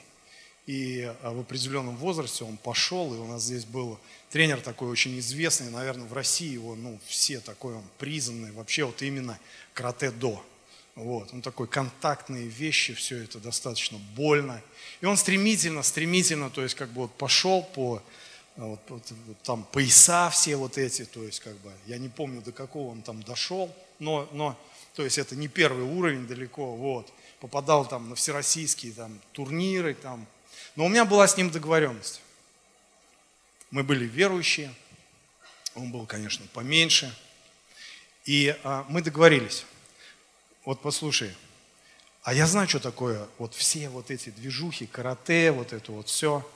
И 0.65 1.11
в 1.23 1.39
определенном 1.39 1.95
возрасте 1.97 2.43
он 2.43 2.57
пошел, 2.57 3.13
и 3.15 3.17
у 3.17 3.25
нас 3.25 3.43
здесь 3.43 3.65
был 3.65 3.99
тренер 4.29 4.61
такой 4.61 4.89
очень 4.89 5.17
известный, 5.17 5.71
наверное, 5.71 6.07
в 6.07 6.13
России 6.13 6.51
его, 6.51 6.75
ну, 6.75 6.99
все 7.07 7.39
такой 7.39 7.75
он 7.75 7.83
признанный, 7.97 8.51
вообще 8.51 8.83
вот 8.83 9.01
именно 9.01 9.39
карате-до. 9.73 10.45
Вот, 10.93 11.33
он 11.33 11.41
такой 11.41 11.67
контактные 11.67 12.47
вещи, 12.47 12.93
все 12.93 13.23
это 13.23 13.39
достаточно 13.39 13.97
больно. 14.15 14.61
И 15.01 15.05
он 15.05 15.17
стремительно, 15.17 15.81
стремительно, 15.81 16.49
то 16.49 16.61
есть 16.61 16.75
как 16.75 16.89
бы 16.89 17.03
вот 17.03 17.17
пошел 17.17 17.63
по, 17.63 18.03
вот, 18.67 18.79
вот, 18.89 19.03
вот, 19.27 19.41
там 19.43 19.63
пояса 19.63 20.29
все 20.29 20.55
вот 20.55 20.77
эти, 20.77 21.05
то 21.05 21.23
есть 21.23 21.39
как 21.39 21.55
бы, 21.59 21.71
я 21.85 21.97
не 21.97 22.09
помню 22.09 22.41
до 22.41 22.51
какого 22.51 22.91
он 22.91 23.01
там 23.01 23.23
дошел, 23.23 23.73
но, 23.99 24.27
но 24.31 24.59
то 24.95 25.03
есть 25.03 25.17
это 25.17 25.35
не 25.35 25.47
первый 25.47 25.83
уровень 25.83 26.27
далеко, 26.27 26.75
вот. 26.75 27.11
Попадал 27.39 27.87
там 27.87 28.09
на 28.09 28.15
всероссийские 28.15 28.91
там 28.91 29.17
турниры, 29.31 29.93
там. 29.93 30.27
Но 30.75 30.85
у 30.85 30.89
меня 30.89 31.05
была 31.05 31.25
с 31.25 31.37
ним 31.37 31.49
договоренность. 31.49 32.21
Мы 33.71 33.83
были 33.83 34.03
верующие, 34.03 34.73
он 35.73 35.91
был, 35.91 36.05
конечно, 36.05 36.45
поменьше. 36.53 37.15
И 38.25 38.53
а, 38.63 38.85
мы 38.89 39.01
договорились 39.01 39.65
вот 40.69 40.81
послушай, 40.81 41.35
а 42.21 42.31
я 42.31 42.45
знаю, 42.45 42.67
что 42.69 42.79
такое 42.79 43.27
вот 43.39 43.55
все 43.55 43.89
вот 43.89 44.11
эти 44.11 44.29
движухи, 44.29 44.85
карате, 44.85 45.51
вот 45.51 45.73
это 45.73 45.91
вот 45.91 46.09
все. 46.09 46.47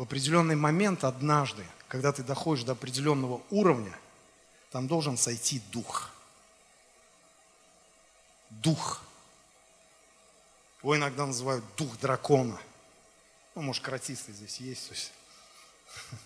В 0.00 0.04
определенный 0.04 0.56
момент 0.56 1.04
однажды, 1.04 1.62
когда 1.86 2.10
ты 2.10 2.22
доходишь 2.22 2.64
до 2.64 2.72
определенного 2.72 3.42
уровня, 3.50 3.94
там 4.70 4.88
должен 4.88 5.18
сойти 5.18 5.60
дух. 5.70 6.08
Дух. 8.48 9.02
Его 10.82 10.96
иногда 10.96 11.26
называют 11.26 11.62
дух 11.76 11.98
дракона. 11.98 12.58
Ну, 13.54 13.60
может, 13.60 13.82
каратисты 13.82 14.32
здесь 14.32 14.58
есть. 14.60 14.88
То 14.88 14.94
есть. 14.94 15.12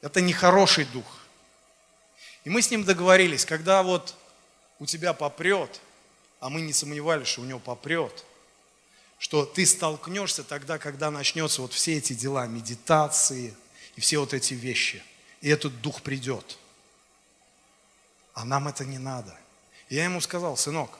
Это 0.00 0.20
нехороший 0.20 0.84
дух. 0.84 1.26
И 2.44 2.50
мы 2.50 2.62
с 2.62 2.70
ним 2.70 2.84
договорились, 2.84 3.44
когда 3.44 3.82
вот 3.82 4.14
у 4.78 4.86
тебя 4.86 5.12
попрет, 5.12 5.80
а 6.38 6.48
мы 6.48 6.60
не 6.60 6.72
сомневались, 6.72 7.26
что 7.26 7.40
у 7.40 7.46
него 7.46 7.58
попрет, 7.58 8.24
что 9.22 9.46
ты 9.46 9.64
столкнешься 9.66 10.42
тогда, 10.42 10.78
когда 10.78 11.08
начнется 11.08 11.62
вот 11.62 11.72
все 11.72 11.96
эти 11.96 12.12
дела, 12.12 12.44
медитации 12.48 13.54
и 13.94 14.00
все 14.00 14.18
вот 14.18 14.34
эти 14.34 14.54
вещи. 14.54 15.00
И 15.40 15.48
этот 15.48 15.80
дух 15.80 16.02
придет. 16.02 16.58
А 18.34 18.44
нам 18.44 18.66
это 18.66 18.84
не 18.84 18.98
надо. 18.98 19.38
И 19.88 19.94
я 19.94 20.02
ему 20.02 20.20
сказал, 20.20 20.56
сынок, 20.56 20.98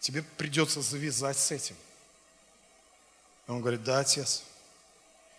тебе 0.00 0.22
придется 0.36 0.82
завязать 0.82 1.38
с 1.38 1.50
этим. 1.50 1.76
И 3.46 3.50
он 3.50 3.62
говорит, 3.62 3.82
да, 3.82 4.00
отец. 4.00 4.44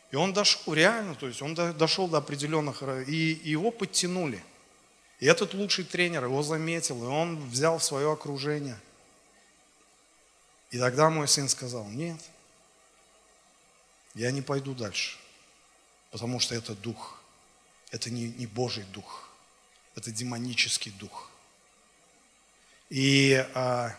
И 0.10 0.16
он 0.16 0.34
дошел, 0.34 0.74
реально, 0.74 1.14
то 1.14 1.28
есть 1.28 1.44
он 1.44 1.54
дошел 1.54 2.08
до 2.08 2.18
определенных, 2.18 2.82
и 3.08 3.40
его 3.44 3.70
подтянули. 3.70 4.44
И 5.20 5.28
этот 5.28 5.54
лучший 5.54 5.86
тренер 5.86 6.24
его 6.24 6.42
заметил, 6.42 7.04
и 7.04 7.08
он 7.08 7.48
взял 7.48 7.78
в 7.78 7.84
свое 7.84 8.12
окружение. 8.12 8.80
И 10.72 10.78
тогда 10.78 11.10
мой 11.10 11.28
сын 11.28 11.50
сказал, 11.50 11.86
нет, 11.86 12.20
я 14.14 14.32
не 14.32 14.42
пойду 14.42 14.74
дальше, 14.74 15.18
потому 16.12 16.40
что 16.40 16.56
это 16.56 16.76
дух, 16.76 17.20
это 17.92 18.10
не, 18.10 18.30
не 18.30 18.46
Божий 18.46 18.84
дух, 18.86 19.30
это 19.96 20.12
демонический 20.12 20.92
дух. 20.92 21.30
И, 22.90 23.46
а, 23.54 23.96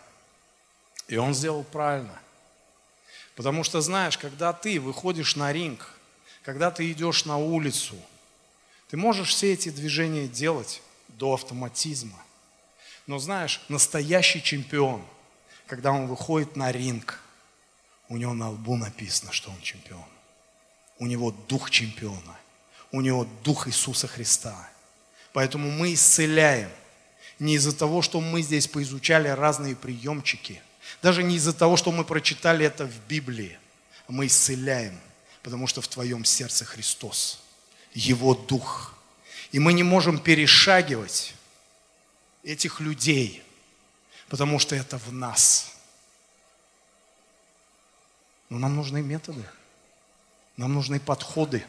и 1.08 1.16
он 1.16 1.34
сделал 1.34 1.64
правильно. 1.64 2.20
Потому 3.34 3.64
что, 3.64 3.80
знаешь, 3.80 4.18
когда 4.18 4.52
ты 4.52 4.80
выходишь 4.80 5.36
на 5.36 5.52
ринг, 5.52 5.94
когда 6.42 6.70
ты 6.70 6.90
идешь 6.90 7.24
на 7.24 7.36
улицу, 7.36 7.96
ты 8.88 8.96
можешь 8.96 9.30
все 9.30 9.52
эти 9.52 9.70
движения 9.70 10.26
делать, 10.26 10.82
до 11.08 11.34
автоматизма. 11.34 12.18
Но 13.06 13.18
знаешь, 13.18 13.60
настоящий 13.68 14.42
чемпион, 14.42 15.04
когда 15.70 15.92
он 15.92 16.08
выходит 16.08 16.56
на 16.56 16.72
ринг, 16.72 17.20
у 18.08 18.16
него 18.16 18.34
на 18.34 18.50
лбу 18.50 18.76
написано, 18.76 19.30
что 19.30 19.50
он 19.50 19.60
чемпион. 19.60 20.04
У 20.98 21.06
него 21.06 21.30
дух 21.30 21.70
чемпиона. 21.70 22.36
У 22.90 23.00
него 23.00 23.24
дух 23.44 23.68
Иисуса 23.68 24.08
Христа. 24.08 24.68
Поэтому 25.32 25.70
мы 25.70 25.94
исцеляем. 25.94 26.68
Не 27.38 27.54
из-за 27.54 27.72
того, 27.72 28.02
что 28.02 28.20
мы 28.20 28.42
здесь 28.42 28.66
поизучали 28.66 29.28
разные 29.28 29.76
приемчики. 29.76 30.60
Даже 31.02 31.22
не 31.22 31.36
из-за 31.36 31.52
того, 31.52 31.76
что 31.76 31.92
мы 31.92 32.04
прочитали 32.04 32.66
это 32.66 32.84
в 32.84 33.06
Библии. 33.06 33.56
Мы 34.08 34.26
исцеляем, 34.26 34.98
потому 35.44 35.68
что 35.68 35.80
в 35.80 35.86
твоем 35.86 36.24
сердце 36.24 36.64
Христос. 36.64 37.40
Его 37.94 38.34
дух– 38.34 38.96
и 39.52 39.58
мы 39.58 39.72
не 39.72 39.82
можем 39.82 40.18
перешагивать 40.18 41.34
этих 42.44 42.80
людей, 42.80 43.42
потому 44.30 44.60
что 44.60 44.76
это 44.76 44.96
в 44.96 45.12
нас. 45.12 45.72
Но 48.48 48.58
нам 48.58 48.76
нужны 48.76 49.02
методы, 49.02 49.44
нам 50.56 50.72
нужны 50.72 50.98
подходы. 50.98 51.66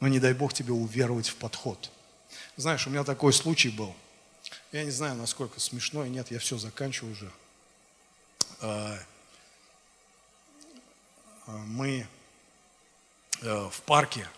Но 0.00 0.08
не 0.08 0.18
дай 0.18 0.34
Бог 0.34 0.52
тебе 0.52 0.72
уверовать 0.72 1.28
в 1.28 1.36
подход. 1.36 1.90
Знаешь, 2.56 2.86
у 2.86 2.90
меня 2.90 3.04
такой 3.04 3.32
случай 3.32 3.68
был. 3.68 3.94
Я 4.72 4.84
не 4.84 4.90
знаю, 4.90 5.14
насколько 5.14 5.60
смешно, 5.60 6.04
нет, 6.06 6.30
я 6.30 6.38
все 6.38 6.58
заканчиваю 6.58 7.12
уже. 7.12 7.30
А, 8.60 8.98
а, 11.46 11.50
мы 11.50 12.06
э, 13.42 13.68
в 13.70 13.82
парке 13.82 14.28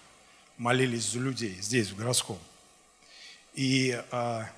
молились 0.59 1.05
за 1.05 1.20
людей 1.20 1.61
здесь, 1.61 1.91
в 1.91 1.97
городском. 1.97 2.39
И 3.55 4.01
а, 4.11 4.51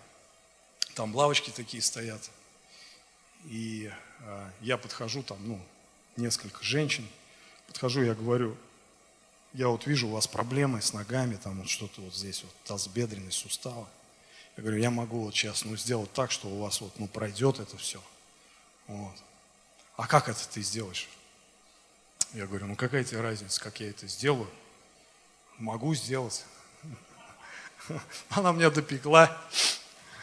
там 0.98 1.14
лавочки 1.14 1.50
такие 1.50 1.80
стоят. 1.80 2.28
И 3.44 3.88
а, 4.22 4.50
я 4.60 4.76
подхожу, 4.76 5.22
там, 5.22 5.38
ну, 5.46 5.60
несколько 6.16 6.60
женщин. 6.64 7.08
Подхожу, 7.68 8.02
я 8.02 8.14
говорю, 8.14 8.56
я 9.52 9.68
вот 9.68 9.86
вижу 9.86 10.08
у 10.08 10.10
вас 10.10 10.26
проблемы 10.26 10.82
с 10.82 10.92
ногами, 10.92 11.36
там 11.36 11.60
вот 11.60 11.68
что-то 11.70 12.00
вот 12.00 12.12
здесь, 12.16 12.42
вот 12.42 12.52
тазобедренный 12.64 13.30
суставы. 13.30 13.86
Я 14.56 14.64
говорю, 14.64 14.78
я 14.80 14.90
могу 14.90 15.20
вот 15.20 15.36
сейчас 15.36 15.64
ну, 15.64 15.76
сделать 15.76 16.12
так, 16.14 16.32
что 16.32 16.48
у 16.48 16.58
вас 16.62 16.80
вот, 16.80 16.98
ну, 16.98 17.06
пройдет 17.06 17.60
это 17.60 17.76
все. 17.76 18.02
Вот. 18.88 19.14
А 19.96 20.08
как 20.08 20.28
это 20.28 20.48
ты 20.48 20.62
сделаешь? 20.62 21.08
Я 22.32 22.48
говорю, 22.48 22.66
ну 22.66 22.74
какая 22.74 23.04
тебе 23.04 23.20
разница, 23.20 23.60
как 23.60 23.78
я 23.78 23.88
это 23.88 24.08
сделаю? 24.08 24.50
могу 25.58 25.94
сделать. 25.94 26.44
Она 28.30 28.50
меня 28.50 28.70
допекла. 28.70 29.40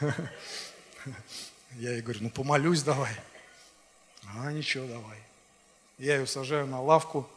Я 1.78 1.92
ей 1.92 2.02
говорю, 2.02 2.24
ну 2.24 2.30
помолюсь 2.30 2.84
давай. 2.84 3.14
А, 4.36 4.52
ничего, 4.52 4.88
давай. 4.88 5.18
Я 5.98 6.18
ее 6.18 6.28
сажаю 6.28 6.68
на 6.68 6.82
лавку. 6.82 7.30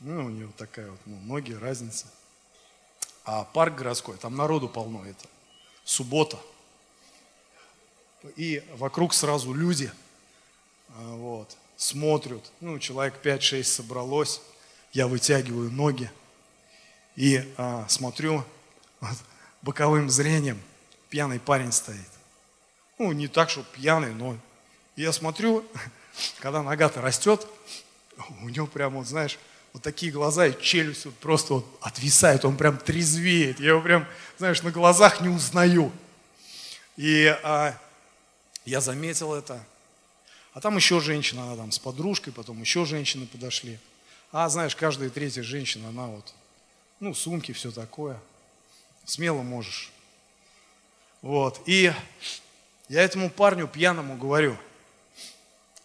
Ну, 0.00 0.26
у 0.26 0.30
нее 0.30 0.48
такая 0.56 0.90
вот, 0.90 1.00
ну, 1.06 1.18
ноги, 1.22 1.52
разница. 1.52 2.06
А 3.24 3.44
парк 3.44 3.74
городской, 3.74 4.16
там 4.16 4.36
народу 4.36 4.68
полно, 4.68 5.04
это 5.04 5.26
суббота. 5.84 6.38
И 8.36 8.62
вокруг 8.74 9.14
сразу 9.14 9.52
люди, 9.52 9.90
а, 10.90 11.14
вот, 11.16 11.56
смотрят. 11.76 12.50
Ну, 12.60 12.78
человек 12.78 13.14
5-6 13.22 13.64
собралось. 13.64 14.40
Я 14.92 15.06
вытягиваю 15.06 15.70
ноги. 15.70 16.10
И 17.16 17.52
а, 17.56 17.86
смотрю, 17.88 18.44
вот, 19.00 19.16
боковым 19.62 20.08
зрением 20.10 20.60
пьяный 21.10 21.40
парень 21.40 21.72
стоит. 21.72 22.17
Ну, 22.98 23.12
не 23.12 23.28
так, 23.28 23.48
что 23.48 23.62
пьяный, 23.62 24.12
но 24.12 24.36
я 24.96 25.12
смотрю, 25.12 25.64
когда 26.40 26.62
нога-то 26.62 27.00
растет, 27.00 27.46
у 28.42 28.48
него 28.48 28.66
прям, 28.66 28.94
вот 28.94 29.06
знаешь, 29.06 29.38
вот 29.72 29.82
такие 29.82 30.10
глаза 30.10 30.46
и 30.46 30.60
челюсть 30.60 31.04
вот 31.04 31.14
просто 31.16 31.54
вот 31.54 31.78
отвисает, 31.80 32.44
он 32.44 32.56
прям 32.56 32.78
трезвеет. 32.78 33.60
Я 33.60 33.70
его 33.70 33.80
прям, 33.80 34.06
знаешь, 34.38 34.62
на 34.62 34.70
глазах 34.70 35.20
не 35.20 35.28
узнаю. 35.28 35.92
И 36.96 37.26
а, 37.44 37.78
я 38.64 38.80
заметил 38.80 39.34
это. 39.34 39.64
А 40.52 40.60
там 40.60 40.76
еще 40.76 40.98
женщина, 41.00 41.44
она 41.44 41.56
там 41.56 41.70
с 41.70 41.78
подружкой, 41.78 42.32
потом 42.32 42.60
еще 42.60 42.84
женщины 42.84 43.26
подошли. 43.26 43.78
А 44.32 44.48
знаешь, 44.48 44.74
каждая 44.74 45.10
третья 45.10 45.42
женщина, 45.42 45.90
она 45.90 46.06
вот, 46.06 46.34
ну, 46.98 47.14
сумки, 47.14 47.52
все 47.52 47.70
такое. 47.70 48.20
Смело 49.04 49.42
можешь. 49.42 49.92
Вот. 51.22 51.60
И 51.66 51.92
я 52.88 53.02
этому 53.02 53.30
парню 53.30 53.68
пьяному 53.68 54.16
говорю– 54.16 54.56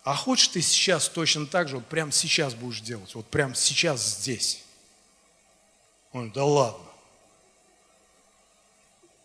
а 0.03 0.15
хочешь 0.15 0.49
ты 0.49 0.61
сейчас 0.61 1.07
точно 1.07 1.47
так 1.47 1.69
же, 1.69 1.77
вот 1.77 1.87
прямо 1.87 2.11
сейчас 2.11 2.53
будешь 2.53 2.81
делать, 2.81 3.15
вот 3.15 3.25
прямо 3.27 3.55
сейчас 3.55 4.01
здесь? 4.01 4.63
Он 6.11 6.29
говорит, 6.29 6.33
да 6.33 6.45
ладно. 6.45 6.85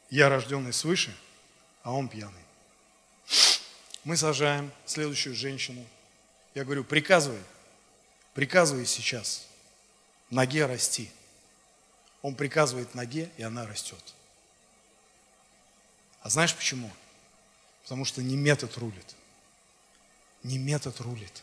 Я 0.09 0.29
рожденный 0.29 0.72
свыше, 0.72 1.14
а 1.83 1.93
он 1.93 2.09
пьяный. 2.09 2.33
Мы 4.05 4.16
сажаем 4.16 4.70
следующую 4.87 5.35
женщину. 5.35 5.85
Я 6.55 6.64
говорю, 6.64 6.85
приказывай, 6.85 7.43
приказывай 8.33 8.87
сейчас 8.87 9.47
ноге 10.31 10.64
расти. 10.64 11.11
Он 12.22 12.37
приказывает 12.37 12.95
ноге, 12.95 13.31
и 13.37 13.43
она 13.43 13.66
растет. 13.66 14.03
А 16.22 16.31
знаешь 16.31 16.55
почему? 16.55 16.91
Потому 17.89 18.05
что 18.05 18.22
не 18.22 18.36
метод 18.36 18.76
рулит. 18.76 19.16
Не 20.43 20.59
метод 20.59 21.01
рулит. 21.01 21.43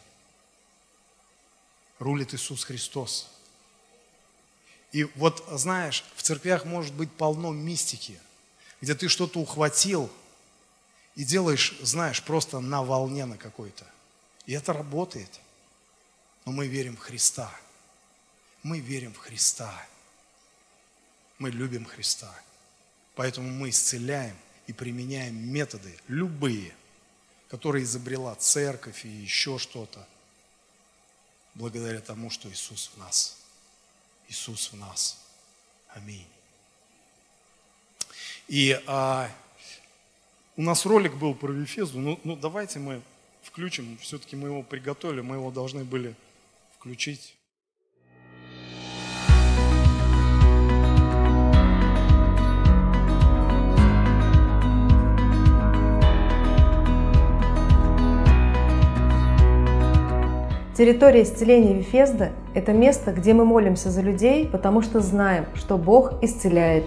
Рулит 1.98 2.36
Иисус 2.36 2.64
Христос. 2.64 3.32
И 4.91 5.06
вот, 5.16 5.43
знаешь, 5.50 6.06
в 6.16 6.22
церквях 6.22 6.66
может 6.66 6.93
быть 6.93 7.12
полно 7.12 7.52
мистики, 7.52 8.20
где 8.80 8.93
ты 8.93 9.08
что-то 9.08 9.39
ухватил 9.39 10.08
и 11.16 11.24
делаешь, 11.24 11.76
знаешь, 11.82 12.22
просто 12.22 12.60
на 12.60 12.84
волне 12.84 13.26
на 13.26 13.38
какой-то. 13.38 13.84
И 14.46 14.54
это 14.54 14.72
работает. 14.72 15.39
Но 16.46 16.52
мы 16.52 16.68
верим 16.68 16.96
в 16.96 17.00
Христа. 17.00 17.52
Мы 18.62 18.80
верим 18.82 19.14
в 19.14 19.18
Христа. 19.18 19.74
Мы 21.39 21.50
любим 21.50 21.86
Христа. 21.86 22.32
Поэтому 23.16 23.50
мы 23.50 23.70
исцеляем 23.70 24.38
и 24.68 24.74
применяем 24.74 25.36
методы, 25.36 25.95
любые– 26.07 26.74
которые 27.49 27.84
изобрела 27.84 28.36
церковь 28.36 29.05
и 29.05 29.07
еще 29.07 29.57
что-то, 29.57 30.05
благодаря 31.53 32.01
тому, 32.01 32.30
что 32.30 32.49
Иисус 32.49 32.91
в 32.93 32.97
нас. 32.97 33.38
Иисус 34.28 34.72
в 34.72 34.78
нас. 34.78 35.24
Аминь. 35.89 36.28
И 38.47 38.80
а, 38.88 39.32
у 40.55 40.61
нас 40.61 40.86
ролик 40.86 41.16
был 41.16 41.34
про 41.34 41.51
Вифезду, 41.51 41.99
ну, 41.99 42.20
ну 42.24 42.36
давайте 42.36 42.80
мы 42.80 43.01
включим, 43.41 43.97
все-таки 43.99 44.36
мы 44.36 44.49
его 44.49 44.61
приготовили, 44.61 45.22
мы 45.22 45.36
его 45.36 45.51
должны 45.51 45.84
были 45.84 46.16
включить. 46.78 47.36
Территория 60.78 61.24
исцеления 61.24 61.74
Вифезда– 61.74 62.32
это 62.54 62.74
место, 62.74 63.14
где 63.14 63.34
мы 63.34 63.46
молимся 63.46 63.90
за 63.90 64.02
людей, 64.02 64.46
потому 64.46 64.82
что 64.82 65.00
знаем, 65.00 65.46
что 65.56 65.78
Бог 65.78 66.22
исцеляет. 66.22 66.84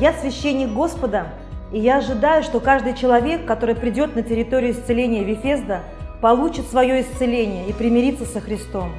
Я 0.00 0.12
священник 0.12 0.72
Господа, 0.72 1.26
и 1.72 1.80
я 1.80 1.96
ожидаю, 1.96 2.44
что 2.44 2.60
каждый 2.60 2.94
человек, 2.94 3.44
который 3.44 3.74
придет 3.74 4.14
на 4.14 4.22
территорию 4.22 4.70
исцеления 4.70 5.24
Вифезда, 5.24 5.80
получит 6.20 6.66
свое 6.68 7.00
исцеление 7.00 7.66
и 7.66 7.72
примирится 7.72 8.24
со 8.24 8.40
Христом. 8.40 8.92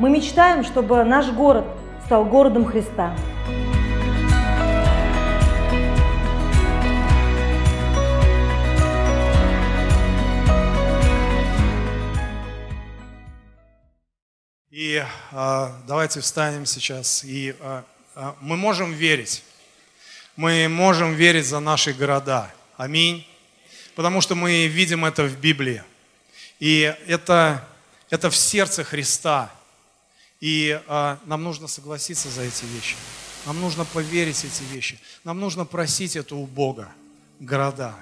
Мы 0.00 0.10
мечтаем, 0.10 0.64
чтобы 0.64 1.04
наш 1.04 1.30
город 1.30 1.66
стал 2.10 2.24
городом 2.24 2.64
Христа. 2.64 3.16
И 14.72 15.04
а, 15.30 15.80
давайте 15.86 16.18
встанем 16.18 16.66
сейчас. 16.66 17.22
И 17.22 17.54
а, 17.60 17.84
а, 18.16 18.34
мы 18.40 18.56
можем 18.56 18.92
верить. 18.92 19.44
Мы 20.34 20.66
можем 20.68 21.14
верить 21.14 21.46
за 21.46 21.60
наши 21.60 21.92
города. 21.92 22.52
Аминь. 22.76 23.24
Потому 23.94 24.20
что 24.20 24.34
мы 24.34 24.66
видим 24.66 25.04
это 25.04 25.22
в 25.22 25.38
Библии. 25.38 25.84
И 26.58 26.92
это, 27.06 27.64
это 28.10 28.30
в 28.30 28.36
сердце 28.36 28.82
Христа. 28.82 29.52
И 30.40 30.80
а, 30.86 31.18
нам 31.26 31.42
нужно 31.42 31.68
согласиться 31.68 32.28
за 32.28 32.42
эти 32.42 32.64
вещи. 32.64 32.96
Нам 33.46 33.60
нужно 33.60 33.84
поверить 33.84 34.36
в 34.36 34.44
эти 34.44 34.62
вещи. 34.74 34.98
Нам 35.24 35.40
нужно 35.40 35.64
просить 35.64 36.16
это 36.16 36.34
у 36.36 36.46
Бога. 36.46 36.90
Города. 37.40 37.94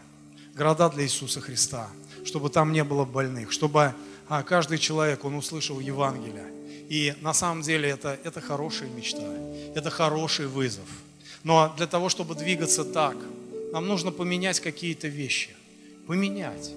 Города 0.55 0.89
для 0.89 1.05
Иисуса 1.05 1.41
Христа. 1.41 1.89
Чтобы 2.25 2.51
там 2.51 2.73
не 2.73 2.85
было 2.85 3.05
больных. 3.05 3.53
Чтобы 3.53 3.95
а, 4.29 4.43
каждый 4.43 4.79
человек, 4.79 5.25
он 5.25 5.35
услышал 5.35 5.81
Евангелие 5.81 6.59
и 6.89 7.15
на 7.21 7.35
самом 7.35 7.63
деле 7.63 7.91
это, 7.91 8.19
это 8.25 8.41
хорошая 8.41 8.89
мечта, 8.89 9.23
это 9.75 9.91
хороший 9.91 10.47
вызов. 10.47 10.89
Но 11.45 11.73
для 11.77 11.87
того, 11.87 12.09
чтобы 12.09 12.35
двигаться 12.35 12.83
так, 12.83 13.17
нам 13.73 13.87
нужно 13.87 14.11
поменять 14.11 14.59
какие-то 14.61 15.07
вещи. 15.07 15.51
Поменять. 16.07 16.73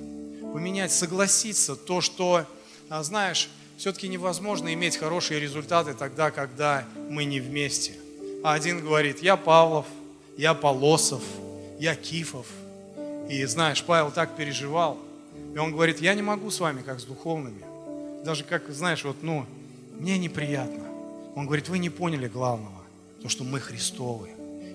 Поменять, 0.53 0.91
согласиться. 0.91 1.77
То, 1.77 2.01
что, 2.01 2.45
а, 2.89 3.03
знаешь, 3.03 3.49
все-таки 3.81 4.07
невозможно 4.07 4.71
иметь 4.75 4.95
хорошие 4.95 5.39
результаты 5.39 5.95
тогда, 5.95 6.29
когда 6.29 6.85
мы 7.09 7.23
не 7.23 7.39
вместе. 7.39 7.93
А 8.43 8.53
один 8.53 8.79
говорит, 8.79 9.23
я 9.23 9.35
Павлов, 9.35 9.87
я 10.37 10.53
Полосов, 10.53 11.23
я 11.79 11.95
Кифов. 11.95 12.45
И 13.27 13.43
знаешь, 13.45 13.83
Павел 13.83 14.11
так 14.11 14.35
переживал. 14.35 14.99
И 15.55 15.57
он 15.57 15.71
говорит, 15.71 15.99
я 15.99 16.13
не 16.13 16.21
могу 16.21 16.51
с 16.51 16.59
вами, 16.59 16.83
как 16.83 16.99
с 16.99 17.05
духовными. 17.05 17.63
Даже 18.23 18.43
как, 18.43 18.69
знаешь, 18.69 19.03
вот, 19.03 19.23
ну, 19.23 19.47
мне 19.97 20.19
неприятно. 20.19 20.83
Он 21.33 21.47
говорит, 21.47 21.67
вы 21.67 21.79
не 21.79 21.89
поняли 21.89 22.27
главного, 22.27 22.83
то, 23.23 23.29
что 23.29 23.43
мы 23.43 23.59
Христовы. 23.59 24.29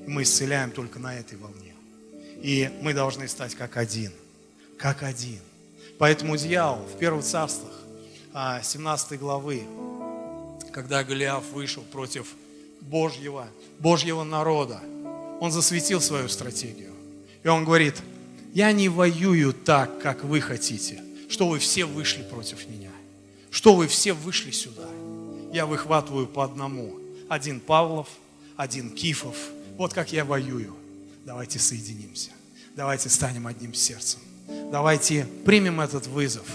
И 0.04 0.10
мы 0.10 0.24
исцеляем 0.24 0.72
только 0.72 0.98
на 0.98 1.16
этой 1.16 1.38
волне. 1.38 1.74
И 2.42 2.68
мы 2.82 2.92
должны 2.92 3.28
стать 3.28 3.54
как 3.54 3.76
один. 3.76 4.10
Как 4.76 5.04
один. 5.04 5.38
Поэтому 5.96 6.36
дьявол 6.36 6.84
в 6.86 6.98
первых 6.98 7.24
царствах 7.24 7.75
17 8.62 9.12
а, 9.12 9.16
главы, 9.16 9.62
когда 10.72 11.02
Голиаф 11.04 11.44
вышел 11.52 11.82
против 11.82 12.34
Божьего, 12.80 13.48
Божьего 13.78 14.24
народа, 14.24 14.80
он 15.40 15.50
засветил 15.50 16.00
свою 16.00 16.28
стратегию. 16.28 16.92
И 17.42 17.48
он 17.48 17.64
говорит, 17.64 18.02
я 18.52 18.72
не 18.72 18.88
воюю 18.88 19.52
так, 19.52 20.00
как 20.00 20.24
вы 20.24 20.40
хотите, 20.40 21.02
что 21.28 21.48
вы 21.48 21.58
все 21.58 21.84
вышли 21.84 22.22
против 22.22 22.68
меня, 22.68 22.92
что 23.50 23.74
вы 23.74 23.86
все 23.86 24.12
вышли 24.12 24.50
сюда 24.50 24.88
я 25.56 25.64
выхватываю 25.64 26.26
по 26.26 26.44
одному. 26.44 26.98
Один 27.28 27.60
Павлов, 27.60 28.08
один 28.56 28.90
Кифов. 28.90 29.36
Вот 29.78 29.94
как 29.94 30.12
я 30.12 30.24
воюю. 30.24 30.76
Давайте 31.24 31.58
соединимся. 31.58 32.30
Давайте 32.76 33.08
станем 33.08 33.46
одним 33.46 33.72
сердцем. 33.72 34.20
Давайте 34.70 35.26
примем 35.44 35.80
этот 35.80 36.06
вызов 36.06 36.46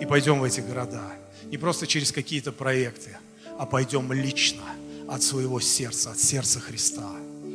и 0.00 0.06
пойдем 0.06 0.40
в 0.40 0.44
эти 0.44 0.60
города. 0.60 1.12
Не 1.50 1.58
просто 1.58 1.86
через 1.86 2.10
какие-то 2.10 2.50
проекты, 2.50 3.16
а 3.58 3.66
пойдем 3.66 4.12
лично 4.12 4.62
от 5.08 5.22
своего 5.22 5.60
сердца, 5.60 6.10
от 6.10 6.18
сердца 6.18 6.58
Христа. 6.58 7.08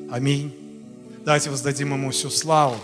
Аминь. 0.09 0.55
Давайте 1.25 1.49
воздадим 1.49 1.93
Ему 1.93 2.11
всю 2.11 2.29
славу. 2.29 2.77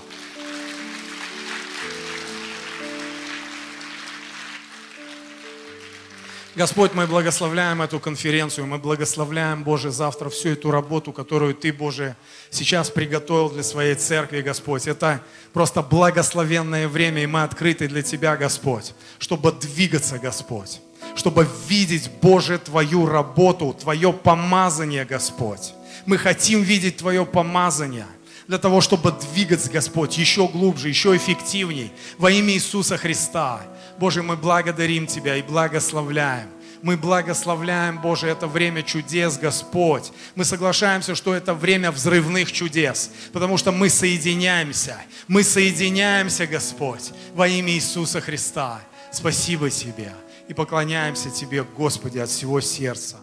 Господь, 6.56 6.94
мы 6.94 7.06
благословляем 7.06 7.84
эту 7.84 8.00
конференцию, 8.00 8.66
мы 8.66 8.80
благословляем, 8.80 9.64
Боже, 9.64 9.92
завтра 9.92 10.30
всю 10.30 10.50
эту 10.50 10.72
работу, 10.72 11.14
которую 11.14 11.54
Ты, 11.54 11.72
Боже, 11.72 12.18
сейчас 12.50 12.90
приготовил 12.90 13.52
для 13.52 13.62
своей 13.62 13.94
церкви, 13.94 14.42
Господь. 14.42 14.88
Это 14.88 15.24
просто 15.54 15.84
благословенное 15.84 16.88
время, 16.88 17.22
и 17.22 17.28
мы 17.28 17.44
открыты 17.44 17.88
для 17.88 18.02
Тебя, 18.02 18.36
Господь, 18.36 18.94
чтобы 19.20 19.52
двигаться, 19.52 20.18
Господь 20.18 20.82
чтобы 21.16 21.48
видеть, 21.68 22.10
Боже, 22.22 22.58
Твою 22.60 23.06
работу, 23.06 23.76
Твое 23.80 24.14
помазание, 24.14 25.06
Господь. 25.06 25.74
Мы 26.06 26.18
хотим 26.18 26.62
видеть 26.62 26.98
Твое 26.98 27.26
помазание 27.26 28.06
для 28.48 28.58
того, 28.58 28.82
чтобы 28.82 29.12
двигаться, 29.12 29.70
Господь, 29.70 30.18
еще 30.18 30.48
глубже, 30.48 30.90
еще 30.90 31.16
эффективней 31.16 31.92
во 32.18 32.32
имя 32.32 32.54
Иисуса 32.54 32.98
Христа. 32.98 33.62
Боже, 34.00 34.24
мы 34.24 34.38
благодарим 34.38 35.08
Тебя 35.08 35.36
и 35.36 35.42
благословляем. 35.42 36.50
Мы 36.84 36.96
благословляем, 36.96 38.00
Боже, 38.00 38.28
это 38.28 38.48
время 38.48 38.84
чудес, 38.84 39.38
Господь. 39.38 40.12
Мы 40.36 40.46
соглашаемся, 40.46 41.16
что 41.16 41.34
это 41.34 41.56
время 41.56 41.92
взрывных 41.92 42.52
чудес, 42.52 43.10
потому 43.34 43.58
что 43.58 43.72
мы 43.72 43.90
соединяемся. 43.90 44.98
Мы 45.28 45.44
соединяемся, 45.44 46.46
Господь, 46.46 47.12
во 47.34 47.48
имя 47.48 47.74
Иисуса 47.74 48.22
Христа. 48.22 48.80
Спасибо 49.12 49.72
Тебе 49.72 50.14
и 50.48 50.54
поклоняемся 50.54 51.30
Тебе, 51.30 51.64
Господи, 51.64 52.20
от 52.20 52.30
всего 52.30 52.62
сердца. 52.62 53.18